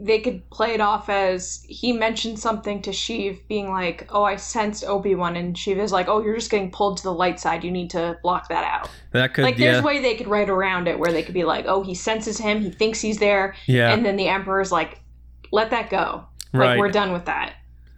they 0.00 0.20
could 0.20 0.48
play 0.50 0.74
it 0.74 0.80
off 0.80 1.08
as 1.08 1.64
he 1.66 1.92
mentioned 1.92 2.38
something 2.38 2.82
to 2.82 2.90
Sheev, 2.90 3.38
being 3.48 3.70
like, 3.70 4.06
"Oh, 4.10 4.22
I 4.22 4.36
sensed 4.36 4.84
Obi 4.84 5.14
Wan," 5.14 5.34
and 5.36 5.54
Sheev 5.56 5.78
is 5.78 5.92
like, 5.92 6.08
"Oh, 6.08 6.22
you're 6.22 6.34
just 6.34 6.50
getting 6.50 6.70
pulled 6.70 6.98
to 6.98 7.02
the 7.02 7.12
light 7.12 7.40
side. 7.40 7.64
You 7.64 7.70
need 7.70 7.90
to 7.90 8.18
block 8.22 8.48
that 8.48 8.64
out." 8.64 8.90
That 9.12 9.32
could 9.34 9.44
Like, 9.44 9.56
there's 9.56 9.76
yeah. 9.76 9.80
a 9.80 9.84
way 9.84 10.00
they 10.00 10.14
could 10.14 10.28
write 10.28 10.50
around 10.50 10.88
it 10.88 10.98
where 10.98 11.10
they 11.12 11.22
could 11.22 11.34
be 11.34 11.44
like, 11.44 11.64
"Oh, 11.66 11.82
he 11.82 11.94
senses 11.94 12.38
him. 12.38 12.60
He 12.60 12.70
thinks 12.70 13.00
he's 13.00 13.18
there," 13.18 13.54
Yeah. 13.66 13.92
and 13.92 14.04
then 14.04 14.16
the 14.16 14.28
Emperor's 14.28 14.72
like, 14.72 15.00
"Let 15.52 15.70
that 15.70 15.88
go. 15.88 16.24
Right. 16.52 16.70
Like, 16.70 16.78
we're 16.78 16.90
done 16.90 17.12
with 17.12 17.24
that." 17.26 17.54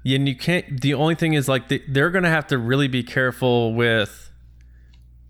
and 0.06 0.28
you 0.28 0.36
can't 0.36 0.82
the 0.82 0.92
only 0.92 1.14
thing 1.14 1.32
is 1.32 1.48
like 1.48 1.68
they, 1.70 1.80
they're 1.88 2.10
going 2.10 2.24
to 2.24 2.30
have 2.30 2.46
to 2.46 2.58
really 2.58 2.88
be 2.88 3.02
careful 3.02 3.72
with 3.74 4.30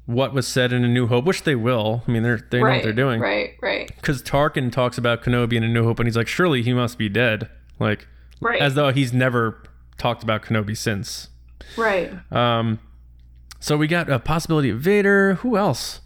what 0.06 0.34
was 0.34 0.46
said 0.46 0.72
in 0.72 0.84
a 0.84 0.88
new 0.88 1.06
hope, 1.06 1.24
which 1.24 1.44
they 1.44 1.54
will. 1.54 2.02
I 2.06 2.10
mean, 2.10 2.22
they're 2.22 2.40
they 2.50 2.58
know 2.58 2.64
right. 2.66 2.76
what 2.76 2.82
they're 2.84 2.92
doing. 2.92 3.20
Right. 3.20 3.54
Right. 3.62 3.90
Cuz 4.02 4.22
Tarkin 4.22 4.70
talks 4.70 4.98
about 4.98 5.22
Kenobi 5.22 5.54
in 5.54 5.64
a 5.64 5.68
new 5.68 5.84
hope 5.84 5.98
and 5.98 6.06
he's 6.06 6.16
like, 6.16 6.28
"Surely 6.28 6.62
he 6.62 6.72
must 6.74 6.98
be 6.98 7.08
dead." 7.08 7.48
Like 7.78 8.06
Right. 8.40 8.60
as 8.60 8.74
though 8.74 8.90
he's 8.90 9.12
never 9.12 9.62
talked 9.96 10.22
about 10.22 10.42
Kenobi 10.42 10.76
since. 10.76 11.28
right. 11.78 12.12
Um, 12.30 12.78
so 13.60 13.76
we 13.78 13.86
got 13.86 14.10
a 14.10 14.18
possibility 14.18 14.68
of 14.70 14.80
Vader. 14.80 15.34
Who 15.36 15.56
else? 15.56 16.00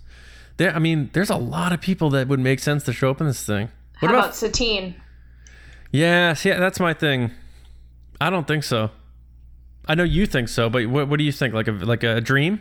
There, 0.58 0.72
I 0.74 0.78
mean, 0.78 1.10
there's 1.12 1.30
a 1.30 1.36
lot 1.36 1.72
of 1.72 1.80
people 1.80 2.10
that 2.10 2.28
would 2.28 2.38
make 2.40 2.60
sense 2.60 2.84
to 2.84 2.92
show 2.92 3.10
up 3.10 3.20
in 3.20 3.26
this 3.26 3.44
thing. 3.44 3.68
What 4.00 4.08
How 4.10 4.14
about? 4.14 4.24
about 4.26 4.34
Satine? 4.36 4.94
yeah, 5.90 6.34
see, 6.34 6.50
that's 6.50 6.78
my 6.78 6.94
thing. 6.94 7.32
I 8.20 8.30
don't 8.30 8.46
think 8.46 8.62
so. 8.64 8.90
I 9.86 9.94
know 9.94 10.04
you 10.04 10.26
think 10.26 10.48
so, 10.48 10.68
but 10.68 10.86
what, 10.86 11.08
what 11.08 11.18
do 11.18 11.24
you 11.24 11.32
think? 11.32 11.54
Like 11.54 11.66
a 11.66 11.72
like 11.72 12.02
a 12.04 12.20
dream? 12.20 12.60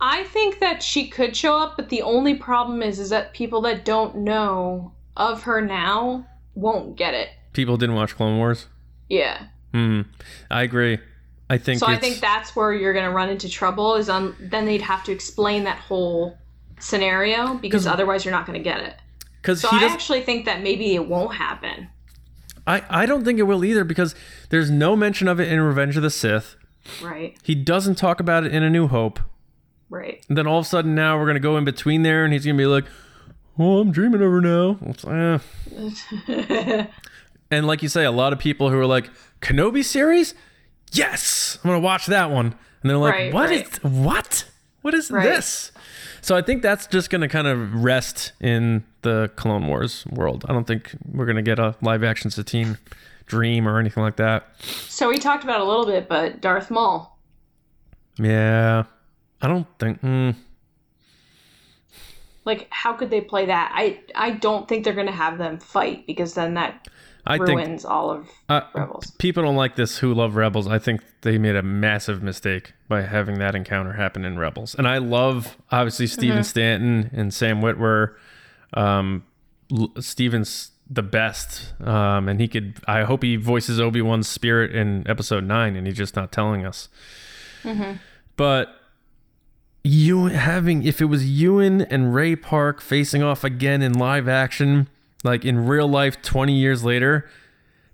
I 0.00 0.24
think 0.24 0.60
that 0.60 0.82
she 0.82 1.08
could 1.08 1.36
show 1.36 1.58
up, 1.58 1.76
but 1.76 1.88
the 1.88 2.02
only 2.02 2.34
problem 2.34 2.82
is 2.82 2.98
is 2.98 3.10
that 3.10 3.32
people 3.34 3.60
that 3.62 3.84
don't 3.84 4.18
know 4.18 4.92
of 5.16 5.42
her 5.42 5.60
now 5.60 6.26
won't 6.54 6.96
get 6.96 7.14
it. 7.14 7.30
People 7.52 7.76
didn't 7.76 7.96
watch 7.96 8.14
Clone 8.14 8.38
Wars. 8.38 8.66
Yeah. 9.08 9.46
Hmm. 9.72 10.02
I 10.50 10.62
agree. 10.62 10.98
I 11.50 11.58
think. 11.58 11.80
So 11.80 11.86
I 11.86 11.96
think 11.96 12.20
that's 12.20 12.54
where 12.54 12.72
you're 12.72 12.92
going 12.92 13.04
to 13.06 13.10
run 13.10 13.28
into 13.30 13.48
trouble 13.48 13.94
is 13.96 14.08
on 14.08 14.36
then 14.38 14.66
they'd 14.66 14.82
have 14.82 15.02
to 15.04 15.12
explain 15.12 15.64
that 15.64 15.78
whole 15.78 16.38
scenario 16.78 17.54
because 17.54 17.86
otherwise 17.86 18.24
you're 18.24 18.32
not 18.32 18.46
going 18.46 18.58
to 18.58 18.62
get 18.62 18.80
it. 18.80 18.94
because 19.42 19.60
So 19.60 19.68
I 19.72 19.84
actually 19.84 20.22
think 20.22 20.44
that 20.44 20.62
maybe 20.62 20.94
it 20.94 21.08
won't 21.08 21.34
happen. 21.34 21.88
I 22.66 22.82
I 22.88 23.06
don't 23.06 23.24
think 23.24 23.38
it 23.38 23.44
will 23.44 23.64
either 23.64 23.82
because 23.82 24.14
there's 24.50 24.70
no 24.70 24.94
mention 24.94 25.26
of 25.26 25.40
it 25.40 25.50
in 25.50 25.60
Revenge 25.60 25.96
of 25.96 26.02
the 26.02 26.10
Sith. 26.10 26.56
Right. 27.02 27.36
He 27.42 27.54
doesn't 27.54 27.96
talk 27.96 28.20
about 28.20 28.44
it 28.44 28.54
in 28.54 28.62
A 28.62 28.70
New 28.70 28.86
Hope. 28.88 29.18
Right. 29.90 30.24
And 30.28 30.36
then 30.36 30.46
all 30.46 30.58
of 30.60 30.66
a 30.66 30.68
sudden 30.68 30.94
now 30.94 31.18
we're 31.18 31.26
gonna 31.26 31.40
go 31.40 31.56
in 31.56 31.64
between 31.64 32.02
there, 32.02 32.24
and 32.24 32.32
he's 32.32 32.44
gonna 32.44 32.58
be 32.58 32.66
like, 32.66 32.84
"Oh, 33.58 33.78
I'm 33.80 33.90
dreaming 33.92 34.22
over 34.22 34.40
now." 34.40 34.78
It's, 34.82 35.04
eh. 35.04 35.38
and 37.50 37.66
like 37.66 37.82
you 37.82 37.88
say, 37.88 38.04
a 38.04 38.10
lot 38.10 38.32
of 38.32 38.38
people 38.38 38.70
who 38.70 38.78
are 38.78 38.86
like, 38.86 39.10
"Kenobi 39.40 39.84
series, 39.84 40.34
yes, 40.92 41.58
I'm 41.64 41.68
gonna 41.70 41.80
watch 41.80 42.06
that 42.06 42.30
one," 42.30 42.54
and 42.82 42.90
they're 42.90 42.98
like, 42.98 43.14
Right, 43.14 43.32
"What 43.34 43.50
is 43.50 43.62
right. 43.82 43.92
what? 43.92 44.44
What 44.82 44.94
is 44.94 45.10
Right. 45.10 45.22
this?" 45.24 45.72
So 46.20 46.36
I 46.36 46.42
think 46.42 46.62
that's 46.62 46.86
just 46.86 47.08
gonna 47.10 47.28
kind 47.28 47.46
of 47.46 47.82
rest 47.82 48.32
in 48.40 48.84
the 49.02 49.30
Clone 49.36 49.66
Wars 49.68 50.04
world. 50.10 50.44
I 50.48 50.52
don't 50.52 50.66
think 50.66 50.94
we're 51.06 51.26
gonna 51.26 51.42
get 51.42 51.58
a 51.58 51.74
live 51.80 52.04
action 52.04 52.30
Satine 52.30 52.76
dream 53.26 53.66
or 53.68 53.78
anything 53.78 54.02
like 54.02 54.16
that. 54.16 54.48
So 54.60 55.08
we 55.08 55.18
talked 55.18 55.44
about 55.44 55.60
a 55.60 55.64
little 55.64 55.86
bit, 55.86 56.08
but 56.08 56.40
Darth 56.40 56.70
Maul. 56.70 57.18
Yeah, 58.18 58.84
I 59.40 59.48
don't 59.48 59.66
think. 59.78 60.00
Mm, 60.02 60.34
Like 62.44 62.66
how 62.70 62.92
could 62.94 63.10
they 63.10 63.20
play 63.20 63.46
that? 63.46 63.72
I 63.74 64.00
I 64.14 64.30
don't 64.32 64.66
think 64.68 64.84
they're 64.84 64.94
going 64.94 65.06
to 65.06 65.12
have 65.12 65.38
them 65.38 65.58
fight 65.58 66.06
because 66.06 66.34
then 66.34 66.54
that 66.54 66.88
I 67.26 67.36
think 67.36 67.58
ruins 67.60 67.84
all 67.84 68.10
of 68.10 68.26
Uh, 68.48 68.62
Rebels. 68.74 69.10
people 69.18 69.42
don't 69.42 69.56
like 69.56 69.76
this 69.76 69.98
who 69.98 70.14
love 70.14 70.34
Rebels. 70.36 70.66
I 70.66 70.78
think 70.78 71.02
they 71.20 71.36
made 71.36 71.56
a 71.56 71.62
massive 71.62 72.22
mistake 72.22 72.72
by 72.88 73.02
having 73.02 73.38
that 73.40 73.54
encounter 73.54 73.92
happen 73.92 74.24
in 74.24 74.38
Rebels. 74.38 74.74
And 74.74 74.88
I 74.88 74.96
love 74.98 75.56
obviously 75.70 76.06
Stephen 76.06 76.42
Stanton 76.44 77.10
and 77.12 77.34
Sam 77.34 77.60
Witwer. 77.60 78.14
Um, 78.72 79.24
L- 79.70 79.92
Steven's 80.00 80.70
the 80.90 81.02
best, 81.02 81.74
um, 81.82 82.28
and 82.30 82.40
he 82.40 82.48
could. 82.48 82.76
I 82.86 83.02
hope 83.02 83.22
he 83.22 83.36
voices 83.36 83.78
Obi 83.78 84.00
Wan's 84.00 84.26
spirit 84.26 84.74
in 84.74 85.06
Episode 85.06 85.44
Nine, 85.44 85.76
and 85.76 85.86
he's 85.86 85.96
just 85.96 86.16
not 86.16 86.32
telling 86.32 86.64
us. 86.64 86.88
But 88.36 88.68
you 89.84 90.26
having 90.26 90.82
if 90.84 91.00
it 91.00 91.06
was 91.06 91.26
Ewan 91.28 91.82
and 91.82 92.14
Ray 92.14 92.36
Park 92.36 92.80
facing 92.80 93.22
off 93.22 93.44
again 93.44 93.80
in 93.82 93.92
live 93.94 94.28
action, 94.28 94.88
like 95.24 95.44
in 95.44 95.66
real 95.66 95.88
life, 95.88 96.20
twenty 96.22 96.54
years 96.54 96.84
later, 96.84 97.28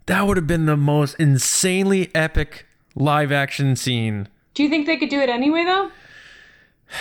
that 0.06 0.26
would 0.26 0.36
have 0.36 0.46
been 0.46 0.66
the 0.66 0.76
most 0.76 1.14
insanely 1.20 2.10
epic 2.14 2.66
live 2.94 3.30
action 3.32 3.76
scene. 3.76 4.28
Do 4.54 4.62
you 4.62 4.68
think 4.68 4.86
they 4.86 4.96
could 4.96 5.08
do 5.08 5.20
it 5.20 5.28
anyway 5.28 5.64
though? 5.64 5.90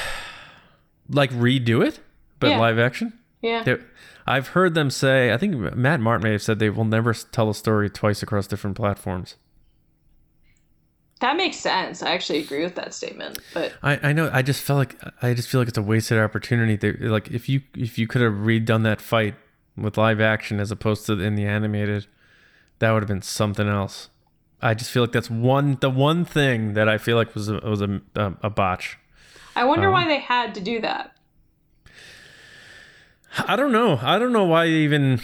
Like 1.09 1.31
redo 1.31 1.85
it, 1.85 1.99
but 2.39 2.49
Yeah. 2.51 2.59
live 2.59 2.79
action. 2.79 3.13
Yeah. 3.41 3.63
They- 3.63 3.77
I've 4.25 4.47
heard 4.49 4.73
them 4.73 4.89
say. 4.89 5.33
I 5.33 5.37
think 5.37 5.75
Matt 5.75 5.99
Martin 5.99 6.23
may 6.23 6.31
have 6.31 6.41
said 6.41 6.59
they 6.59 6.69
will 6.69 6.85
never 6.85 7.13
tell 7.13 7.49
a 7.49 7.53
story 7.53 7.89
twice 7.89 8.23
across 8.23 8.47
different 8.47 8.77
platforms. 8.77 9.35
That 11.19 11.37
makes 11.37 11.55
sense. 11.57 12.03
I 12.03 12.11
actually 12.11 12.39
agree 12.39 12.63
with 12.63 12.75
that 12.75 12.93
statement. 12.93 13.39
But 13.53 13.73
I, 13.81 14.09
I 14.09 14.13
know. 14.13 14.29
I 14.33 14.41
just 14.41 14.61
felt 14.61 14.77
like 14.77 14.97
I 15.21 15.33
just 15.33 15.47
feel 15.47 15.61
like 15.61 15.69
it's 15.69 15.77
a 15.77 15.81
wasted 15.81 16.19
opportunity. 16.19 16.75
They, 16.75 16.91
like 17.07 17.31
if 17.31 17.47
you 17.47 17.61
if 17.77 17.97
you 17.97 18.07
could 18.07 18.21
have 18.21 18.33
redone 18.33 18.83
that 18.83 18.99
fight 18.99 19.35
with 19.77 19.97
live 19.97 20.19
action 20.19 20.59
as 20.59 20.69
opposed 20.69 21.05
to 21.05 21.13
in 21.19 21.35
the 21.35 21.45
animated, 21.45 22.07
that 22.79 22.91
would 22.91 23.03
have 23.03 23.07
been 23.07 23.21
something 23.21 23.67
else. 23.67 24.09
I 24.61 24.73
just 24.73 24.91
feel 24.91 25.03
like 25.03 25.11
that's 25.13 25.29
one 25.29 25.77
the 25.79 25.89
one 25.89 26.25
thing 26.25 26.73
that 26.73 26.89
I 26.89 26.97
feel 26.97 27.15
like 27.15 27.33
was 27.35 27.47
a, 27.47 27.55
was 27.59 27.81
a 27.81 28.01
a, 28.15 28.33
a 28.43 28.49
botch. 28.49 28.97
I 29.55 29.63
wonder 29.63 29.87
Um, 29.87 29.93
why 29.93 30.07
they 30.07 30.19
had 30.19 30.53
to 30.55 30.61
do 30.61 30.81
that. 30.81 31.15
I 33.47 33.55
don't 33.55 33.71
know. 33.71 33.97
I 34.01 34.19
don't 34.19 34.33
know 34.33 34.43
why 34.45 34.67
even. 34.67 35.21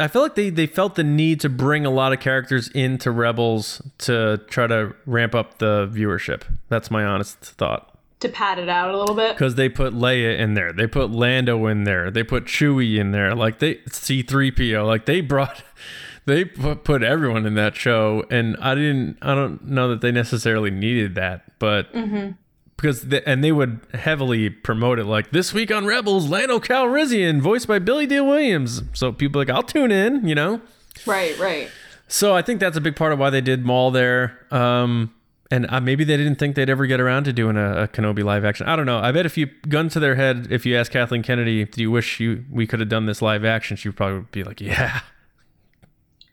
I 0.00 0.08
feel 0.08 0.22
like 0.22 0.34
they 0.34 0.50
they 0.50 0.66
felt 0.66 0.94
the 0.94 1.04
need 1.04 1.40
to 1.40 1.48
bring 1.48 1.84
a 1.84 1.90
lot 1.90 2.12
of 2.12 2.20
characters 2.20 2.68
into 2.68 3.10
Rebels 3.10 3.82
to 3.98 4.40
try 4.48 4.66
to 4.66 4.94
ramp 5.06 5.34
up 5.34 5.58
the 5.58 5.90
viewership. 5.92 6.42
That's 6.68 6.90
my 6.90 7.04
honest 7.04 7.38
thought. 7.38 7.98
To 8.20 8.28
pad 8.28 8.58
it 8.58 8.68
out 8.68 8.94
a 8.94 8.98
little 8.98 9.14
bit. 9.14 9.34
Because 9.34 9.54
they 9.54 9.68
put 9.68 9.94
Leia 9.94 10.38
in 10.38 10.54
there, 10.54 10.72
they 10.72 10.86
put 10.86 11.10
Lando 11.10 11.66
in 11.66 11.84
there, 11.84 12.10
they 12.10 12.22
put 12.22 12.44
Chewie 12.44 12.98
in 12.98 13.12
there, 13.12 13.34
like 13.34 13.60
they 13.60 13.76
C3PO, 13.76 14.86
like 14.86 15.06
they 15.06 15.22
brought, 15.22 15.62
they 16.26 16.44
put, 16.44 16.84
put 16.84 17.02
everyone 17.02 17.46
in 17.46 17.54
that 17.54 17.76
show, 17.76 18.24
and 18.30 18.58
I 18.60 18.74
didn't, 18.74 19.16
I 19.22 19.34
don't 19.34 19.64
know 19.64 19.88
that 19.88 20.02
they 20.02 20.12
necessarily 20.12 20.70
needed 20.70 21.14
that, 21.14 21.58
but 21.58 21.90
mm-hmm. 21.94 22.32
Because 22.80 23.02
they, 23.02 23.22
and 23.24 23.44
they 23.44 23.52
would 23.52 23.80
heavily 23.92 24.48
promote 24.48 24.98
it, 24.98 25.04
like 25.04 25.32
this 25.32 25.52
week 25.52 25.70
on 25.70 25.84
Rebels, 25.84 26.30
Lando 26.30 26.58
Calrissian, 26.58 27.40
voiced 27.42 27.68
by 27.68 27.78
Billy 27.78 28.06
Dee 28.06 28.20
Williams, 28.20 28.82
so 28.94 29.12
people 29.12 29.38
are 29.40 29.44
like 29.44 29.54
I'll 29.54 29.62
tune 29.62 29.90
in, 29.92 30.26
you 30.26 30.34
know. 30.34 30.62
Right, 31.06 31.38
right. 31.38 31.68
So 32.08 32.34
I 32.34 32.40
think 32.42 32.58
that's 32.58 32.76
a 32.78 32.80
big 32.80 32.96
part 32.96 33.12
of 33.12 33.18
why 33.18 33.28
they 33.30 33.42
did 33.42 33.64
Maul 33.66 33.90
there. 33.90 34.46
Um, 34.50 35.12
and 35.50 35.66
uh, 35.68 35.80
maybe 35.80 36.04
they 36.04 36.16
didn't 36.16 36.36
think 36.36 36.56
they'd 36.56 36.70
ever 36.70 36.86
get 36.86 37.00
around 37.00 37.24
to 37.24 37.32
doing 37.32 37.56
a, 37.56 37.82
a 37.82 37.88
Kenobi 37.88 38.24
live 38.24 38.44
action. 38.44 38.66
I 38.66 38.76
don't 38.76 38.86
know. 38.86 38.98
I 38.98 39.12
bet 39.12 39.26
if 39.26 39.36
you 39.36 39.46
gun 39.68 39.88
to 39.90 40.00
their 40.00 40.14
head, 40.14 40.48
if 40.50 40.64
you 40.64 40.76
ask 40.76 40.90
Kathleen 40.90 41.22
Kennedy, 41.22 41.64
do 41.66 41.82
you 41.82 41.90
wish 41.90 42.18
you 42.18 42.44
we 42.50 42.66
could 42.66 42.80
have 42.80 42.88
done 42.88 43.04
this 43.06 43.20
live 43.20 43.44
action? 43.44 43.76
She 43.76 43.88
would 43.88 43.96
probably 43.96 44.24
be 44.32 44.42
like, 44.42 44.60
yeah. 44.60 45.00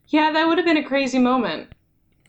Yeah, 0.07 0.31
that 0.31 0.47
would 0.47 0.57
have 0.57 0.65
been 0.65 0.77
a 0.77 0.83
crazy 0.83 1.19
moment. 1.19 1.69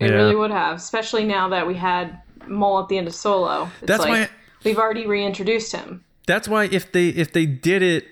It 0.01 0.11
Yeah. 0.11 0.17
really 0.17 0.35
would 0.35 0.51
have, 0.51 0.77
especially 0.77 1.25
now 1.25 1.49
that 1.51 1.67
we 1.67 1.75
had 1.75 2.21
Maul 2.47 2.81
at 2.83 2.89
the 2.89 2.99
end 2.99 3.07
of 3.09 3.15
Solo. 3.15 3.71
It's 3.81 3.87
That's 3.89 4.03
like 4.03 4.11
why- 4.11 4.37
we've 4.65 4.79
already 4.79 5.07
reintroduced 5.07 5.73
him. 5.73 6.05
That's 6.27 6.47
why 6.47 6.65
if 6.65 6.93
they 6.93 7.09
if 7.09 7.33
they 7.33 7.47
did 7.47 7.83
it, 7.83 8.07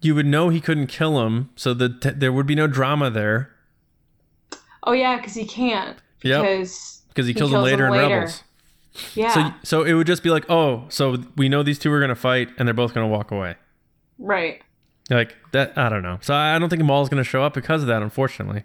you 0.00 0.14
would 0.14 0.26
know 0.26 0.48
he 0.48 0.60
couldn't 0.60 0.86
kill 0.86 1.24
him, 1.26 1.50
so 1.56 1.74
that 1.74 2.00
t- 2.00 2.10
there 2.10 2.32
would 2.32 2.46
be 2.46 2.54
no 2.54 2.66
drama 2.66 3.10
there 3.10 3.50
Oh 4.84 4.92
yeah, 4.92 5.16
because 5.16 5.34
he 5.34 5.44
can't. 5.44 5.98
Yep. 6.22 6.42
Because 6.42 7.02
because 7.08 7.26
he, 7.26 7.34
kills 7.34 7.52
him 7.52 7.62
later 7.62 7.86
in 7.86 7.92
Rebels. 7.92 8.42
Yeah. 9.14 9.32
So 9.32 9.54
so 9.62 9.84
it 9.84 9.92
would 9.92 10.06
just 10.06 10.22
be 10.22 10.30
like, 10.30 10.48
oh, 10.48 10.86
so 10.88 11.18
we 11.36 11.48
know 11.48 11.62
these 11.62 11.78
two 11.78 11.92
are 11.92 12.00
gonna 12.00 12.14
fight 12.14 12.48
and 12.58 12.66
they're 12.66 12.74
both 12.74 12.94
gonna 12.94 13.08
walk 13.08 13.30
away. 13.30 13.56
right. 14.18 14.62
Like 15.10 15.36
that, 15.52 15.76
I 15.76 15.88
don't 15.88 16.02
know. 16.02 16.18
So 16.20 16.34
I 16.34 16.54
I 16.54 16.58
don't 16.58 16.68
think 16.68 16.82
Maul's 16.82 17.08
gonna 17.08 17.24
show 17.24 17.42
up 17.42 17.54
because 17.54 17.82
of 17.82 17.88
that, 17.88 18.02
unfortunately. 18.02 18.64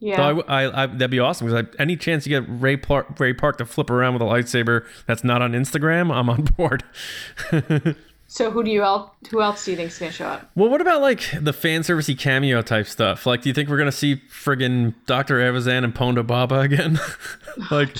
Yeah. 0.00 0.16
So 0.16 0.42
I, 0.48 0.62
I- 0.64 0.82
I- 0.82 0.86
that'd 0.86 1.10
be 1.10 1.18
awesome 1.20 1.46
because 1.48 1.66
any 1.78 1.96
chance 1.96 2.26
you 2.26 2.40
get 2.40 2.48
Ray 2.48 2.76
Park, 2.76 3.20
Ray 3.20 3.34
Park 3.34 3.58
to 3.58 3.66
flip 3.66 3.90
around 3.90 4.14
with 4.14 4.22
a 4.22 4.24
lightsaber 4.24 4.84
that's 5.06 5.22
not 5.22 5.42
on 5.42 5.52
Instagram, 5.52 6.10
I'm 6.14 6.28
on 6.30 6.44
board. 6.56 6.82
so 8.26 8.50
who 8.50 8.62
do 8.62 8.70
you 8.70 8.82
else? 8.82 9.10
Who 9.30 9.42
else 9.42 9.64
do 9.64 9.72
you 9.72 9.76
think's 9.76 9.98
gonna 9.98 10.12
show 10.12 10.26
up? 10.26 10.50
well, 10.54 10.68
what 10.70 10.80
about 10.80 11.00
like 11.02 11.24
the 11.40 11.52
fan 11.52 11.82
servicey 11.82 12.18
cameo 12.18 12.62
type 12.62 12.86
stuff? 12.86 13.26
Like, 13.26 13.42
do 13.42 13.48
you 13.50 13.54
think 13.54 13.68
we're 13.68 13.78
gonna 13.78 13.92
see 13.92 14.16
friggin' 14.30 14.94
Doctor 15.06 15.38
Evazan 15.38 15.84
and 15.84 15.94
Ponda 15.94 16.26
Baba 16.26 16.60
again? 16.60 16.98
Oh, 17.58 17.66
like, 17.72 17.96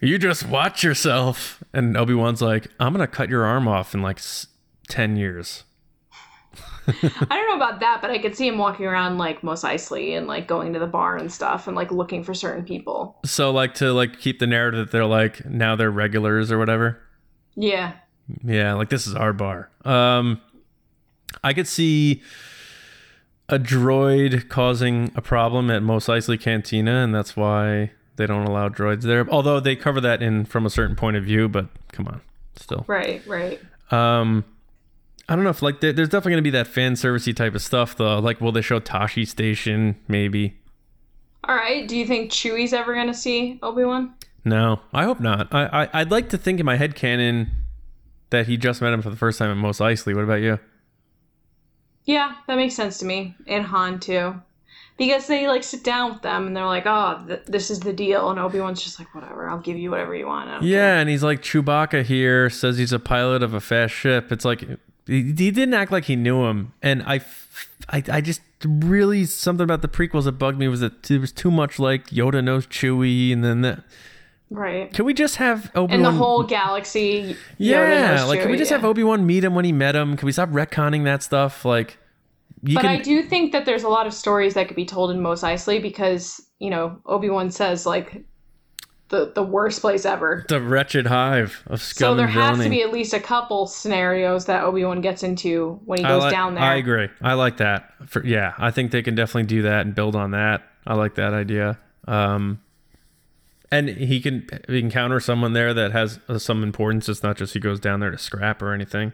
you 0.00 0.18
just 0.18 0.46
watch 0.48 0.82
yourself, 0.82 1.62
and 1.74 1.98
Obi 1.98 2.14
Wan's 2.14 2.40
like, 2.40 2.66
I'm 2.80 2.92
gonna 2.94 3.06
cut 3.06 3.28
your 3.28 3.44
arm 3.44 3.68
off 3.68 3.92
in 3.94 4.00
like 4.00 4.16
s- 4.18 4.46
ten 4.88 5.16
years. 5.16 5.64
I 7.02 7.36
don't 7.36 7.48
know 7.48 7.56
about 7.56 7.80
that, 7.80 8.00
but 8.02 8.10
I 8.10 8.18
could 8.18 8.36
see 8.36 8.46
him 8.46 8.58
walking 8.58 8.86
around 8.86 9.18
like 9.18 9.42
Mos 9.42 9.62
Eisley 9.62 10.16
and 10.16 10.26
like 10.26 10.46
going 10.46 10.72
to 10.72 10.78
the 10.78 10.86
bar 10.86 11.16
and 11.16 11.32
stuff 11.32 11.66
and 11.66 11.76
like 11.76 11.90
looking 11.90 12.22
for 12.22 12.34
certain 12.34 12.64
people. 12.64 13.18
So 13.24 13.50
like 13.50 13.74
to 13.74 13.92
like 13.92 14.18
keep 14.20 14.38
the 14.38 14.46
narrative 14.46 14.86
that 14.86 14.92
they're 14.92 15.06
like 15.06 15.44
now 15.46 15.76
they're 15.76 15.90
regulars 15.90 16.52
or 16.52 16.58
whatever. 16.58 17.00
Yeah. 17.54 17.94
Yeah, 18.42 18.74
like 18.74 18.88
this 18.88 19.06
is 19.06 19.14
our 19.14 19.32
bar. 19.32 19.70
Um, 19.84 20.40
I 21.42 21.52
could 21.52 21.68
see 21.68 22.22
a 23.48 23.58
droid 23.58 24.48
causing 24.48 25.10
a 25.14 25.22
problem 25.22 25.70
at 25.70 25.82
Mos 25.82 26.06
Eisley 26.06 26.40
Cantina, 26.40 27.04
and 27.04 27.14
that's 27.14 27.36
why 27.36 27.92
they 28.16 28.26
don't 28.26 28.46
allow 28.46 28.68
droids 28.68 29.02
there. 29.02 29.28
Although 29.28 29.60
they 29.60 29.76
cover 29.76 30.00
that 30.00 30.22
in 30.22 30.44
from 30.44 30.64
a 30.64 30.70
certain 30.70 30.96
point 30.96 31.16
of 31.16 31.24
view, 31.24 31.48
but 31.48 31.66
come 31.92 32.06
on, 32.06 32.20
still. 32.56 32.84
Right. 32.86 33.26
Right. 33.26 33.60
Um, 33.90 34.44
I 35.28 35.34
don't 35.34 35.44
know 35.44 35.50
if 35.50 35.62
like 35.62 35.80
there's 35.80 35.96
definitely 36.08 36.32
gonna 36.32 36.42
be 36.42 36.50
that 36.50 36.66
fan 36.66 36.94
servicey 36.94 37.34
type 37.34 37.54
of 37.54 37.62
stuff 37.62 37.96
though. 37.96 38.18
Like, 38.18 38.40
will 38.40 38.52
they 38.52 38.60
show 38.60 38.80
Tosche 38.80 39.26
Station? 39.26 39.96
Maybe. 40.06 40.58
All 41.44 41.54
right. 41.54 41.86
Do 41.86 41.96
you 41.96 42.06
think 42.06 42.30
Chewie's 42.30 42.72
ever 42.72 42.94
gonna 42.94 43.14
see 43.14 43.58
Obi 43.62 43.84
Wan? 43.84 44.14
No, 44.44 44.80
I 44.92 45.04
hope 45.04 45.20
not. 45.20 45.52
I, 45.54 45.84
I 45.84 46.00
I'd 46.00 46.10
like 46.10 46.28
to 46.30 46.38
think 46.38 46.60
in 46.60 46.66
my 46.66 46.76
head 46.76 46.94
canon 46.94 47.50
that 48.30 48.46
he 48.46 48.56
just 48.56 48.82
met 48.82 48.92
him 48.92 49.00
for 49.00 49.10
the 49.10 49.16
first 49.16 49.38
time 49.38 49.50
at 49.50 49.56
Mos 49.56 49.78
Eisley. 49.78 50.14
What 50.14 50.24
about 50.24 50.42
you? 50.42 50.58
Yeah, 52.04 52.34
that 52.46 52.56
makes 52.56 52.74
sense 52.74 52.98
to 52.98 53.06
me. 53.06 53.34
And 53.46 53.64
Han 53.64 53.98
too, 54.00 54.34
because 54.98 55.26
they 55.26 55.48
like 55.48 55.62
sit 55.62 55.82
down 55.82 56.12
with 56.12 56.22
them 56.22 56.46
and 56.46 56.54
they're 56.54 56.66
like, 56.66 56.84
"Oh, 56.84 57.24
th- 57.26 57.44
this 57.46 57.70
is 57.70 57.80
the 57.80 57.94
deal," 57.94 58.28
and 58.30 58.38
Obi 58.38 58.60
Wan's 58.60 58.82
just 58.84 58.98
like, 58.98 59.14
"Whatever, 59.14 59.48
I'll 59.48 59.58
give 59.58 59.78
you 59.78 59.90
whatever 59.90 60.14
you 60.14 60.26
want." 60.26 60.62
Yeah, 60.62 60.98
and 60.98 61.08
he's 61.08 61.22
like 61.22 61.40
Chewbacca 61.40 62.04
here 62.04 62.50
says 62.50 62.76
he's 62.76 62.92
a 62.92 62.98
pilot 62.98 63.42
of 63.42 63.54
a 63.54 63.60
fast 63.60 63.94
ship. 63.94 64.30
It's 64.30 64.44
like 64.44 64.64
he, 65.06 65.22
he 65.22 65.50
didn't 65.50 65.74
act 65.74 65.92
like 65.92 66.04
he 66.04 66.16
knew 66.16 66.44
him, 66.44 66.72
and 66.82 67.02
I, 67.02 67.20
I, 67.88 68.02
I 68.10 68.20
just 68.20 68.40
really 68.64 69.24
something 69.26 69.64
about 69.64 69.82
the 69.82 69.88
prequels 69.88 70.24
that 70.24 70.32
bugged 70.32 70.58
me 70.58 70.68
was 70.68 70.80
that 70.80 71.02
there 71.04 71.20
was 71.20 71.32
too 71.32 71.50
much 71.50 71.78
like 71.78 72.06
Yoda 72.08 72.42
knows 72.42 72.66
Chewie, 72.66 73.32
and 73.32 73.44
then 73.44 73.60
that. 73.62 73.84
Right. 74.50 74.92
Can 74.92 75.04
we 75.04 75.14
just 75.14 75.36
have 75.36 75.70
Obi 75.74 75.94
And 75.94 76.02
Wan? 76.02 76.12
the 76.12 76.18
whole 76.18 76.42
galaxy. 76.44 77.36
Yeah, 77.58 78.24
like 78.24 78.40
can 78.42 78.50
we 78.50 78.56
just 78.56 78.70
yeah. 78.70 78.76
have 78.76 78.84
Obi 78.84 79.02
Wan 79.02 79.26
meet 79.26 79.42
him 79.42 79.54
when 79.54 79.64
he 79.64 79.72
met 79.72 79.96
him? 79.96 80.16
Can 80.16 80.26
we 80.26 80.32
stop 80.32 80.50
retconning 80.50 81.04
that 81.04 81.22
stuff? 81.22 81.64
Like, 81.64 81.98
you 82.62 82.74
But 82.74 82.82
can. 82.82 82.90
I 82.90 83.00
do 83.00 83.22
think 83.22 83.52
that 83.52 83.64
there's 83.64 83.82
a 83.82 83.88
lot 83.88 84.06
of 84.06 84.14
stories 84.14 84.54
that 84.54 84.68
could 84.68 84.76
be 84.76 84.84
told 84.84 85.10
in 85.10 85.20
Mos 85.20 85.42
Eisley 85.42 85.82
because 85.82 86.40
you 86.60 86.70
know 86.70 86.98
Obi 87.06 87.30
Wan 87.30 87.50
says 87.50 87.84
like 87.84 88.24
the 89.08 89.32
the 89.34 89.42
worst 89.42 89.80
place 89.80 90.04
ever. 90.04 90.44
the 90.48 90.60
wretched 90.60 91.06
hive 91.06 91.62
of 91.66 91.82
scum 91.82 92.12
So 92.12 92.14
there 92.14 92.26
has 92.26 92.58
to 92.58 92.70
be 92.70 92.82
at 92.82 92.92
least 92.92 93.12
a 93.12 93.20
couple 93.20 93.66
scenarios 93.66 94.46
that 94.46 94.64
Obi 94.64 94.84
Wan 94.84 95.00
gets 95.00 95.22
into 95.22 95.80
when 95.84 95.98
he 95.98 96.04
goes 96.04 96.22
like- 96.22 96.32
down 96.32 96.54
there. 96.54 96.64
I 96.64 96.76
agree. 96.76 97.08
I 97.20 97.34
like 97.34 97.58
that. 97.58 97.90
For, 98.06 98.24
yeah, 98.24 98.54
I 98.58 98.70
think 98.70 98.90
they 98.90 99.02
can 99.02 99.14
definitely 99.14 99.44
do 99.44 99.62
that 99.62 99.86
and 99.86 99.94
build 99.94 100.16
on 100.16 100.30
that. 100.32 100.62
I 100.86 100.94
like 100.94 101.14
that 101.16 101.32
idea. 101.34 101.78
Um, 102.06 102.60
and 103.70 103.88
he 103.88 104.20
can 104.20 104.46
he 104.68 104.80
can 104.80 104.90
counter 104.90 105.20
someone 105.20 105.52
there 105.52 105.74
that 105.74 105.92
has 105.92 106.18
uh, 106.28 106.38
some 106.38 106.62
importance. 106.62 107.08
It's 107.08 107.22
not 107.22 107.36
just 107.36 107.54
he 107.54 107.60
goes 107.60 107.80
down 107.80 108.00
there 108.00 108.10
to 108.10 108.18
scrap 108.18 108.62
or 108.62 108.72
anything. 108.72 109.12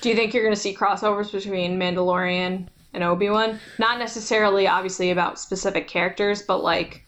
Do 0.00 0.08
you 0.10 0.14
think 0.14 0.34
you're 0.34 0.44
going 0.44 0.54
to 0.54 0.60
see 0.60 0.74
crossovers 0.74 1.32
between 1.32 1.78
Mandalorian 1.78 2.68
and 2.92 3.02
Obi 3.02 3.30
Wan? 3.30 3.58
Not 3.78 3.98
necessarily, 3.98 4.68
obviously, 4.68 5.10
about 5.10 5.38
specific 5.38 5.88
characters, 5.88 6.42
but 6.42 6.62
like. 6.62 7.05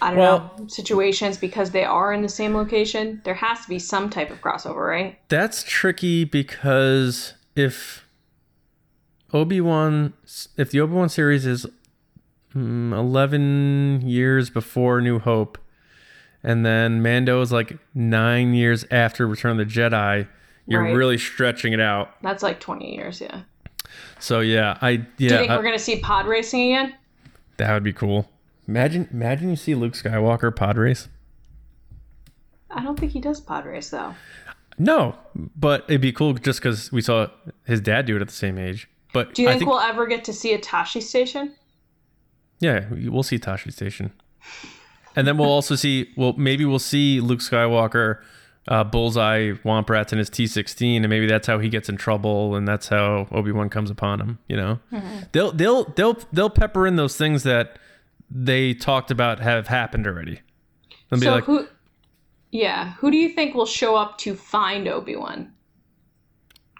I 0.00 0.10
don't 0.10 0.18
Well- 0.18 0.54
know 0.58 0.66
situations 0.68 1.36
because 1.36 1.70
they 1.70 1.84
are 1.84 2.12
in 2.12 2.22
the 2.22 2.28
same 2.28 2.54
location. 2.54 3.20
There 3.24 3.34
has 3.34 3.60
to 3.62 3.68
be 3.68 3.78
some 3.78 4.08
type 4.10 4.30
of 4.30 4.40
crossover, 4.40 4.86
right? 4.88 5.18
That's 5.28 5.62
tricky 5.64 6.24
because 6.24 7.34
if 7.56 8.04
Obi 9.32 9.60
Wan, 9.60 10.12
if 10.56 10.70
the 10.70 10.80
Obi 10.80 10.94
Wan 10.94 11.08
series 11.08 11.44
is 11.46 11.66
mm, 12.54 12.92
eleven 12.96 14.00
years 14.04 14.48
before 14.50 15.00
New 15.00 15.18
Hope, 15.18 15.58
and 16.42 16.64
then 16.64 17.02
Mando 17.02 17.40
is 17.42 17.52
like 17.52 17.76
nine 17.94 18.54
years 18.54 18.84
after 18.90 19.26
Return 19.26 19.58
of 19.60 19.68
the 19.68 19.72
Jedi, 19.80 20.26
you're 20.66 20.82
Right. 20.84 20.94
really 20.94 21.18
stretching 21.18 21.72
it 21.72 21.80
out. 21.80 22.10
That's 22.22 22.42
like 22.42 22.60
20 22.60 22.94
years, 22.94 23.20
yeah. 23.20 23.40
So 24.18 24.40
yeah, 24.40 24.78
I 24.80 24.90
yeah. 24.90 24.98
Do 25.16 25.24
you 25.24 25.30
think 25.30 25.50
I- 25.50 25.56
we're 25.56 25.62
going 25.62 25.76
to 25.76 25.82
see 25.82 25.98
pod 26.00 26.26
racing 26.26 26.72
again? 26.72 26.94
that 27.58 27.74
would 27.74 27.82
be 27.82 27.92
cool. 27.92 28.30
Imagine, 28.68 29.08
imagine 29.10 29.48
you 29.48 29.56
see 29.56 29.74
Luke 29.74 29.94
Skywalker 29.94 30.54
pod 30.54 30.76
race. 30.76 31.08
I 32.70 32.82
don't 32.82 33.00
think 33.00 33.12
he 33.12 33.20
does 33.20 33.40
pod 33.40 33.64
race 33.64 33.88
though. 33.88 34.14
No, 34.78 35.16
but 35.34 35.84
it'd 35.88 36.00
be 36.02 36.12
cool 36.12 36.34
just 36.34 36.60
because 36.60 36.92
we 36.92 37.00
saw 37.00 37.28
his 37.64 37.80
dad 37.80 38.06
do 38.06 38.14
it 38.14 38.22
at 38.22 38.28
the 38.28 38.34
same 38.34 38.58
age. 38.58 38.88
But 39.12 39.34
Do 39.34 39.42
you 39.42 39.48
I 39.48 39.56
think, 39.56 39.68
we'll 39.68 39.80
ever 39.80 40.06
get 40.06 40.22
to 40.24 40.32
see 40.32 40.52
a 40.52 40.58
Tosche 40.58 41.02
station? 41.02 41.54
Yeah, 42.60 42.84
we'll 42.90 43.22
see 43.22 43.38
Tosche 43.38 43.72
Station, 43.72 44.12
and 45.14 45.26
then 45.26 45.38
we'll 45.38 45.48
also 45.48 45.76
see. 45.76 46.10
Well, 46.16 46.32
maybe 46.32 46.64
we'll 46.64 46.80
see 46.80 47.20
Luke 47.20 47.38
Skywalker, 47.38 48.20
uh, 48.66 48.82
Bullseye, 48.82 49.52
Womp 49.64 49.88
Rats 49.88 50.12
in 50.12 50.18
his 50.18 50.28
T 50.28 50.48
sixteen, 50.48 51.04
and 51.04 51.08
maybe 51.08 51.26
that's 51.26 51.46
how 51.46 51.60
he 51.60 51.68
gets 51.68 51.88
in 51.88 51.96
trouble, 51.96 52.56
and 52.56 52.66
that's 52.66 52.88
how 52.88 53.28
Obi 53.30 53.52
Wan 53.52 53.70
comes 53.70 53.90
upon 53.90 54.20
him. 54.20 54.38
You 54.48 54.56
know, 54.56 54.80
they'll 55.30 55.52
they'll 55.52 55.84
they'll 55.84 56.18
they'll 56.32 56.50
pepper 56.50 56.84
in 56.86 56.96
those 56.96 57.16
things 57.16 57.44
that 57.44 57.78
they 58.30 58.74
talked 58.74 59.10
about 59.10 59.40
have 59.40 59.66
happened 59.68 60.06
already. 60.06 60.40
Be 61.10 61.18
So 61.20 61.30
like, 61.32 61.44
who 61.44 61.66
Yeah, 62.50 62.92
who 62.94 63.10
do 63.10 63.16
you 63.16 63.30
think 63.30 63.54
will 63.54 63.66
show 63.66 63.96
up 63.96 64.18
to 64.18 64.34
find 64.34 64.86
Obi-Wan? 64.88 65.52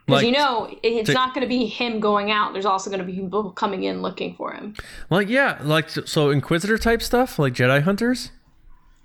Because 0.06 0.22
like, 0.22 0.26
you 0.26 0.32
know, 0.32 0.74
it's 0.82 1.08
to- 1.08 1.14
not 1.14 1.34
going 1.34 1.42
to 1.42 1.48
be 1.48 1.66
him 1.66 2.00
going 2.00 2.30
out. 2.30 2.54
There's 2.54 2.64
also 2.64 2.88
going 2.88 3.00
to 3.00 3.06
be 3.06 3.20
people 3.20 3.50
coming 3.50 3.84
in 3.84 4.00
looking 4.00 4.34
for 4.34 4.52
him. 4.52 4.74
like 5.10 5.28
yeah, 5.28 5.58
like 5.62 5.90
so 5.90 6.30
Inquisitor 6.30 6.78
type 6.78 7.02
stuff, 7.02 7.38
like 7.38 7.52
Jedi 7.52 7.82
hunters. 7.82 8.30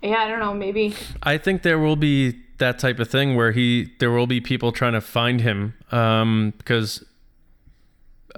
Yeah, 0.02 0.16
I 0.16 0.28
don't 0.28 0.40
know, 0.40 0.52
maybe. 0.54 0.94
I 1.22 1.38
think 1.38 1.62
there 1.62 1.78
will 1.78 1.96
be 1.96 2.38
that 2.58 2.78
type 2.78 2.98
of 3.00 3.08
thing 3.08 3.36
where 3.36 3.52
he 3.52 3.90
there 3.98 4.10
will 4.10 4.26
be 4.26 4.40
people 4.40 4.70
trying 4.72 4.92
to 4.92 5.00
find 5.00 5.40
him 5.40 5.74
um 5.90 6.52
because 6.56 7.04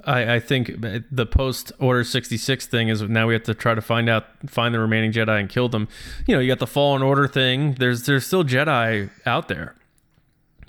I, 0.05 0.35
I 0.35 0.39
think 0.39 0.79
the 0.79 1.25
post 1.25 1.71
Order 1.79 2.03
66 2.03 2.67
thing 2.67 2.89
is 2.89 3.01
now 3.01 3.27
we 3.27 3.33
have 3.33 3.43
to 3.43 3.53
try 3.53 3.73
to 3.73 3.81
find 3.81 4.09
out, 4.09 4.25
find 4.47 4.73
the 4.73 4.79
remaining 4.79 5.11
Jedi 5.11 5.39
and 5.39 5.49
kill 5.49 5.69
them. 5.69 5.87
You 6.27 6.35
know, 6.35 6.41
you 6.41 6.47
got 6.47 6.59
the 6.59 6.67
Fallen 6.67 7.01
Order 7.01 7.27
thing. 7.27 7.73
There's 7.75 8.03
there's 8.03 8.25
still 8.25 8.43
Jedi 8.43 9.09
out 9.25 9.47
there, 9.47 9.75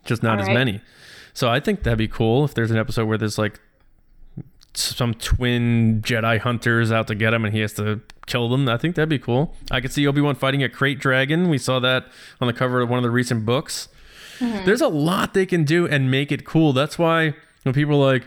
just 0.05 0.23
not 0.23 0.37
All 0.37 0.43
as 0.43 0.47
right. 0.49 0.55
many. 0.55 0.81
So 1.35 1.49
I 1.49 1.61
think 1.61 1.83
that'd 1.83 1.99
be 1.99 2.09
cool 2.09 2.45
if 2.45 2.55
there's 2.55 2.71
an 2.71 2.79
episode 2.79 3.07
where 3.07 3.19
there's 3.19 3.39
like 3.39 3.61
some 4.75 5.15
twin 5.15 6.03
Jedi 6.03 6.39
hunters 6.39 6.91
out 6.91 7.07
to 7.09 7.15
get 7.15 7.35
him 7.35 7.45
and 7.45 7.55
he 7.55 7.61
has 7.61 7.73
to 7.75 8.01
kill 8.27 8.49
them. 8.49 8.69
I 8.69 8.77
think 8.77 8.95
that'd 8.97 9.09
be 9.09 9.19
cool. 9.19 9.55
I 9.71 9.81
could 9.81 9.93
see 9.93 10.07
Obi 10.07 10.21
Wan 10.21 10.35
fighting 10.35 10.63
a 10.63 10.69
krayt 10.69 10.99
dragon. 10.99 11.49
We 11.49 11.59
saw 11.59 11.81
that 11.81 12.07
on 12.41 12.47
the 12.47 12.53
cover 12.53 12.81
of 12.81 12.89
one 12.89 12.99
of 12.99 13.03
the 13.03 13.11
recent 13.11 13.45
books. 13.45 13.89
Mm-hmm. 14.39 14.65
There's 14.67 14.81
a 14.81 14.89
lot 14.89 15.35
they 15.35 15.47
can 15.47 15.65
do 15.65 15.87
and 15.87 16.11
make 16.11 16.31
it 16.31 16.45
cool. 16.45 16.73
That's 16.73 16.99
why 16.99 17.35
when 17.65 17.75
people 17.75 18.03
are 18.03 18.13
like, 18.13 18.27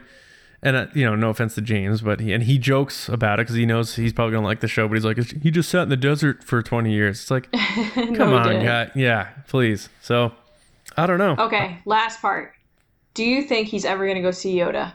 and 0.63 0.75
uh, 0.75 0.87
you 0.93 1.05
know, 1.05 1.15
no 1.15 1.29
offense 1.29 1.55
to 1.55 1.61
James, 1.61 2.01
but 2.01 2.19
he 2.19 2.33
and 2.33 2.43
he 2.43 2.57
jokes 2.57 3.09
about 3.09 3.39
it 3.39 3.43
because 3.43 3.55
he 3.55 3.65
knows 3.65 3.95
he's 3.95 4.13
probably 4.13 4.33
gonna 4.33 4.45
like 4.45 4.59
the 4.59 4.67
show. 4.67 4.87
But 4.87 4.95
he's 4.95 5.05
like, 5.05 5.17
he 5.41 5.49
just 5.51 5.69
sat 5.69 5.83
in 5.83 5.89
the 5.89 5.97
desert 5.97 6.43
for 6.43 6.61
20 6.61 6.91
years. 6.91 7.21
It's 7.21 7.31
like, 7.31 7.51
come 7.93 8.13
No, 8.13 8.37
on, 8.37 8.63
guy, 8.63 8.91
yeah, 8.95 9.29
please. 9.47 9.89
So, 10.01 10.33
I 10.97 11.05
don't 11.07 11.17
know. 11.17 11.35
Okay, 11.37 11.79
last 11.85 12.21
part. 12.21 12.53
Do 13.13 13.23
you 13.23 13.41
think 13.43 13.67
he's 13.67 13.85
ever 13.85 14.05
going 14.05 14.15
to 14.15 14.21
go 14.21 14.31
see 14.31 14.55
Yoda? 14.55 14.93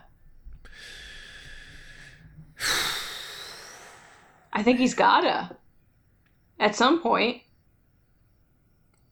I 4.52 4.62
think 4.62 4.78
he's 4.78 4.94
gotta. 4.94 5.54
At 6.58 6.74
some 6.74 7.02
point. 7.02 7.42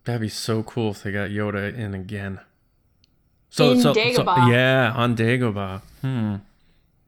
That'd 0.05 0.23
be 0.23 0.29
so 0.31 0.63
cool 0.63 0.93
if 0.93 1.03
they 1.03 1.13
got 1.13 1.31
Yoda 1.31 1.75
in 1.77 1.93
again. 1.95 2.41
So, 3.55 3.71
In 3.71 3.81
so, 3.81 3.93
so 3.93 4.01
yeah, 4.49 4.93
on 4.97 5.15
Dagobah. 5.15 5.81
Hmm. 6.01 6.35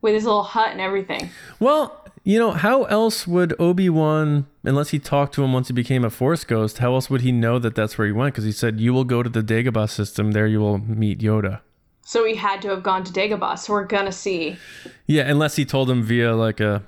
With 0.00 0.14
his 0.14 0.22
little 0.24 0.44
hut 0.44 0.68
and 0.70 0.80
everything. 0.80 1.30
Well, 1.58 2.04
you 2.22 2.38
know, 2.38 2.52
how 2.52 2.84
else 2.84 3.26
would 3.26 3.52
Obi 3.58 3.90
Wan, 3.90 4.46
unless 4.62 4.90
he 4.90 5.00
talked 5.00 5.34
to 5.34 5.42
him 5.42 5.52
once 5.52 5.66
he 5.66 5.74
became 5.74 6.04
a 6.04 6.10
Force 6.10 6.44
ghost, 6.44 6.78
how 6.78 6.94
else 6.94 7.10
would 7.10 7.22
he 7.22 7.32
know 7.32 7.58
that 7.58 7.74
that's 7.74 7.98
where 7.98 8.06
he 8.06 8.12
went? 8.12 8.32
Because 8.32 8.44
he 8.44 8.52
said, 8.52 8.78
"You 8.78 8.94
will 8.94 9.02
go 9.02 9.24
to 9.24 9.28
the 9.28 9.42
Dagobah 9.42 9.90
system. 9.90 10.30
There, 10.30 10.46
you 10.46 10.60
will 10.60 10.78
meet 10.78 11.18
Yoda." 11.18 11.62
So 12.02 12.24
he 12.24 12.36
had 12.36 12.62
to 12.62 12.68
have 12.68 12.84
gone 12.84 13.02
to 13.02 13.12
Dagobah. 13.12 13.58
So 13.58 13.72
we're 13.72 13.82
gonna 13.84 14.12
see. 14.12 14.56
Yeah, 15.08 15.28
unless 15.28 15.56
he 15.56 15.64
told 15.64 15.90
him 15.90 16.04
via 16.04 16.36
like 16.36 16.60
a 16.60 16.84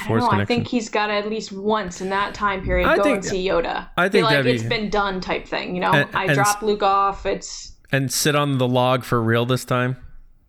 I 0.00 0.08
don't 0.08 0.18
know. 0.20 0.30
I 0.30 0.46
think 0.46 0.68
he's 0.68 0.88
got 0.88 1.08
to 1.08 1.12
at 1.12 1.28
least 1.28 1.52
once 1.52 2.00
in 2.00 2.08
that 2.08 2.32
time 2.32 2.64
period 2.64 2.88
I 2.88 2.96
go 2.96 3.02
think- 3.02 3.16
and 3.16 3.24
see 3.26 3.46
Yoda. 3.46 3.88
I 3.98 4.08
think 4.08 4.26
Be 4.26 4.34
like 4.34 4.44
be- 4.44 4.52
it's 4.52 4.62
been 4.64 4.88
done 4.88 5.20
type 5.20 5.46
thing. 5.46 5.74
You 5.74 5.82
know, 5.82 5.92
And- 5.92 6.08
I 6.16 6.24
and- 6.24 6.34
dropped 6.34 6.62
Luke 6.62 6.82
off. 6.82 7.26
It's 7.26 7.72
and 7.94 8.12
sit 8.12 8.34
on 8.34 8.58
the 8.58 8.66
log 8.66 9.04
for 9.04 9.22
real 9.22 9.46
this 9.46 9.64
time. 9.64 9.96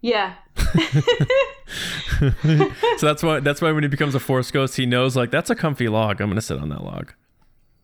yeah. 0.01 0.33
So 2.97 3.05
that's 3.07 3.21
why 3.23 3.39
that's 3.41 3.61
why 3.61 3.71
when 3.71 3.83
he 3.83 3.89
becomes 3.89 4.15
a 4.15 4.19
Force 4.19 4.49
ghost, 4.51 4.77
he 4.77 4.85
knows 4.85 5.15
like 5.17 5.31
that's 5.31 5.49
a 5.49 5.55
comfy 5.55 5.89
log. 5.89 6.21
I'm 6.21 6.29
gonna 6.29 6.41
sit 6.41 6.57
on 6.59 6.69
that 6.69 6.83
log. 6.83 7.11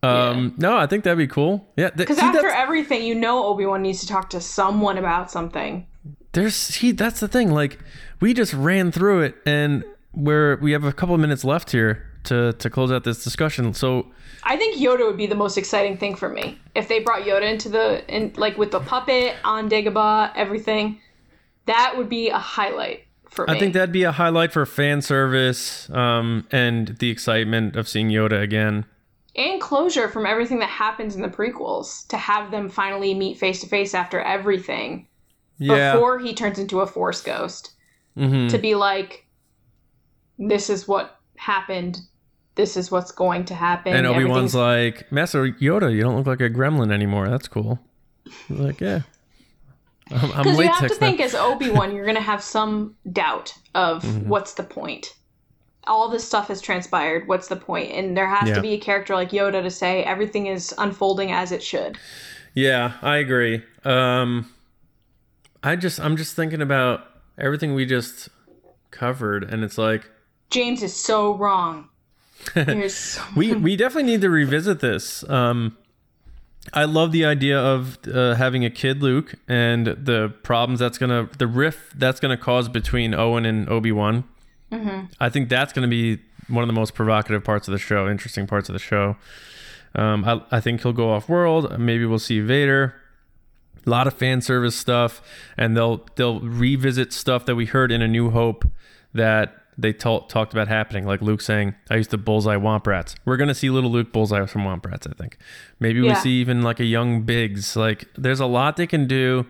Um, 0.04 0.54
no, 0.58 0.78
I 0.78 0.88
think 0.88 1.04
that'd 1.04 1.18
be 1.18 1.28
cool. 1.28 1.68
Yeah, 1.78 1.90
Because 1.96 2.18
see, 2.18 2.24
after 2.26 2.42
that's- 2.42 2.58
everything, 2.60 3.04
you 3.04 3.14
know 3.14 3.44
Obi 3.46 3.66
Wan 3.66 3.82
needs 3.84 4.00
to 4.02 4.08
talk 4.08 4.30
to 4.32 4.42
someone 4.42 4.98
about 4.98 5.30
something. 5.30 5.86
there's 6.32 6.76
he. 6.76 6.92
that's 6.92 7.20
the 7.20 7.28
thing 7.28 7.52
like 7.52 7.78
we 8.20 8.34
just 8.34 8.54
ran 8.54 8.92
through 8.92 9.22
it 9.22 9.36
and 9.46 9.84
we're 10.14 10.56
we 10.58 10.72
have 10.72 10.84
a 10.86 10.94
couple 10.94 11.14
of 11.14 11.22
minutes 11.22 11.44
left 11.44 11.72
here 11.72 12.08
to 12.26 12.54
to 12.54 12.70
close 12.70 12.92
out 12.92 13.04
this 13.04 13.24
discussion 13.24 13.74
so 13.74 14.08
I 14.44 14.58
think 14.58 14.78
Yoda 14.80 15.06
would 15.06 15.18
be 15.18 15.28
the 15.28 15.36
most 15.36 15.58
exciting 15.58 15.98
thing 15.98 16.16
for 16.16 16.28
me 16.30 16.60
if 16.76 16.88
they 16.88 17.00
brought 17.00 17.24
Yoda 17.24 17.44
into 17.50 17.70
the 17.70 18.04
in 18.14 18.34
like 18.38 18.58
with 18.58 18.72
the 18.72 18.80
puppet 18.80 19.36
on 19.44 19.70
Dagobah, 19.70 20.32
everything. 20.36 21.00
That 21.68 21.94
would 21.96 22.10
be 22.10 22.30
a 22.30 22.40
highlight 22.40 23.06
for 23.30 23.46
me. 23.46 23.54
i 23.54 23.60
think 23.60 23.74
that'd 23.74 23.94
be 23.94 24.04
a 24.04 24.12
highlight 24.12 24.52
for 24.52 24.66
fan 24.66 25.02
service 25.02 25.90
um 25.92 26.46
and 26.52 26.98
the 27.00 27.10
excitement 27.10 27.76
of 27.78 27.88
seeing 27.88 28.10
yoda 28.10 28.42
again 28.42 28.84
and 29.38 29.62
closure 29.62 30.10
from 30.10 30.26
everything 30.26 30.60
that 30.60 30.68
happens 30.70 31.16
in 31.16 31.22
the 31.22 31.30
prequels 31.30 32.06
to 32.08 32.18
have 32.18 32.52
them 32.52 32.68
finally 32.68 33.14
meet 33.14 33.38
face 33.38 33.62
to 33.62 33.68
face 33.68 33.94
after 33.94 34.20
everything 34.20 35.08
yeah 35.60 35.94
before 35.94 36.20
he 36.20 36.34
turns 36.34 36.60
into 36.60 36.82
a 36.82 36.88
force 36.88 37.22
ghost 37.22 37.72
Mhm. 38.18 38.50
to 38.50 38.58
be 38.58 38.76
like 38.76 39.26
this 40.38 40.70
is 40.70 40.86
what 40.88 41.20
happened 41.38 42.00
this 42.56 42.76
is 42.78 42.92
what's 42.92 43.12
going 43.12 43.46
to 43.46 43.56
happen 43.56 43.94
and 43.94 44.06
obi-wan's 44.08 44.54
like 44.56 45.10
master 45.12 45.50
yoda 45.54 45.94
you 45.94 46.02
don't 46.02 46.16
look 46.16 46.28
like 46.28 46.42
a 46.42 46.50
gremlin 46.50 46.92
anymore 46.92 47.30
that's 47.30 47.48
cool 47.48 47.80
He's 48.48 48.60
like 48.60 48.80
yeah 48.82 49.02
i'm, 50.12 50.32
I'm 50.32 50.44
because 50.44 50.60
you 50.60 50.68
have 50.68 50.80
to 50.82 50.88
now. 50.90 50.94
think 50.96 51.22
as 51.22 51.34
obi-wan 51.36 51.96
you're 51.96 52.06
going 52.06 52.16
to 52.18 52.22
have 52.22 52.44
some 52.44 52.96
doubt 53.12 53.54
of 53.74 54.04
Mm-hmm. 54.04 54.28
what's 54.30 54.54
the 54.56 54.64
point 54.64 55.16
all 55.88 56.10
this 56.10 56.24
stuff 56.24 56.50
has 56.50 56.62
transpired 56.62 57.28
what's 57.28 57.48
the 57.48 57.56
point? 57.56 57.92
and 57.92 58.16
there 58.16 58.28
has 58.28 58.50
Yeah. 58.50 58.56
to 58.56 58.62
be 58.62 58.74
a 58.74 58.80
character 58.80 59.16
like 59.16 59.32
yoda 59.32 59.62
to 59.64 59.70
say 59.72 60.04
everything 60.04 60.46
is 60.48 60.74
unfolding 60.78 61.32
as 61.32 61.52
it 61.52 61.64
should 61.64 61.98
Yeah, 62.54 62.94
I 63.02 63.16
agree. 63.18 63.64
Um, 63.86 64.52
I 65.64 65.76
just 65.78 66.00
I'm 66.02 66.18
just 66.18 66.36
thinking 66.36 66.62
about 66.62 67.06
everything 67.38 67.74
we 67.74 67.86
just 67.86 68.28
covered, 68.92 69.44
and 69.46 69.64
it's 69.64 69.78
like 69.78 70.10
james 70.50 70.84
is 70.84 70.94
so 70.94 71.34
wrong 71.36 71.88
so 72.90 73.22
we 73.36 73.54
we 73.54 73.76
definitely 73.76 74.12
need 74.12 74.22
to 74.22 74.30
revisit 74.30 74.80
this. 74.80 75.28
Um, 75.30 75.78
I 76.74 76.86
love 76.86 77.12
the 77.12 77.26
idea 77.26 77.60
of 77.60 77.98
uh, 78.08 78.36
having 78.36 78.64
a 78.64 78.70
kid 78.70 79.02
Luke 79.02 79.34
and 79.48 79.88
the 79.88 80.34
problems 80.44 80.80
that's 80.80 80.98
gonna 80.98 81.30
the 81.38 81.48
rift 81.48 82.00
that's 82.00 82.20
gonna 82.20 82.38
cause 82.38 82.70
between 82.70 83.14
Owen 83.14 83.46
and 83.46 83.68
Obi 83.70 83.92
Wan. 83.92 84.24
I 85.20 85.30
think 85.30 85.50
that's 85.50 85.74
gonna 85.74 85.88
be 85.88 86.20
one 86.48 86.64
of 86.64 86.68
the 86.68 86.74
most 86.74 86.94
provocative 86.94 87.44
parts 87.44 87.68
of 87.68 87.72
the 87.72 87.80
show, 87.80 88.10
interesting 88.10 88.48
parts 88.48 88.70
of 88.70 88.74
the 88.74 88.80
show. 88.80 89.16
Um, 89.96 90.24
I, 90.24 90.42
I 90.52 90.60
think 90.62 90.84
he'll 90.84 90.94
go 90.94 91.12
off 91.12 91.28
world. 91.28 91.78
Maybe 91.80 92.06
we'll 92.06 92.20
see 92.20 92.40
Vader. 92.40 92.96
A 93.86 93.90
lot 93.90 94.06
of 94.06 94.14
fan 94.14 94.42
service 94.42 94.76
stuff, 94.76 95.22
and 95.58 95.76
they'll 95.76 96.06
they'll 96.16 96.40
revisit 96.40 97.12
stuff 97.12 97.46
that 97.48 97.56
we 97.56 97.66
heard 97.66 97.92
in 97.92 98.02
A 98.02 98.08
New 98.08 98.30
Hope 98.30 98.66
that 99.14 99.61
they 99.82 99.94
talk, 99.94 100.30
talked 100.30 100.54
about 100.54 100.68
happening, 100.68 101.06
like 101.06 101.22
Luke 101.22 101.42
saying, 101.42 101.76
"I 101.90 101.96
used 101.96 102.12
to 102.12 102.18
bullseye 102.18 102.56
Womp 102.56 102.86
Rats." 102.88 103.16
We're 103.26 103.38
gonna 103.38 103.56
see 103.56 103.70
little 103.70 103.92
Luke 103.92 104.12
bullseye 104.12 104.46
some 104.46 104.64
Womp 104.64 104.86
Rats. 104.86 105.08
I 105.08 105.14
think 105.14 105.38
maybe 105.80 106.02
we 106.02 106.14
see 106.16 106.32
even 106.42 106.62
like 106.62 106.80
a 106.80 106.86
young 106.86 107.24
Biggs. 107.24 107.76
Like 107.76 108.08
there's 108.16 108.40
a 108.40 108.46
lot 108.46 108.78
they 108.78 108.88
can 108.88 109.08
do, 109.08 109.46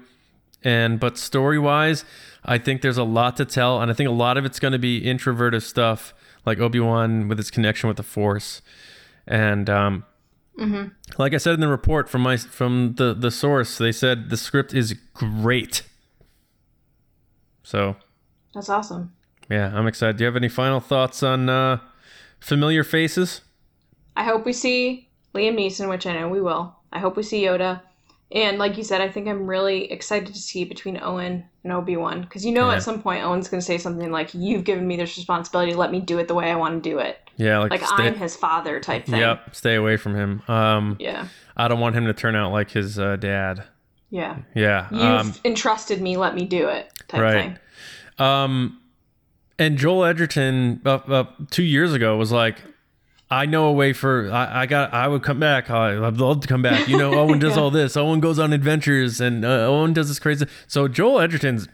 and 0.64 1.00
but 1.00 1.18
story 1.18 1.60
wise, 1.60 2.06
I 2.44 2.58
think 2.58 2.82
there's 2.82 2.98
a 2.98 3.04
lot 3.04 3.38
to 3.38 3.46
tell, 3.46 3.82
and 3.82 3.92
I 3.92 3.94
think 3.94 4.10
a 4.10 4.14
lot 4.14 4.38
of 4.38 4.46
it's 4.46 4.60
gonna 4.60 4.80
be 4.80 4.98
introverted 4.98 5.64
stuff, 5.64 6.14
like 6.46 6.60
Obi 6.60 6.80
Wan 6.80 7.28
with 7.28 7.38
his 7.38 7.52
connection 7.52 7.88
with 7.88 7.98
the 7.98 8.04
Force, 8.04 8.62
and 9.28 9.70
um, 9.70 10.06
like 11.18 11.34
I 11.34 11.38
said 11.38 11.54
in 11.54 11.60
the 11.60 11.68
report 11.68 12.10
from 12.10 12.22
my 12.22 12.38
from 12.38 12.96
the 12.96 13.14
the 13.14 13.32
source, 13.32 13.78
they 13.78 13.92
said 13.92 14.30
the 14.30 14.38
script 14.38 14.74
is 14.74 14.94
great. 15.14 15.84
So 17.64 17.96
that's 18.54 18.70
awesome 18.70 19.14
yeah, 19.52 19.72
I'm 19.76 19.88
excited. 19.88 20.18
Do 20.18 20.24
you 20.24 20.26
have 20.28 20.36
any 20.36 20.50
final 20.50 20.80
thoughts 20.80 21.22
on 21.24 21.50
uh, 21.50 21.80
familiar 22.40 22.84
faces? 22.84 23.42
I 24.16 24.24
hope 24.24 24.46
we 24.46 24.54
see 24.54 25.10
Liam 25.36 25.56
Neeson, 25.56 25.90
which 25.90 26.06
I 26.08 26.14
know 26.14 26.30
we 26.30 26.42
will. 26.42 26.76
I 26.92 27.00
hope 27.00 27.16
we 27.18 27.24
see 27.24 27.42
Yoda. 27.44 27.82
And 28.34 28.58
like 28.58 28.78
you 28.78 28.84
said, 28.84 29.02
I 29.02 29.10
think 29.10 29.28
I'm 29.28 29.46
really 29.46 29.92
excited 29.92 30.34
to 30.34 30.40
see 30.40 30.64
between 30.64 30.98
Owen 31.02 31.44
and 31.64 31.74
Obi 31.74 31.98
Wan. 31.98 32.22
Because 32.22 32.46
you 32.46 32.52
know 32.54 32.70
Yeah. 32.70 32.76
at 32.78 32.84
some 32.84 33.02
point 33.02 33.24
Owen's 33.26 33.50
going 33.50 33.60
to 33.60 33.66
say 33.66 33.78
something 33.78 34.10
like, 34.12 34.34
You've 34.34 34.64
given 34.64 34.88
me 34.88 34.96
this 34.96 35.18
responsibility, 35.18 35.74
let 35.74 35.92
me 35.92 36.00
do 36.00 36.18
it 36.18 36.28
the 36.30 36.34
way 36.34 36.50
I 36.50 36.56
want 36.56 36.82
to 36.82 36.90
do 36.90 37.00
it. 37.00 37.18
Yeah, 37.36 37.60
like, 37.60 37.72
Like 37.72 37.86
stay, 37.86 38.08
I'm 38.08 38.16
his 38.16 38.36
father 38.36 38.80
type 38.80 39.06
thing. 39.06 39.20
Yep, 39.20 39.56
stay 39.56 39.76
away 39.76 39.98
from 39.98 40.16
him. 40.16 40.42
Um, 40.48 40.96
Yeah. 41.00 41.28
I 41.58 41.68
don't 41.68 41.80
want 41.82 41.96
him 41.96 42.06
to 42.06 42.14
turn 42.14 42.36
out 42.36 42.52
like 42.54 42.72
his 42.72 42.98
uh, 42.98 43.18
dad. 43.18 43.64
Yeah. 44.10 44.38
Yeah. 44.56 44.88
You've 44.92 45.02
Um, 45.02 45.34
entrusted 45.44 46.02
me, 46.02 46.16
let 46.18 46.34
me 46.36 46.46
do 46.46 46.68
it 46.70 46.90
type 47.10 47.22
Right. 47.22 47.34
thing. 48.18 48.26
Um, 48.26 48.81
and 49.62 49.78
Joel 49.78 50.06
Edgerton 50.06 50.82
uh, 50.86 50.96
uh, 51.08 51.26
two 51.52 51.62
years 51.62 51.94
ago 51.94 52.18
was 52.18 52.32
like, 52.32 52.58
I 53.30 53.46
know 53.46 53.68
a 53.68 53.72
way 53.72 53.94
for 53.94 54.32
I, 54.32 54.64
I 54.64 54.66
got 54.66 54.92
I 54.92 55.08
would 55.08 55.22
come 55.22 55.40
back. 55.40 55.70
I, 55.70 56.04
I'd 56.06 56.18
love 56.18 56.42
to 56.42 56.48
come 56.48 56.64
back. 56.64 56.88
You 56.88 56.98
know, 56.98 57.14
Owen 57.14 57.38
does 57.38 57.58
all 57.60 57.70
this. 57.70 57.96
Owen 57.96 58.20
goes 58.20 58.40
on 58.40 58.54
adventures, 58.54 59.22
and 59.22 59.46
uh, 59.46 59.68
Owen 59.68 59.94
does 59.94 60.08
this 60.08 60.18
crazy. 60.20 60.48
So 60.68 60.88
Joel 60.88 61.20
Edgerton's. 61.22 61.68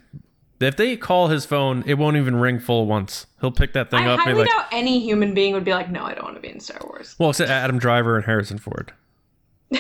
If 0.59 0.75
they 0.75 0.97
call 0.97 1.27
his 1.27 1.45
phone, 1.45 1.83
it 1.85 1.93
won't 1.99 2.17
even 2.17 2.35
ring 2.37 2.59
full 2.59 2.87
once. 2.87 3.27
He'll 3.41 3.51
pick 3.51 3.73
that 3.73 3.91
thing 3.91 4.05
I 4.07 4.13
up 4.13 4.17
be 4.19 4.23
highly 4.23 4.39
like, 4.41 4.49
doubt 4.49 4.65
any 4.71 4.99
human 4.99 5.35
being 5.35 5.53
would 5.53 5.63
be 5.63 5.71
like, 5.71 5.89
No, 5.89 6.03
I 6.03 6.15
don't 6.15 6.23
want 6.23 6.35
to 6.35 6.41
be 6.41 6.49
in 6.49 6.59
Star 6.59 6.81
Wars. 6.83 7.15
"Well, 7.17 7.29
except 7.29 7.49
Adam 7.49 7.79
Driver 7.79 8.17
and 8.17 8.25
Harrison 8.25 8.57
Ford." 8.57 8.91
no, 9.71 9.79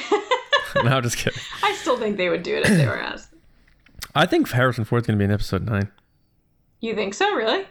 I'm 0.75 1.03
just 1.03 1.17
kidding. 1.17 1.41
I 1.63 1.73
still 1.73 1.97
think 1.97 2.17
they 2.17 2.29
would 2.29 2.43
do 2.43 2.55
it 2.55 2.65
if 2.65 2.77
they 2.77 2.85
were 2.85 2.97
asked. 2.97 3.33
I 4.15 4.25
think 4.27 4.49
Harrison 4.49 4.85
Ford's 4.85 5.07
gonna 5.07 5.17
be 5.17 5.25
in 5.25 5.31
episode 5.31 5.65
nine. 5.65 5.91
You 6.79 6.93
think 6.95 7.15
so, 7.15 7.33
really? 7.33 7.65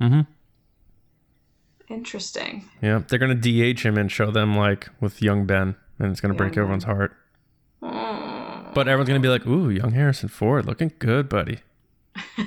Mhm. 0.00 0.26
Interesting. 1.88 2.64
Yeah, 2.80 3.02
they're 3.08 3.18
gonna 3.18 3.34
DH 3.34 3.82
him 3.82 3.98
and 3.98 4.10
show 4.10 4.30
them 4.30 4.56
like 4.56 4.88
with 5.00 5.20
young 5.20 5.44
Ben, 5.46 5.74
and 5.98 6.10
it's 6.12 6.20
gonna 6.20 6.34
break 6.34 6.54
Young 6.54 6.64
everyone's 6.64 6.84
heart. 6.84 7.16
But 7.82 8.86
everyone's 8.86 9.08
gonna 9.08 9.20
be 9.20 9.28
like, 9.28 9.46
"Ooh, 9.46 9.68
young 9.68 9.92
Harrison 9.92 10.28
Ford, 10.28 10.66
looking 10.66 10.92
good, 11.00 11.28
buddy." 11.28 11.58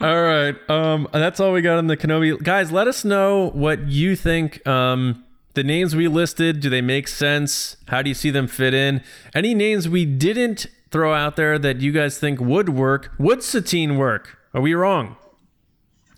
all 0.00 0.22
right. 0.22 0.54
Um, 0.68 1.08
that's 1.12 1.40
all 1.40 1.52
we 1.52 1.60
got 1.62 1.78
on 1.78 1.86
the 1.88 1.96
Kenobi. 1.96 2.40
Guys, 2.42 2.70
let 2.70 2.86
us 2.86 3.04
know 3.04 3.50
what 3.50 3.88
you 3.88 4.14
think. 4.16 4.64
Um, 4.66 5.24
the 5.54 5.62
names 5.64 5.94
we 5.94 6.08
listed, 6.08 6.60
do 6.60 6.70
they 6.70 6.80
make 6.80 7.08
sense? 7.08 7.76
How 7.88 8.02
do 8.02 8.08
you 8.08 8.14
see 8.14 8.30
them 8.30 8.46
fit 8.46 8.72
in? 8.74 9.02
Any 9.34 9.54
names 9.54 9.88
we 9.88 10.04
didn't 10.04 10.66
throw 10.90 11.12
out 11.12 11.36
there 11.36 11.58
that 11.58 11.80
you 11.80 11.92
guys 11.92 12.18
think 12.18 12.40
would 12.40 12.68
work? 12.70 13.12
Would 13.18 13.42
Satine 13.42 13.96
work? 13.96 14.38
Are 14.54 14.60
we 14.60 14.74
wrong? 14.74 15.16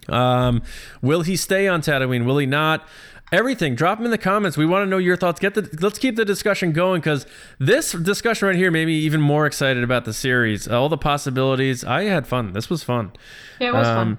Um, 0.09 0.63
will 1.03 1.23
he 1.23 1.37
stay 1.37 1.67
on 1.69 1.81
Tatooine? 1.81 2.25
Will 2.25 2.39
he 2.39 2.47
not? 2.47 2.87
Everything. 3.33 3.75
Drop 3.75 3.99
them 3.99 4.05
in 4.05 4.11
the 4.11 4.19
comments. 4.19 4.57
We 4.57 4.67
want 4.67 4.85
to 4.85 4.91
know 4.91 4.99
your 4.99 5.17
thoughts. 5.17 5.41
Get 5.41 5.55
the 5.55 5.69
let's 5.81 5.99
keep 5.99 6.15
the 6.15 6.25
discussion 6.25 6.73
going 6.73 7.01
because 7.01 7.27
this 7.59 7.93
discussion 7.93 8.47
right 8.49 8.57
here 8.57 8.71
made 8.71 8.87
me 8.87 8.95
even 8.99 9.21
more 9.21 9.47
excited 9.47 9.83
about 9.83 10.05
the 10.05 10.13
series. 10.13 10.69
All 10.69 10.89
the 10.89 10.99
possibilities. 10.99 11.83
I 11.85 12.05
had 12.05 12.27
fun. 12.27 12.53
This 12.53 12.69
was 12.71 12.83
fun. 12.85 13.13
Yeah, 13.59 13.69
it 13.69 13.75
was 13.75 13.87
fun. 13.87 13.99
Um, 14.09 14.19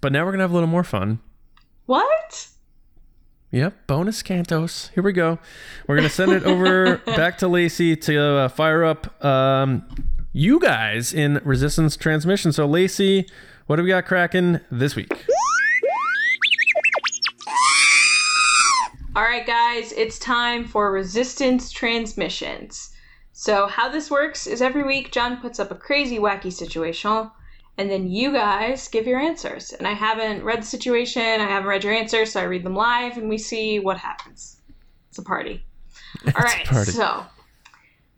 But 0.00 0.12
now 0.12 0.24
we're 0.24 0.32
gonna 0.32 0.42
have 0.42 0.50
a 0.50 0.54
little 0.54 0.68
more 0.68 0.84
fun. 0.84 1.20
What? 1.86 2.48
Yep, 3.52 3.86
bonus 3.86 4.22
cantos. 4.22 4.90
Here 4.94 5.02
we 5.02 5.12
go. 5.12 5.38
We're 5.86 5.96
gonna 5.96 6.08
send 6.10 6.32
it 6.32 6.42
over 6.42 6.96
back 7.06 7.38
to 7.38 7.48
Lacey 7.48 7.94
to 7.96 8.20
uh, 8.20 8.48
fire 8.48 8.84
up 8.84 9.24
um, 9.24 9.86
you 10.32 10.58
guys 10.58 11.14
in 11.14 11.40
resistance 11.44 11.96
transmission. 11.96 12.52
So 12.52 12.66
Lacey, 12.66 13.26
what 13.66 13.76
do 13.76 13.82
we 13.82 13.88
got 13.88 14.04
cracking 14.04 14.60
this 14.70 14.94
week? 14.96 15.12
All 19.16 19.22
right, 19.22 19.46
guys, 19.46 19.92
it's 19.92 20.18
time 20.18 20.66
for 20.66 20.90
resistance 20.90 21.70
transmissions. 21.70 22.90
So, 23.32 23.66
how 23.66 23.88
this 23.88 24.10
works 24.10 24.46
is 24.46 24.60
every 24.60 24.82
week 24.82 25.12
John 25.12 25.40
puts 25.40 25.60
up 25.60 25.70
a 25.70 25.76
crazy, 25.76 26.18
wacky 26.18 26.52
situation, 26.52 27.30
and 27.78 27.90
then 27.90 28.08
you 28.08 28.32
guys 28.32 28.88
give 28.88 29.06
your 29.06 29.20
answers. 29.20 29.72
And 29.72 29.86
I 29.86 29.92
haven't 29.92 30.44
read 30.44 30.62
the 30.62 30.66
situation, 30.66 31.22
I 31.22 31.48
haven't 31.48 31.68
read 31.68 31.84
your 31.84 31.92
answers, 31.92 32.32
so 32.32 32.40
I 32.40 32.44
read 32.44 32.64
them 32.64 32.74
live 32.74 33.16
and 33.16 33.28
we 33.28 33.38
see 33.38 33.78
what 33.78 33.98
happens. 33.98 34.60
It's 35.08 35.18
a 35.18 35.22
party. 35.22 35.64
All 36.26 36.42
right, 36.42 36.64
party. 36.64 36.92
so 36.92 37.24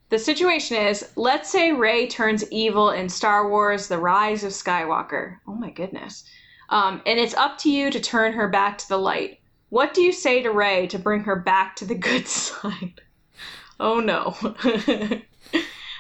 the 0.09 0.19
situation 0.19 0.77
is 0.77 1.11
let's 1.17 1.51
say 1.51 1.73
Rey 1.73 2.07
turns 2.07 2.51
evil 2.51 2.91
in 2.91 3.09
Star 3.09 3.49
Wars 3.49 3.89
The 3.89 3.99
Rise 3.99 4.45
of 4.45 4.53
Skywalker. 4.53 5.39
Oh 5.47 5.55
my 5.55 5.71
goodness. 5.71 6.25
Um, 6.69 7.03
and 7.07 7.19
it's 7.19 7.35
up 7.35 7.59
to 7.59 7.71
you 7.71 7.91
to 7.91 8.01
turn 8.01 8.33
her 8.33 8.49
back 8.49 8.79
to 8.79 8.89
the 8.89 8.99
light. 8.99 9.41
What 9.71 9.95
do 9.95 10.03
you 10.03 10.13
say 10.13 10.43
to 10.43 10.51
Rey 10.51 10.87
to 10.89 10.99
bring 10.99 11.23
her 11.25 11.37
back 11.37 11.77
to 11.77 11.85
the 11.85 11.95
good 12.09 12.27
side? 12.29 13.01
Oh 13.79 14.01
no. 14.01 14.37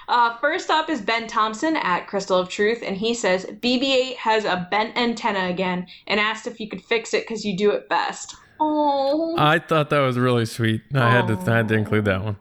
uh, 0.09 0.37
first 0.39 0.71
up 0.71 0.89
is 0.89 1.01
Ben 1.01 1.27
Thompson 1.27 1.77
at 1.77 2.07
Crystal 2.07 2.39
of 2.39 2.49
Truth, 2.49 2.83
and 2.85 2.97
he 2.97 3.13
says 3.13 3.45
BB 3.45 3.83
8 3.83 4.17
has 4.19 4.45
a 4.45 4.67
bent 4.71 4.97
antenna 4.97 5.51
again 5.51 5.87
and 6.07 6.21
asked 6.21 6.47
if 6.47 6.61
you 6.61 6.69
could 6.69 6.83
fix 6.83 7.13
it 7.13 7.25
because 7.25 7.45
you 7.45 7.57
do 7.57 7.71
it 7.73 7.89
best. 7.89 8.37
Oh. 8.59 9.37
I 9.37 9.59
thought 9.59 9.91
that 9.91 10.01
was 10.01 10.17
really 10.17 10.47
sweet. 10.47 10.83
I 10.95 11.11
had 11.11 11.27
to 11.27 11.53
I 11.53 11.57
had 11.57 11.69
to 11.69 11.75
include 11.75 12.07
that 12.07 12.25
one. 12.25 12.37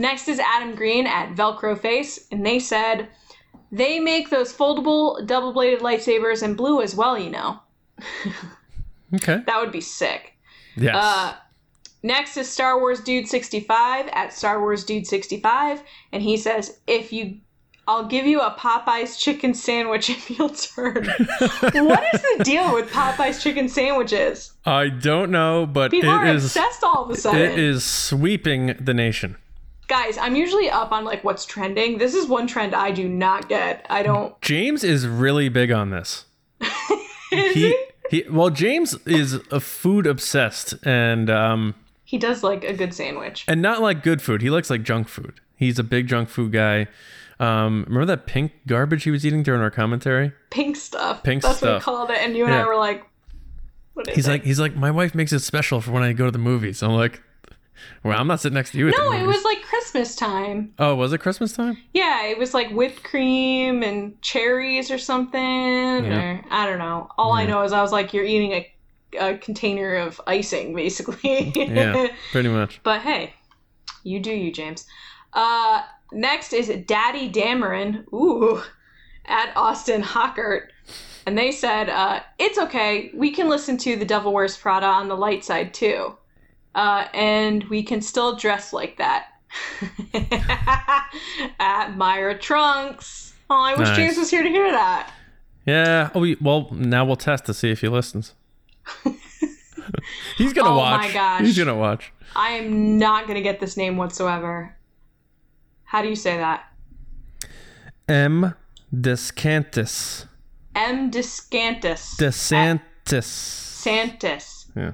Next 0.00 0.28
is 0.28 0.38
Adam 0.38 0.74
Green 0.74 1.06
at 1.06 1.34
Velcro 1.34 1.78
Face, 1.78 2.26
and 2.32 2.44
they 2.44 2.58
said 2.58 3.08
they 3.70 4.00
make 4.00 4.30
those 4.30 4.50
foldable 4.50 5.26
double 5.26 5.52
bladed 5.52 5.80
lightsabers 5.80 6.42
in 6.42 6.54
blue 6.54 6.80
as 6.80 6.94
well, 6.94 7.18
you 7.18 7.30
know. 7.30 7.60
Okay. 9.12 9.42
That 9.44 9.60
would 9.60 9.72
be 9.72 9.80
sick. 9.80 10.34
Yes. 10.76 10.94
Uh, 10.94 11.34
next 12.04 12.36
is 12.36 12.48
Star 12.48 12.78
Wars 12.78 13.00
Dude 13.00 13.26
65 13.26 14.06
at 14.12 14.32
Star 14.32 14.60
Wars 14.60 14.84
Dude 14.84 15.04
65, 15.04 15.82
and 16.12 16.22
he 16.22 16.36
says, 16.36 16.78
if 16.86 17.12
you. 17.12 17.38
I'll 17.88 18.06
give 18.06 18.24
you 18.24 18.40
a 18.40 18.52
Popeye's 18.52 19.16
chicken 19.16 19.52
sandwich 19.52 20.10
if 20.16 20.30
you'll 20.30 20.50
turn. 20.50 21.06
what 21.08 22.04
is 22.14 22.22
the 22.22 22.44
deal 22.44 22.72
with 22.72 22.88
Popeye's 22.92 23.42
chicken 23.42 23.68
sandwiches? 23.68 24.52
I 24.64 24.90
don't 24.90 25.32
know, 25.32 25.66
but 25.66 25.90
People 25.90 26.10
are 26.10 26.24
it 26.24 26.36
is 26.36 26.44
obsessed 26.44 26.84
all 26.84 27.06
of 27.06 27.10
a 27.10 27.16
sudden. 27.16 27.40
it 27.40 27.58
is 27.58 27.82
sweeping 27.82 28.76
the 28.78 28.94
nation. 28.94 29.34
Guys, 29.90 30.16
I'm 30.16 30.36
usually 30.36 30.70
up 30.70 30.92
on 30.92 31.04
like 31.04 31.24
what's 31.24 31.44
trending. 31.44 31.98
This 31.98 32.14
is 32.14 32.28
one 32.28 32.46
trend 32.46 32.74
I 32.74 32.92
do 32.92 33.08
not 33.08 33.48
get. 33.48 33.84
I 33.90 34.02
don't. 34.04 34.40
James 34.40 34.84
is 34.84 35.06
really 35.06 35.48
big 35.48 35.70
on 35.72 35.90
this. 35.90 36.24
Is 37.32 37.54
He 37.54 37.68
he? 37.70 37.76
he 38.22 38.24
well 38.30 38.50
James 38.50 38.94
is 39.06 39.34
a 39.50 39.60
food 39.60 40.06
obsessed 40.06 40.74
and 40.86 41.28
um 41.28 41.74
He 42.04 42.18
does 42.18 42.42
like 42.42 42.64
a 42.64 42.72
good 42.72 42.92
sandwich. 42.94 43.44
and 43.48 43.60
not 43.62 43.80
like 43.82 44.02
good 44.02 44.20
food. 44.22 44.42
He 44.42 44.50
likes 44.50 44.70
like 44.70 44.82
junk 44.84 45.08
food. 45.08 45.40
He's 45.56 45.78
a 45.78 45.84
big 45.84 46.06
junk 46.08 46.28
food 46.28 46.52
guy. 46.52 46.86
Um 47.40 47.84
remember 47.88 48.06
that 48.06 48.26
pink 48.26 48.52
garbage 48.66 49.04
he 49.04 49.10
was 49.10 49.24
eating 49.26 49.42
during 49.42 49.60
our 49.60 49.70
commentary? 49.70 50.32
Pink 50.50 50.76
stuff. 50.76 51.22
Pink 51.22 51.42
stuff. 51.42 51.60
That's 51.60 51.62
what 51.62 51.74
we 51.74 51.80
called 51.80 52.10
it. 52.10 52.18
And 52.20 52.36
you 52.36 52.44
and 52.44 52.52
Yeah. 52.54 52.64
I 52.64 52.66
were 52.66 52.76
like, 52.76 53.04
what 53.94 54.08
is 54.08 54.14
He's 54.16 54.28
it? 54.28 54.30
like 54.30 54.44
he's 54.44 54.60
like 54.60 54.74
my 54.76 54.90
wife 54.90 55.14
makes 55.14 55.32
it 55.32 55.40
special 55.40 55.80
for 55.80 55.92
when 55.92 56.02
I 56.04 56.12
go 56.12 56.26
to 56.26 56.30
the 56.32 56.38
movies. 56.38 56.82
I'm 56.82 56.92
like 56.92 57.22
well, 58.02 58.18
I'm 58.18 58.26
not 58.26 58.40
sitting 58.40 58.54
next 58.54 58.72
to 58.72 58.78
you. 58.78 58.90
No, 58.90 59.12
it 59.12 59.26
was 59.26 59.44
like 59.44 59.62
Christmas 59.62 60.16
time. 60.16 60.72
Oh, 60.78 60.94
was 60.94 61.12
it 61.12 61.18
Christmas 61.18 61.52
time? 61.52 61.76
Yeah, 61.92 62.24
it 62.24 62.38
was 62.38 62.54
like 62.54 62.70
whipped 62.70 63.02
cream 63.02 63.82
and 63.82 64.20
cherries 64.22 64.90
or 64.90 64.98
something. 64.98 65.40
Yeah. 65.40 66.20
Or 66.20 66.44
I 66.50 66.66
don't 66.66 66.78
know. 66.78 67.10
All 67.18 67.32
I 67.32 67.46
know 67.46 67.62
is 67.62 67.72
I 67.72 67.82
was 67.82 67.92
like, 67.92 68.14
you're 68.14 68.24
eating 68.24 68.52
a, 68.52 68.72
a 69.18 69.38
container 69.38 69.96
of 69.96 70.20
icing, 70.26 70.74
basically. 70.74 71.52
Yeah, 71.54 72.08
pretty 72.32 72.48
much. 72.48 72.80
But 72.82 73.02
hey, 73.02 73.34
you 74.02 74.20
do 74.20 74.32
you, 74.32 74.52
James. 74.52 74.86
Uh, 75.32 75.82
next 76.12 76.52
is 76.52 76.68
Daddy 76.86 77.30
Dameron. 77.30 78.10
Ooh, 78.12 78.62
at 79.26 79.52
Austin 79.56 80.02
Hockert. 80.02 80.68
And 81.26 81.36
they 81.36 81.52
said, 81.52 81.88
uh, 81.88 82.20
it's 82.38 82.58
okay. 82.58 83.10
We 83.14 83.30
can 83.30 83.48
listen 83.48 83.76
to 83.78 83.96
The 83.96 84.04
Devil 84.04 84.32
Wears 84.32 84.56
Prada 84.56 84.86
on 84.86 85.08
the 85.08 85.16
light 85.16 85.44
side 85.44 85.74
too. 85.74 86.16
Uh, 86.74 87.06
and 87.14 87.64
we 87.64 87.82
can 87.82 88.00
still 88.00 88.36
dress 88.36 88.72
like 88.72 88.96
that. 88.98 89.26
at 91.58 91.96
Myra 91.96 92.38
Trunks. 92.38 93.34
Oh, 93.48 93.60
I 93.60 93.74
wish 93.74 93.88
Nice. 93.88 93.96
James 93.96 94.16
was 94.16 94.30
here 94.30 94.42
to 94.42 94.48
hear 94.48 94.70
that. 94.70 95.12
Yeah. 95.66 96.10
Oh, 96.14 96.20
we, 96.20 96.36
well, 96.40 96.68
now 96.72 97.04
we'll 97.04 97.16
test 97.16 97.46
to 97.46 97.54
see 97.54 97.70
if 97.70 97.80
he 97.80 97.88
listens. 97.88 98.34
He's 100.38 100.52
gonna 100.52 100.70
Oh 100.70 100.76
watch. 100.76 101.00
my 101.08 101.12
gosh. 101.12 101.40
He's 101.42 101.58
gonna 101.58 101.76
watch. 101.76 102.12
I 102.36 102.50
am 102.52 102.96
not 102.98 103.24
going 103.24 103.34
to 103.34 103.42
get 103.42 103.58
this 103.58 103.76
name 103.76 103.96
whatsoever. 103.96 104.76
How 105.84 106.00
do 106.00 106.08
you 106.08 106.14
say 106.14 106.36
that? 106.36 106.64
M. 108.08 108.54
Descantis. 108.94 110.26
M. 110.76 111.10
Descantis. 111.10 112.16
DeSantis. 112.16 112.80
Santis. 113.82 114.66
Yeah. 114.76 114.92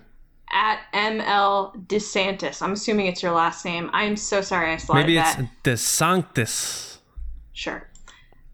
At 0.52 0.80
ML 0.94 1.86
DeSantis. 1.86 2.62
I'm 2.62 2.72
assuming 2.72 3.06
it's 3.06 3.22
your 3.22 3.32
last 3.32 3.64
name. 3.64 3.90
I'm 3.92 4.16
so 4.16 4.40
sorry 4.40 4.72
I 4.72 4.76
slotted 4.76 5.06
Maybe 5.06 5.18
it's 5.18 5.34
that. 5.34 5.50
DeSanctis. 5.64 6.98
Sure. 7.52 7.88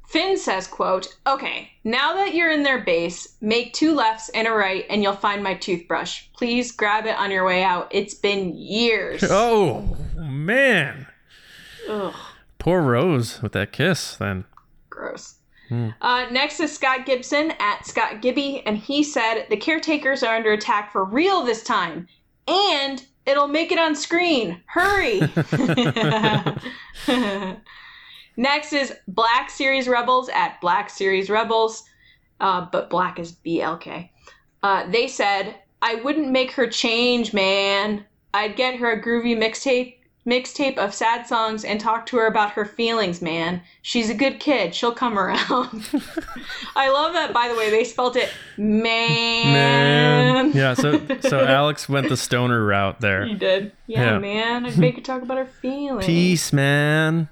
Finn 0.09 0.37
says, 0.37 0.67
quote, 0.67 1.17
Okay, 1.27 1.71
now 1.85 2.15
that 2.15 2.35
you're 2.35 2.51
in 2.51 2.63
their 2.63 2.81
base, 2.81 3.37
make 3.41 3.73
two 3.73 3.95
lefts 3.95 4.29
and 4.31 4.47
a 4.47 4.53
right 4.53 4.85
and 4.91 5.03
you'll 5.03 5.15
find 5.15 5.43
my 5.43 5.55
toothbrush. 5.55 6.25
Please 6.37 6.71
grab 6.71 7.07
it 7.07 7.17
on 7.17 7.31
your 7.31 7.45
way 7.47 7.65
out. 7.65 7.89
It's 7.91 8.15
been 8.15 8.55
years. 8.57 9.23
Oh 9.31 9.97
man. 10.17 11.07
Ugh. 11.89 12.15
Poor 12.59 12.81
Rose 12.83 13.41
with 13.43 13.53
that 13.53 13.73
kiss. 13.73 14.17
Then. 14.17 14.45
Gross. 14.91 15.37
Uh, 16.01 16.27
next 16.31 16.61
is 16.61 16.73
Scott 16.73 17.07
Gibson 17.07 17.53
at 17.59 17.87
Scott 17.87 18.21
Gibby, 18.21 18.63
and 18.67 18.77
he 18.77 19.03
said 19.03 19.47
the 19.51 19.57
caretakers 19.57 20.23
are 20.23 20.37
under 20.37 20.53
attack 20.53 20.93
for 20.93 21.05
real 21.05 21.43
this 21.43 21.63
time, 21.63 22.07
and 22.47 23.05
it'll 23.27 23.49
make 23.49 23.73
it 23.73 23.79
on 23.79 23.95
screen. 23.95 24.61
Hurry! 24.67 25.21
next 28.37 28.73
is 28.73 28.95
Black 29.09 29.51
Series 29.51 29.89
Rebels 29.89 30.29
at 30.31 30.61
Black 30.61 30.91
Series 30.91 31.31
Rebels, 31.31 31.85
uh, 32.41 32.67
but 32.71 32.91
Black 32.91 33.19
is 33.19 33.33
BLK. 33.33 34.11
Uh, 34.63 34.91
they 34.91 35.09
said, 35.09 35.57
I 35.81 35.97
wouldn't 35.97 36.31
make 36.31 36.53
her 36.53 36.67
change, 36.67 37.33
man. 37.33 38.05
I'd 38.35 38.57
get 38.57 38.77
her 38.77 38.93
a 38.93 39.03
groovy 39.03 39.37
mixtape 39.37 39.97
mixtape 40.27 40.79
of 40.79 40.95
sad 40.95 41.27
songs 41.27 41.65
and 41.65 41.81
talk 41.81 42.07
to 42.07 42.17
her 42.17 42.27
about 42.27 42.53
her 42.53 42.65
feelings, 42.65 43.21
man. 43.21 43.61
She's 43.83 44.09
a 44.09 44.15
good 44.15 44.39
kid. 44.39 44.75
She'll 44.75 44.95
come 44.95 45.19
around. 45.19 45.41
I 46.77 46.91
love 46.91 47.13
that 47.15 47.33
by 47.33 47.49
the 47.49 47.57
way, 47.57 47.71
they 47.71 47.85
spelt 47.85 48.15
it 48.17 48.31
man. 48.57 49.53
Man. 49.53 50.53
Yeah. 50.53 50.75
So 50.75 51.01
so 51.21 51.45
Alex 51.45 51.89
went 51.89 52.09
the 52.09 52.17
stoner 52.17 52.65
route 52.65 53.01
there. 53.01 53.27
He 53.27 53.35
did. 53.35 53.73
Yeah, 53.87 54.13
Yeah. 54.13 54.19
man. 54.19 54.67
I'd 54.67 54.79
make 54.79 54.95
her 54.97 55.01
talk 55.01 55.23
about 55.23 55.39
her 55.39 55.47
feelings. 55.47 56.07
Peace, 56.07 56.53
man. 56.53 57.29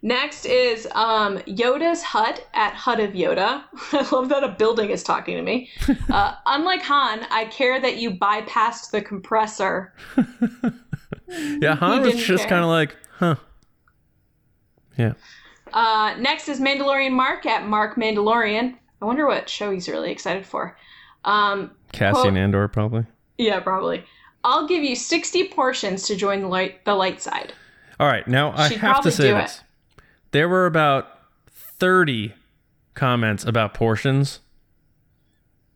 Next 0.00 0.44
is 0.46 0.86
um, 0.92 1.38
Yoda's 1.38 2.04
hut 2.04 2.46
at 2.54 2.72
Hut 2.74 3.00
of 3.00 3.14
Yoda. 3.14 3.64
I 3.92 4.08
love 4.12 4.28
that 4.28 4.44
a 4.44 4.48
building 4.50 4.90
is 4.90 5.02
talking 5.02 5.36
to 5.36 5.42
me. 5.42 5.70
Uh, 6.08 6.34
unlike 6.46 6.82
Han, 6.82 7.26
I 7.32 7.46
care 7.46 7.80
that 7.80 7.96
you 7.96 8.12
bypassed 8.12 8.92
the 8.92 9.02
compressor. 9.02 9.92
Yeah, 11.28 11.74
Han 11.76 12.02
was 12.02 12.16
just 12.16 12.48
kind 12.48 12.62
of 12.64 12.70
like, 12.70 12.96
huh. 13.18 13.36
Yeah. 14.96 15.12
Uh, 15.72 16.14
next 16.18 16.48
is 16.48 16.60
Mandalorian 16.60 17.12
Mark 17.12 17.46
at 17.46 17.66
Mark 17.66 17.96
Mandalorian. 17.96 18.74
I 19.00 19.04
wonder 19.04 19.26
what 19.26 19.48
show 19.48 19.70
he's 19.70 19.88
really 19.88 20.10
excited 20.10 20.46
for. 20.46 20.76
Um, 21.24 21.72
Cassian 21.92 22.22
quote- 22.22 22.36
Andor, 22.36 22.68
probably. 22.68 23.06
yeah, 23.36 23.60
probably. 23.60 24.04
I'll 24.44 24.66
give 24.66 24.82
you 24.82 24.96
60 24.96 25.48
portions 25.48 26.04
to 26.06 26.16
join 26.16 26.40
the 26.40 26.48
light 26.48 26.84
the 26.84 26.94
light 26.94 27.20
side. 27.20 27.52
All 28.00 28.06
right, 28.06 28.26
now 28.26 28.52
I 28.56 28.68
She'd 28.68 28.78
have 28.78 29.02
to 29.02 29.10
say 29.10 29.32
this. 29.32 29.62
There 30.30 30.48
were 30.48 30.66
about 30.66 31.08
30 31.50 32.32
comments 32.94 33.44
about 33.44 33.74
portions, 33.74 34.40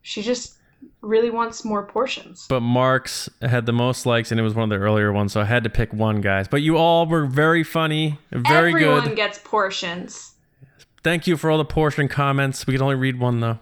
She 0.01 0.23
just 0.23 0.55
really 1.03 1.31
wants 1.31 1.65
more 1.65 1.85
portions. 1.85 2.47
but 2.49 2.61
Mark's 2.61 3.29
had 3.43 3.67
the 3.67 3.73
most 3.73 4.07
likes 4.07 4.31
and 4.31 4.41
it 4.41 4.43
was 4.43 4.55
one 4.55 4.65
of 4.65 4.71
the 4.71 4.77
earlier 4.83 5.13
ones, 5.13 5.33
so 5.33 5.41
I 5.41 5.45
had 5.45 5.65
to 5.65 5.71
pick 5.71 5.93
one, 5.93 6.21
guys. 6.21 6.49
But 6.49 6.63
you 6.63 6.77
all 6.77 7.07
were 7.07 7.27
very 7.27 7.65
funny, 7.65 8.19
very 8.31 8.71
Everyone 8.71 8.81
good. 8.81 8.97
Everyone 8.99 9.15
gets 9.17 9.39
portions. 9.39 10.35
Thank 11.03 11.27
you 11.27 11.37
for 11.37 11.51
all 11.51 11.59
the 11.59 11.65
portion 11.65 12.09
comments. 12.09 12.67
We 12.67 12.75
can 12.75 12.83
only 12.83 12.95
read 12.95 13.19
one 13.19 13.41
though. 13.41 13.59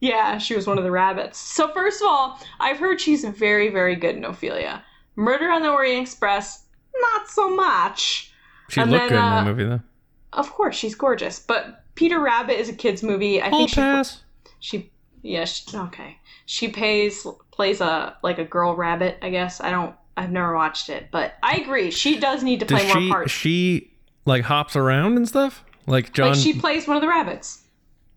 yeah, 0.02 0.38
she 0.38 0.56
was 0.56 0.68
one 0.68 0.78
of 0.78 0.84
the 0.84 0.92
rabbits. 0.92 1.40
So, 1.40 1.72
first 1.74 2.02
of 2.02 2.08
all, 2.08 2.40
I've 2.60 2.78
heard 2.78 3.00
she's 3.02 3.24
very, 3.26 3.70
very 3.70 3.96
good 3.96 4.16
in 4.16 4.26
Ophelia. 4.26 4.84
Murder 5.16 5.50
on 5.50 5.62
the 5.64 5.70
Orient 5.70 6.02
Express, 6.02 6.66
not 7.00 7.30
so 7.30 7.50
much. 7.56 8.32
She 8.70 8.82
And 8.82 8.92
looked 8.92 9.10
then, 9.10 9.10
good 9.10 9.16
in 9.18 9.24
uh, 9.24 9.36
that 9.44 9.46
movie 9.46 9.64
though. 9.64 9.82
Of 10.34 10.52
course, 10.52 10.76
she's 10.76 10.94
gorgeous. 10.94 11.40
But 11.40 11.84
Peter 11.96 12.20
Rabbit 12.20 12.60
is 12.60 12.70
a 12.70 12.74
kid's 12.74 13.02
movie. 13.02 13.42
I 13.42 13.46
I'll 13.48 13.58
think 13.58 13.70
she 13.70 13.76
pass. 13.78 14.22
she 14.60 14.92
yeah 15.24 15.46
she, 15.46 15.76
okay 15.76 16.20
she 16.46 16.68
pays 16.68 17.26
plays 17.52 17.82
a 17.82 18.16
like 18.22 18.38
a 18.38 18.46
girl 18.46 18.76
rabbit 18.76 19.18
i 19.24 19.32
guess 19.32 19.60
i 19.60 19.72
don't 19.72 19.96
i've 20.16 20.30
never 20.32 20.54
watched 20.54 20.90
it 20.90 21.08
but 21.12 21.34
i 21.42 21.56
agree 21.58 21.90
she 21.90 22.20
does 22.20 22.44
need 22.44 22.60
to 22.60 22.68
Does 22.68 22.80
play 22.84 22.88
more 22.94 23.02
she 23.02 23.10
parts 23.10 23.32
she 23.32 23.92
like 24.26 24.44
hops 24.44 24.76
around 24.76 25.18
and 25.18 25.28
stuff? 25.28 25.66
Like 25.88 26.14
John 26.14 26.30
like 26.30 26.38
she 26.38 26.54
plays 26.54 26.88
one 26.88 26.96
of 26.98 27.02
the 27.02 27.08
rabbits 27.10 27.64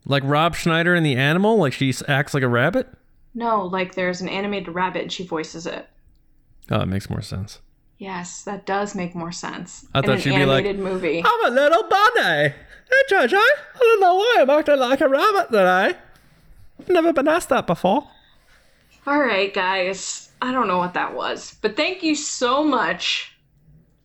like 0.06 0.22
Rob 0.24 0.54
Schneider 0.54 0.94
in 0.94 1.02
The 1.02 1.16
Animal, 1.16 1.56
like 1.58 1.72
she 1.72 1.92
acts 2.08 2.34
like 2.34 2.42
a 2.42 2.48
rabbit? 2.48 2.88
no 3.34 3.64
like 3.64 3.94
there's 3.94 4.20
an 4.20 4.28
animated 4.28 4.74
rabbit 4.74 5.02
and 5.02 5.12
she 5.12 5.24
voices 5.24 5.64
it 5.64 5.86
Oh, 6.68 6.80
it 6.80 6.86
makes 6.86 7.08
more 7.08 7.22
sense. 7.22 7.60
yes 7.98 8.42
that 8.42 8.66
does 8.66 8.94
make 8.96 9.14
more 9.14 9.30
sense 9.30 9.86
I 9.94 9.98
in 10.00 10.04
thought 10.04 10.14
an 10.16 10.20
she'd 10.20 10.30
be 10.34 10.44
like, 10.46 10.64
animated 10.64 10.80
movie 10.80 11.22
I'm 11.24 11.46
a 11.46 11.50
little 11.54 11.84
bunny. 11.84 12.48
Hey, 12.48 13.02
JJ, 13.08 13.34
I 13.34 13.56
don't 13.78 14.00
know 14.00 14.14
why 14.16 14.36
I'm 14.40 14.50
acting 14.50 14.78
like 14.78 15.00
a 15.00 15.08
rabbit 15.08 15.46
today. 15.52 15.96
I've 16.80 16.88
never 16.88 17.12
been 17.12 17.28
asked 17.28 17.50
that 17.50 17.66
before. 17.68 18.08
all 19.06 19.18
right 19.20 19.54
guys 19.54 20.30
i 20.42 20.50
don't 20.50 20.66
know 20.66 20.78
what 20.78 20.94
that 20.94 21.14
was 21.14 21.56
but 21.62 21.76
thank 21.76 22.02
you 22.02 22.14
so 22.16 22.64
much 22.64 23.32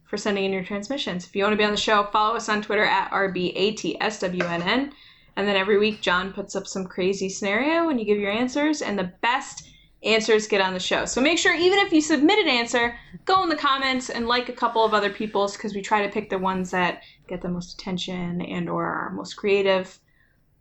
for 0.04 0.18
sending 0.18 0.46
in 0.46 0.54
your 0.54 0.64
transmissions 0.64 1.26
if 1.26 1.36
you 1.36 1.42
want 1.44 1.54
to 1.54 1.58
be 1.58 1.64
on 1.64 1.72
the 1.72 1.78
show 1.78 2.04
follow 2.12 2.36
us 2.36 2.48
on 2.48 2.62
twitter 2.62 2.86
at 2.86 3.10
rbatswnn 3.12 4.92
And 5.38 5.48
then 5.48 5.56
every 5.56 5.78
week, 5.78 6.02
John 6.02 6.32
puts 6.32 6.56
up 6.56 6.68
some 6.68 6.86
crazy 6.86 7.30
scenario 7.30 7.90
and 7.90 8.00
you 8.00 8.06
give 8.06 8.20
your 8.20 8.32
answers, 8.32 8.82
and 8.82 8.98
the 8.98 9.12
best 9.22 9.70
answers 10.04 10.48
get 10.48 10.62
on 10.62 10.74
the 10.74 10.80
show. 10.80 11.06
So 11.06 11.20
make 11.20 11.38
sure, 11.38 11.54
even 11.54 11.80
if 11.80 11.92
you 11.92 12.02
submit 12.02 12.40
an 12.40 12.48
answer, 12.48 12.96
go 13.26 13.44
in 13.44 13.50
the 13.50 13.56
comments 13.56 14.10
and 14.10 14.28
like 14.28 14.50
a 14.50 14.54
couple 14.54 14.86
of 14.86 14.94
other 14.94 15.10
people's 15.10 15.58
because 15.58 15.74
we 15.74 15.82
try 15.82 16.06
to 16.06 16.12
pick 16.12 16.30
the 16.30 16.38
ones 16.38 16.72
that 16.72 17.02
get 17.28 17.42
the 17.42 17.50
most 17.50 17.74
attention 17.74 18.42
and 18.42 18.70
or 18.70 18.86
are 18.86 19.12
most 19.12 19.34
creative. 19.34 20.00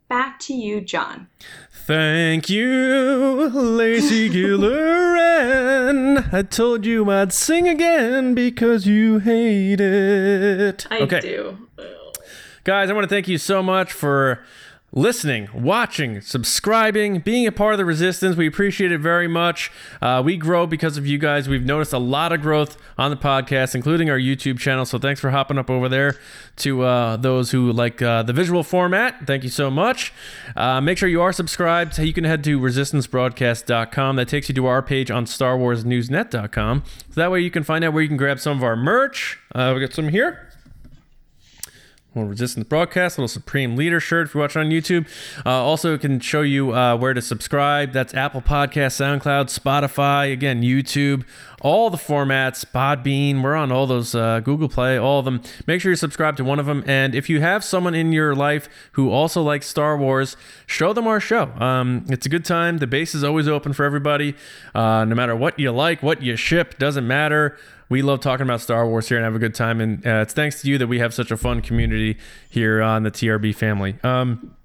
Back 0.07 0.39
to 0.41 0.53
you, 0.53 0.81
John. 0.81 1.27
Thank 1.71 2.47
you, 2.47 3.49
Lacey 3.49 4.29
Gilleran. 4.31 6.31
I 6.31 6.43
told 6.43 6.85
you 6.85 7.09
I'd 7.09 7.33
sing 7.33 7.67
again 7.67 8.35
because 8.35 8.85
you 8.85 9.17
hate 9.17 9.81
it. 9.81 10.85
I 10.91 10.99
okay. 10.99 11.21
do. 11.21 11.67
Guys, 12.63 12.89
I 12.89 12.93
want 12.93 13.05
to 13.05 13.09
thank 13.09 13.27
you 13.27 13.39
so 13.39 13.63
much 13.63 13.93
for 13.93 14.43
listening, 14.95 15.49
watching, 15.53 16.21
subscribing, 16.21 17.19
being 17.19 17.45
a 17.45 17.51
part 17.51 17.73
of 17.73 17.77
the 17.77 17.85
resistance. 17.85 18.37
We 18.37 18.47
appreciate 18.47 18.93
it 18.93 18.99
very 18.99 19.27
much. 19.27 19.69
Uh, 20.01 20.21
we 20.25 20.37
grow 20.37 20.65
because 20.65 20.97
of 20.97 21.05
you 21.05 21.17
guys. 21.17 21.49
We've 21.49 21.65
noticed 21.65 21.91
a 21.91 21.99
lot 21.99 22.31
of 22.31 22.41
growth 22.41 22.77
on 22.97 23.11
the 23.11 23.17
podcast, 23.17 23.75
including 23.75 24.09
our 24.09 24.17
YouTube 24.17 24.57
channel. 24.57 24.85
So 24.85 24.97
thanks 24.97 25.19
for 25.19 25.31
hopping 25.31 25.57
up 25.57 25.69
over 25.69 25.89
there 25.89 26.15
to 26.57 26.83
uh, 26.83 27.17
those 27.17 27.51
who 27.51 27.73
like 27.73 28.01
uh, 28.01 28.23
the 28.23 28.31
visual 28.33 28.63
format. 28.63 29.27
Thank 29.27 29.43
you 29.43 29.49
so 29.49 29.69
much. 29.69 30.13
Uh, 30.55 30.79
make 30.79 30.97
sure 30.97 31.09
you 31.09 31.21
are 31.21 31.33
subscribed. 31.33 31.97
You 31.99 32.13
can 32.13 32.23
head 32.23 32.43
to 32.45 32.57
resistancebroadcast.com. 32.57 34.15
That 34.15 34.29
takes 34.29 34.47
you 34.47 34.55
to 34.55 34.65
our 34.65 34.81
page 34.81 35.11
on 35.11 35.25
StarWarsNewsNet.com. 35.25 36.83
So 36.85 37.21
that 37.21 37.31
way 37.31 37.41
you 37.41 37.51
can 37.51 37.63
find 37.63 37.83
out 37.83 37.91
where 37.91 38.01
you 38.01 38.07
can 38.07 38.17
grab 38.17 38.39
some 38.39 38.57
of 38.57 38.63
our 38.63 38.77
merch. 38.77 39.39
Uh, 39.53 39.73
we 39.75 39.81
got 39.81 39.93
some 39.93 40.07
here 40.07 40.44
little 42.15 42.29
resistance 42.29 42.67
broadcast 42.67 43.17
little 43.17 43.27
supreme 43.27 43.75
leader 43.75 43.99
shirt 43.99 44.27
if 44.27 44.33
you're 44.33 44.41
watching 44.41 44.61
on 44.61 44.69
youtube. 44.69 45.07
Uh, 45.45 45.49
also 45.49 45.97
can 45.97 46.19
show 46.19 46.41
you 46.41 46.73
uh, 46.73 46.95
where 46.95 47.13
to 47.13 47.21
subscribe. 47.21 47.91
That's 47.91 48.13
apple 48.13 48.41
podcast 48.41 48.95
soundcloud 48.95 49.57
spotify 49.57 50.31
again 50.31 50.61
youtube 50.61 51.23
all 51.65 51.89
the 51.89 51.97
formats 51.97 52.63
podbean. 52.63 53.41
We're 53.41 53.55
on 53.55 53.71
all 53.71 53.87
those 53.87 54.13
uh, 54.13 54.39
google 54.41 54.69
play 54.69 54.99
all 54.99 55.17
of 55.17 55.25
them. 55.25 55.41
Make 55.65 55.81
sure 55.81 55.91
you 55.91 55.95
subscribe 55.95 56.37
to 56.37 56.43
one 56.43 56.59
of 56.59 56.67
them. 56.67 56.83
And 56.85 57.15
if 57.15 57.27
you 57.27 57.41
have 57.41 57.63
someone 57.63 57.95
in 57.95 58.11
your 58.11 58.35
life 58.35 58.69
who 58.91 59.09
also 59.09 59.41
likes 59.41 59.65
star 59.65 59.97
wars 59.97 60.37
show 60.67 60.93
them 60.93 61.07
our 61.07 61.19
show. 61.19 61.51
Um, 61.57 62.05
it's 62.09 62.27
a 62.27 62.29
good 62.29 62.45
time. 62.45 62.77
The 62.77 62.85
base 62.85 63.15
is 63.15 63.23
always 63.23 63.47
open 63.47 63.73
for 63.73 63.83
everybody. 63.83 64.35
Uh, 64.75 65.05
no 65.05 65.15
matter 65.15 65.35
what 65.35 65.57
you 65.57 65.71
like 65.71 66.03
what 66.03 66.21
you 66.21 66.35
ship 66.35 66.77
doesn't 66.77 67.07
matter 67.07 67.57
we 67.89 68.01
love 68.01 68.19
talking 68.19 68.45
about 68.45 68.61
Star 68.61 68.87
Wars 68.87 69.07
here 69.09 69.17
and 69.17 69.23
have 69.23 69.35
a 69.35 69.39
good 69.39 69.55
time. 69.55 69.79
And 69.79 70.05
uh, 70.05 70.21
it's 70.21 70.33
thanks 70.33 70.61
to 70.61 70.69
you 70.69 70.77
that 70.77 70.87
we 70.87 70.99
have 70.99 71.13
such 71.13 71.31
a 71.31 71.37
fun 71.37 71.61
community 71.61 72.17
here 72.49 72.81
on 72.81 73.03
the 73.03 73.11
TRB 73.11 73.53
family. 73.55 73.95
Um, 74.03 74.55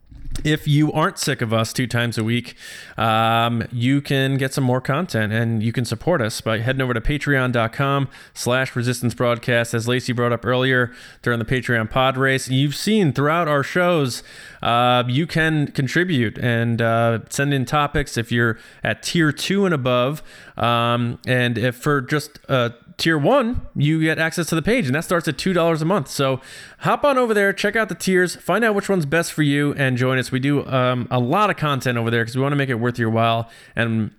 if 0.44 0.66
you 0.66 0.92
aren't 0.92 1.18
sick 1.18 1.42
of 1.42 1.52
us 1.52 1.72
two 1.72 1.86
times 1.86 2.16
a 2.16 2.24
week, 2.24 2.54
um, 2.96 3.66
you 3.72 4.00
can 4.00 4.36
get 4.36 4.54
some 4.54 4.64
more 4.64 4.80
content 4.80 5.32
and 5.32 5.62
you 5.62 5.72
can 5.72 5.84
support 5.84 6.20
us 6.20 6.40
by 6.40 6.58
heading 6.58 6.80
over 6.80 6.94
to 6.94 7.00
patreon.com 7.00 8.08
slash 8.32 8.74
resistance 8.76 9.12
broadcast. 9.12 9.74
As 9.74 9.88
Lacey 9.88 10.12
brought 10.12 10.32
up 10.32 10.46
earlier 10.46 10.92
during 11.22 11.38
the 11.38 11.44
Patreon 11.44 11.90
pod 11.90 12.16
race, 12.16 12.48
you've 12.48 12.76
seen 12.76 13.12
throughout 13.12 13.48
our 13.48 13.62
shows, 13.62 14.22
uh, 14.62 15.04
you 15.08 15.26
can 15.26 15.68
contribute 15.68 16.38
and 16.38 16.80
uh, 16.80 17.20
send 17.28 17.52
in 17.52 17.64
topics 17.64 18.16
if 18.16 18.30
you're 18.32 18.58
at 18.82 19.02
tier 19.02 19.32
two 19.32 19.64
and 19.64 19.74
above. 19.74 20.22
Um, 20.56 21.18
and 21.26 21.58
if 21.58 21.76
for 21.76 22.00
just 22.00 22.38
uh, 22.48 22.70
tier 23.00 23.18
one, 23.18 23.62
you 23.74 24.00
get 24.00 24.18
access 24.18 24.46
to 24.48 24.54
the 24.54 24.62
page, 24.62 24.86
and 24.86 24.94
that 24.94 25.04
starts 25.04 25.26
at 25.26 25.38
two 25.38 25.52
dollars 25.52 25.82
a 25.82 25.84
month. 25.84 26.08
So 26.08 26.40
hop 26.80 27.04
on 27.04 27.18
over 27.18 27.34
there, 27.34 27.52
check 27.52 27.74
out 27.74 27.88
the 27.88 27.94
tiers, 27.94 28.36
find 28.36 28.64
out 28.64 28.74
which 28.74 28.88
one's 28.88 29.06
best 29.06 29.32
for 29.32 29.42
you, 29.42 29.74
and 29.74 29.96
join 29.96 30.18
us. 30.18 30.30
We 30.30 30.38
do 30.38 30.64
um, 30.66 31.08
a 31.10 31.18
lot 31.18 31.50
of 31.50 31.56
content 31.56 31.98
over 31.98 32.10
there 32.10 32.22
because 32.22 32.36
we 32.36 32.42
want 32.42 32.52
to 32.52 32.56
make 32.56 32.68
it 32.68 32.74
worth 32.74 32.98
your 32.98 33.10
while. 33.10 33.50
And 33.74 34.12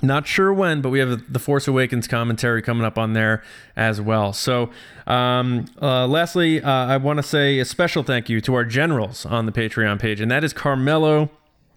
not 0.00 0.26
sure 0.26 0.52
when, 0.52 0.80
but 0.80 0.88
we 0.88 0.98
have 0.98 1.32
the 1.32 1.38
Force 1.38 1.68
Awakens 1.68 2.08
commentary 2.08 2.62
coming 2.62 2.84
up 2.84 2.98
on 2.98 3.12
there 3.12 3.42
as 3.76 4.00
well. 4.00 4.32
So, 4.32 4.70
um, 5.06 5.66
uh, 5.80 6.06
lastly, 6.06 6.62
uh, 6.62 6.70
I 6.70 6.96
want 6.96 7.18
to 7.18 7.22
say 7.22 7.58
a 7.58 7.64
special 7.64 8.02
thank 8.02 8.28
you 8.28 8.40
to 8.40 8.54
our 8.54 8.64
generals 8.64 9.26
on 9.26 9.46
the 9.46 9.52
Patreon 9.52 10.00
page, 10.00 10.20
and 10.20 10.30
that 10.30 10.42
is 10.42 10.52
Carmelo. 10.52 11.30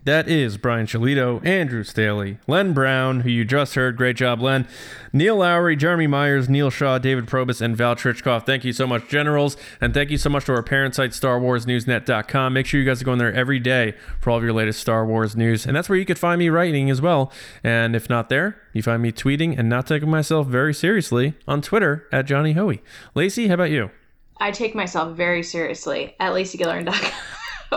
That 0.05 0.27
is 0.27 0.57
Brian 0.57 0.85
Cholito, 0.85 1.43
Andrew 1.43 1.83
Staley, 1.83 2.37
Len 2.45 2.73
Brown, 2.73 3.21
who 3.21 3.29
you 3.31 3.43
just 3.43 3.73
heard. 3.73 3.97
Great 3.97 4.15
job, 4.15 4.39
Len. 4.39 4.67
Neil 5.11 5.37
Lowry, 5.37 5.75
Jeremy 5.75 6.05
Myers, 6.05 6.47
Neil 6.47 6.69
Shaw, 6.69 6.99
David 6.99 7.27
Probus, 7.27 7.59
and 7.59 7.75
Val 7.75 7.95
Trichkoff. 7.95 8.45
Thank 8.45 8.63
you 8.63 8.71
so 8.71 8.85
much, 8.85 9.07
Generals. 9.07 9.57
And 9.81 9.95
thank 9.95 10.11
you 10.11 10.19
so 10.19 10.29
much 10.29 10.45
to 10.45 10.53
our 10.53 10.61
parent 10.61 10.93
site, 10.93 11.09
StarWarsNewsNet.com. 11.09 12.53
Make 12.53 12.67
sure 12.67 12.79
you 12.79 12.85
guys 12.85 13.01
are 13.01 13.05
going 13.05 13.17
there 13.17 13.33
every 13.33 13.57
day 13.57 13.95
for 14.19 14.29
all 14.29 14.37
of 14.37 14.43
your 14.43 14.53
latest 14.53 14.79
Star 14.79 15.07
Wars 15.07 15.35
news. 15.35 15.65
And 15.65 15.75
that's 15.75 15.89
where 15.89 15.97
you 15.97 16.05
could 16.05 16.19
find 16.19 16.37
me 16.37 16.49
writing 16.49 16.91
as 16.91 17.01
well. 17.01 17.31
And 17.63 17.95
if 17.95 18.07
not 18.07 18.29
there, 18.29 18.61
you 18.73 18.83
find 18.83 19.01
me 19.01 19.11
tweeting 19.11 19.57
and 19.57 19.67
not 19.67 19.87
taking 19.87 20.11
myself 20.11 20.45
very 20.45 20.75
seriously 20.75 21.33
on 21.47 21.63
Twitter 21.63 22.07
at 22.11 22.27
Johnny 22.27 22.53
Hoey. 22.53 22.83
Lacey, 23.15 23.47
how 23.47 23.55
about 23.55 23.71
you? 23.71 23.89
I 24.37 24.51
take 24.51 24.75
myself 24.75 25.17
very 25.17 25.41
seriously 25.41 26.15
at 26.19 26.31
LaceyGillerin.com. 26.31 27.11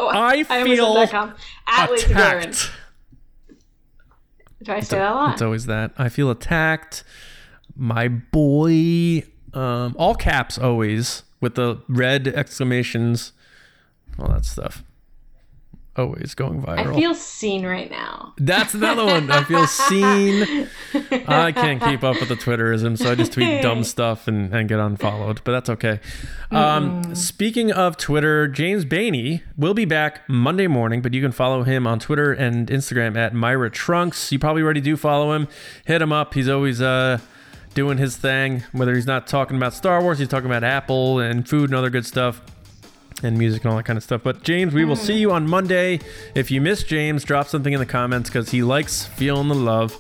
Oh, 0.01 0.09
I 0.09 0.37
almost 0.37 0.51
feel 0.51 0.95
dot 0.95 1.11
com. 1.11 1.35
At 1.67 1.91
Lacey 1.91 2.13
attacked. 2.13 2.71
Do 4.63 4.73
I 4.73 4.81
say 4.81 4.99
that 4.99 5.13
a 5.13 5.15
lot? 5.15 5.33
It's 5.35 5.43
always 5.43 5.67
that. 5.67 5.93
I 5.97 6.09
feel 6.09 6.31
attacked. 6.31 7.05
My 7.77 8.09
boy, 8.09 9.23
um, 9.55 9.95
all 9.99 10.15
caps 10.15 10.59
always 10.59 11.23
with 11.41 11.55
the 11.55 11.81
red 11.89 12.27
exclamations, 12.27 13.33
all 14.19 14.29
that 14.29 14.45
stuff. 14.45 14.83
Always 15.99 16.35
going 16.35 16.63
viral. 16.63 16.95
I 16.95 16.95
feel 16.95 17.15
seen 17.15 17.67
right 17.67 17.91
now. 17.91 18.35
That's 18.39 18.75
another 18.75 19.05
one. 19.05 19.31
I 19.31 19.43
feel 19.45 19.67
seen. 19.67 20.69
I 21.27 21.53
can't 21.53 21.83
keep 21.83 22.05
up 22.05 22.21
with 22.21 22.29
the 22.29 22.37
Twitterism, 22.37 22.97
so 22.97 23.11
I 23.11 23.15
just 23.15 23.33
tweet 23.33 23.63
dumb 23.63 23.85
stuff 23.85 24.29
and, 24.29 24.55
and 24.55 24.69
get 24.69 24.79
unfollowed, 24.79 25.43
but 25.45 25.53
that's 25.53 25.71
okay. 25.71 26.01
Um, 26.51 27.15
speaking 27.15 27.73
of 27.73 27.97
Twitter, 27.97 28.49
James 28.49 28.85
Bainey 28.85 29.43
will 29.57 29.75
be 29.75 29.85
back 29.85 30.29
Monday 30.29 30.67
morning, 30.67 31.03
but 31.03 31.13
you 31.13 31.21
can 31.21 31.33
follow 31.33 31.63
him 31.65 31.87
on 31.87 31.99
Twitter 31.99 32.33
and 32.33 32.69
Instagram 32.69 33.17
at 33.17 33.35
Myra 33.35 33.71
Trunks. 33.71 34.33
You 34.33 34.39
probably 34.39 34.63
already 34.63 34.81
do 34.81 34.97
follow 34.97 35.33
him. 35.33 35.49
Hit 35.87 36.01
him 36.01 36.13
up. 36.13 36.35
He's 36.35 36.49
always 36.49 36.81
uh, 36.81 37.19
doing 37.75 37.99
his 37.99 38.17
thing, 38.17 38.65
whether 38.73 38.95
he's 38.95 39.07
not 39.07 39.27
talking 39.27 39.57
about 39.57 39.75
Star 39.75 40.03
Wars, 40.03 40.19
he's 40.19 40.29
talking 40.29 40.47
about 40.47 40.65
Apple 40.65 41.19
and 41.19 41.49
food 41.49 41.71
and 41.71 41.75
other 41.75 41.91
good 41.91 42.07
stuff 42.07 42.41
and 43.23 43.39
music 43.39 43.65
and 43.65 43.71
all 43.71 43.77
that 43.77 43.85
kind 43.85 43.97
of 43.97 44.03
stuff. 44.03 44.23
But 44.23 44.43
James, 44.43 44.75
we 44.75 44.85
will 44.85 44.97
see 44.97 45.19
you 45.19 45.33
on 45.33 45.47
Monday. 45.49 46.01
If 46.35 46.51
you 46.51 46.61
miss 46.61 46.83
James, 46.83 47.25
drop 47.25 47.49
something 47.49 47.73
in 47.73 47.81
the 47.81 47.87
comments 47.87 48.31
because 48.31 48.51
he 48.51 48.63
likes 48.63 49.05
feeling 49.05 49.49
the 49.49 49.55
love. 49.55 49.97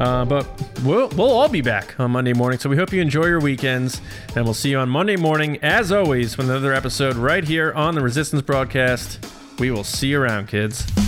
Uh, 0.00 0.24
but 0.24 0.46
we'll, 0.82 1.08
we'll 1.10 1.30
all 1.30 1.48
be 1.48 1.60
back 1.60 1.98
on 2.00 2.10
Monday 2.10 2.32
morning. 2.32 2.58
So 2.58 2.68
we 2.68 2.76
hope 2.76 2.92
you 2.92 3.00
enjoy 3.00 3.26
your 3.26 3.40
weekends. 3.40 4.00
And 4.34 4.44
we'll 4.44 4.54
see 4.54 4.70
you 4.70 4.78
on 4.78 4.88
Monday 4.88 5.16
morning, 5.16 5.58
as 5.62 5.92
always, 5.92 6.36
with 6.36 6.48
another 6.48 6.72
episode 6.72 7.16
right 7.16 7.44
here 7.44 7.72
on 7.72 7.94
the 7.94 8.00
Resistance 8.00 8.42
broadcast. 8.42 9.24
We 9.58 9.70
will 9.70 9.84
see 9.84 10.08
you 10.08 10.20
around, 10.20 10.48
kids. 10.48 11.03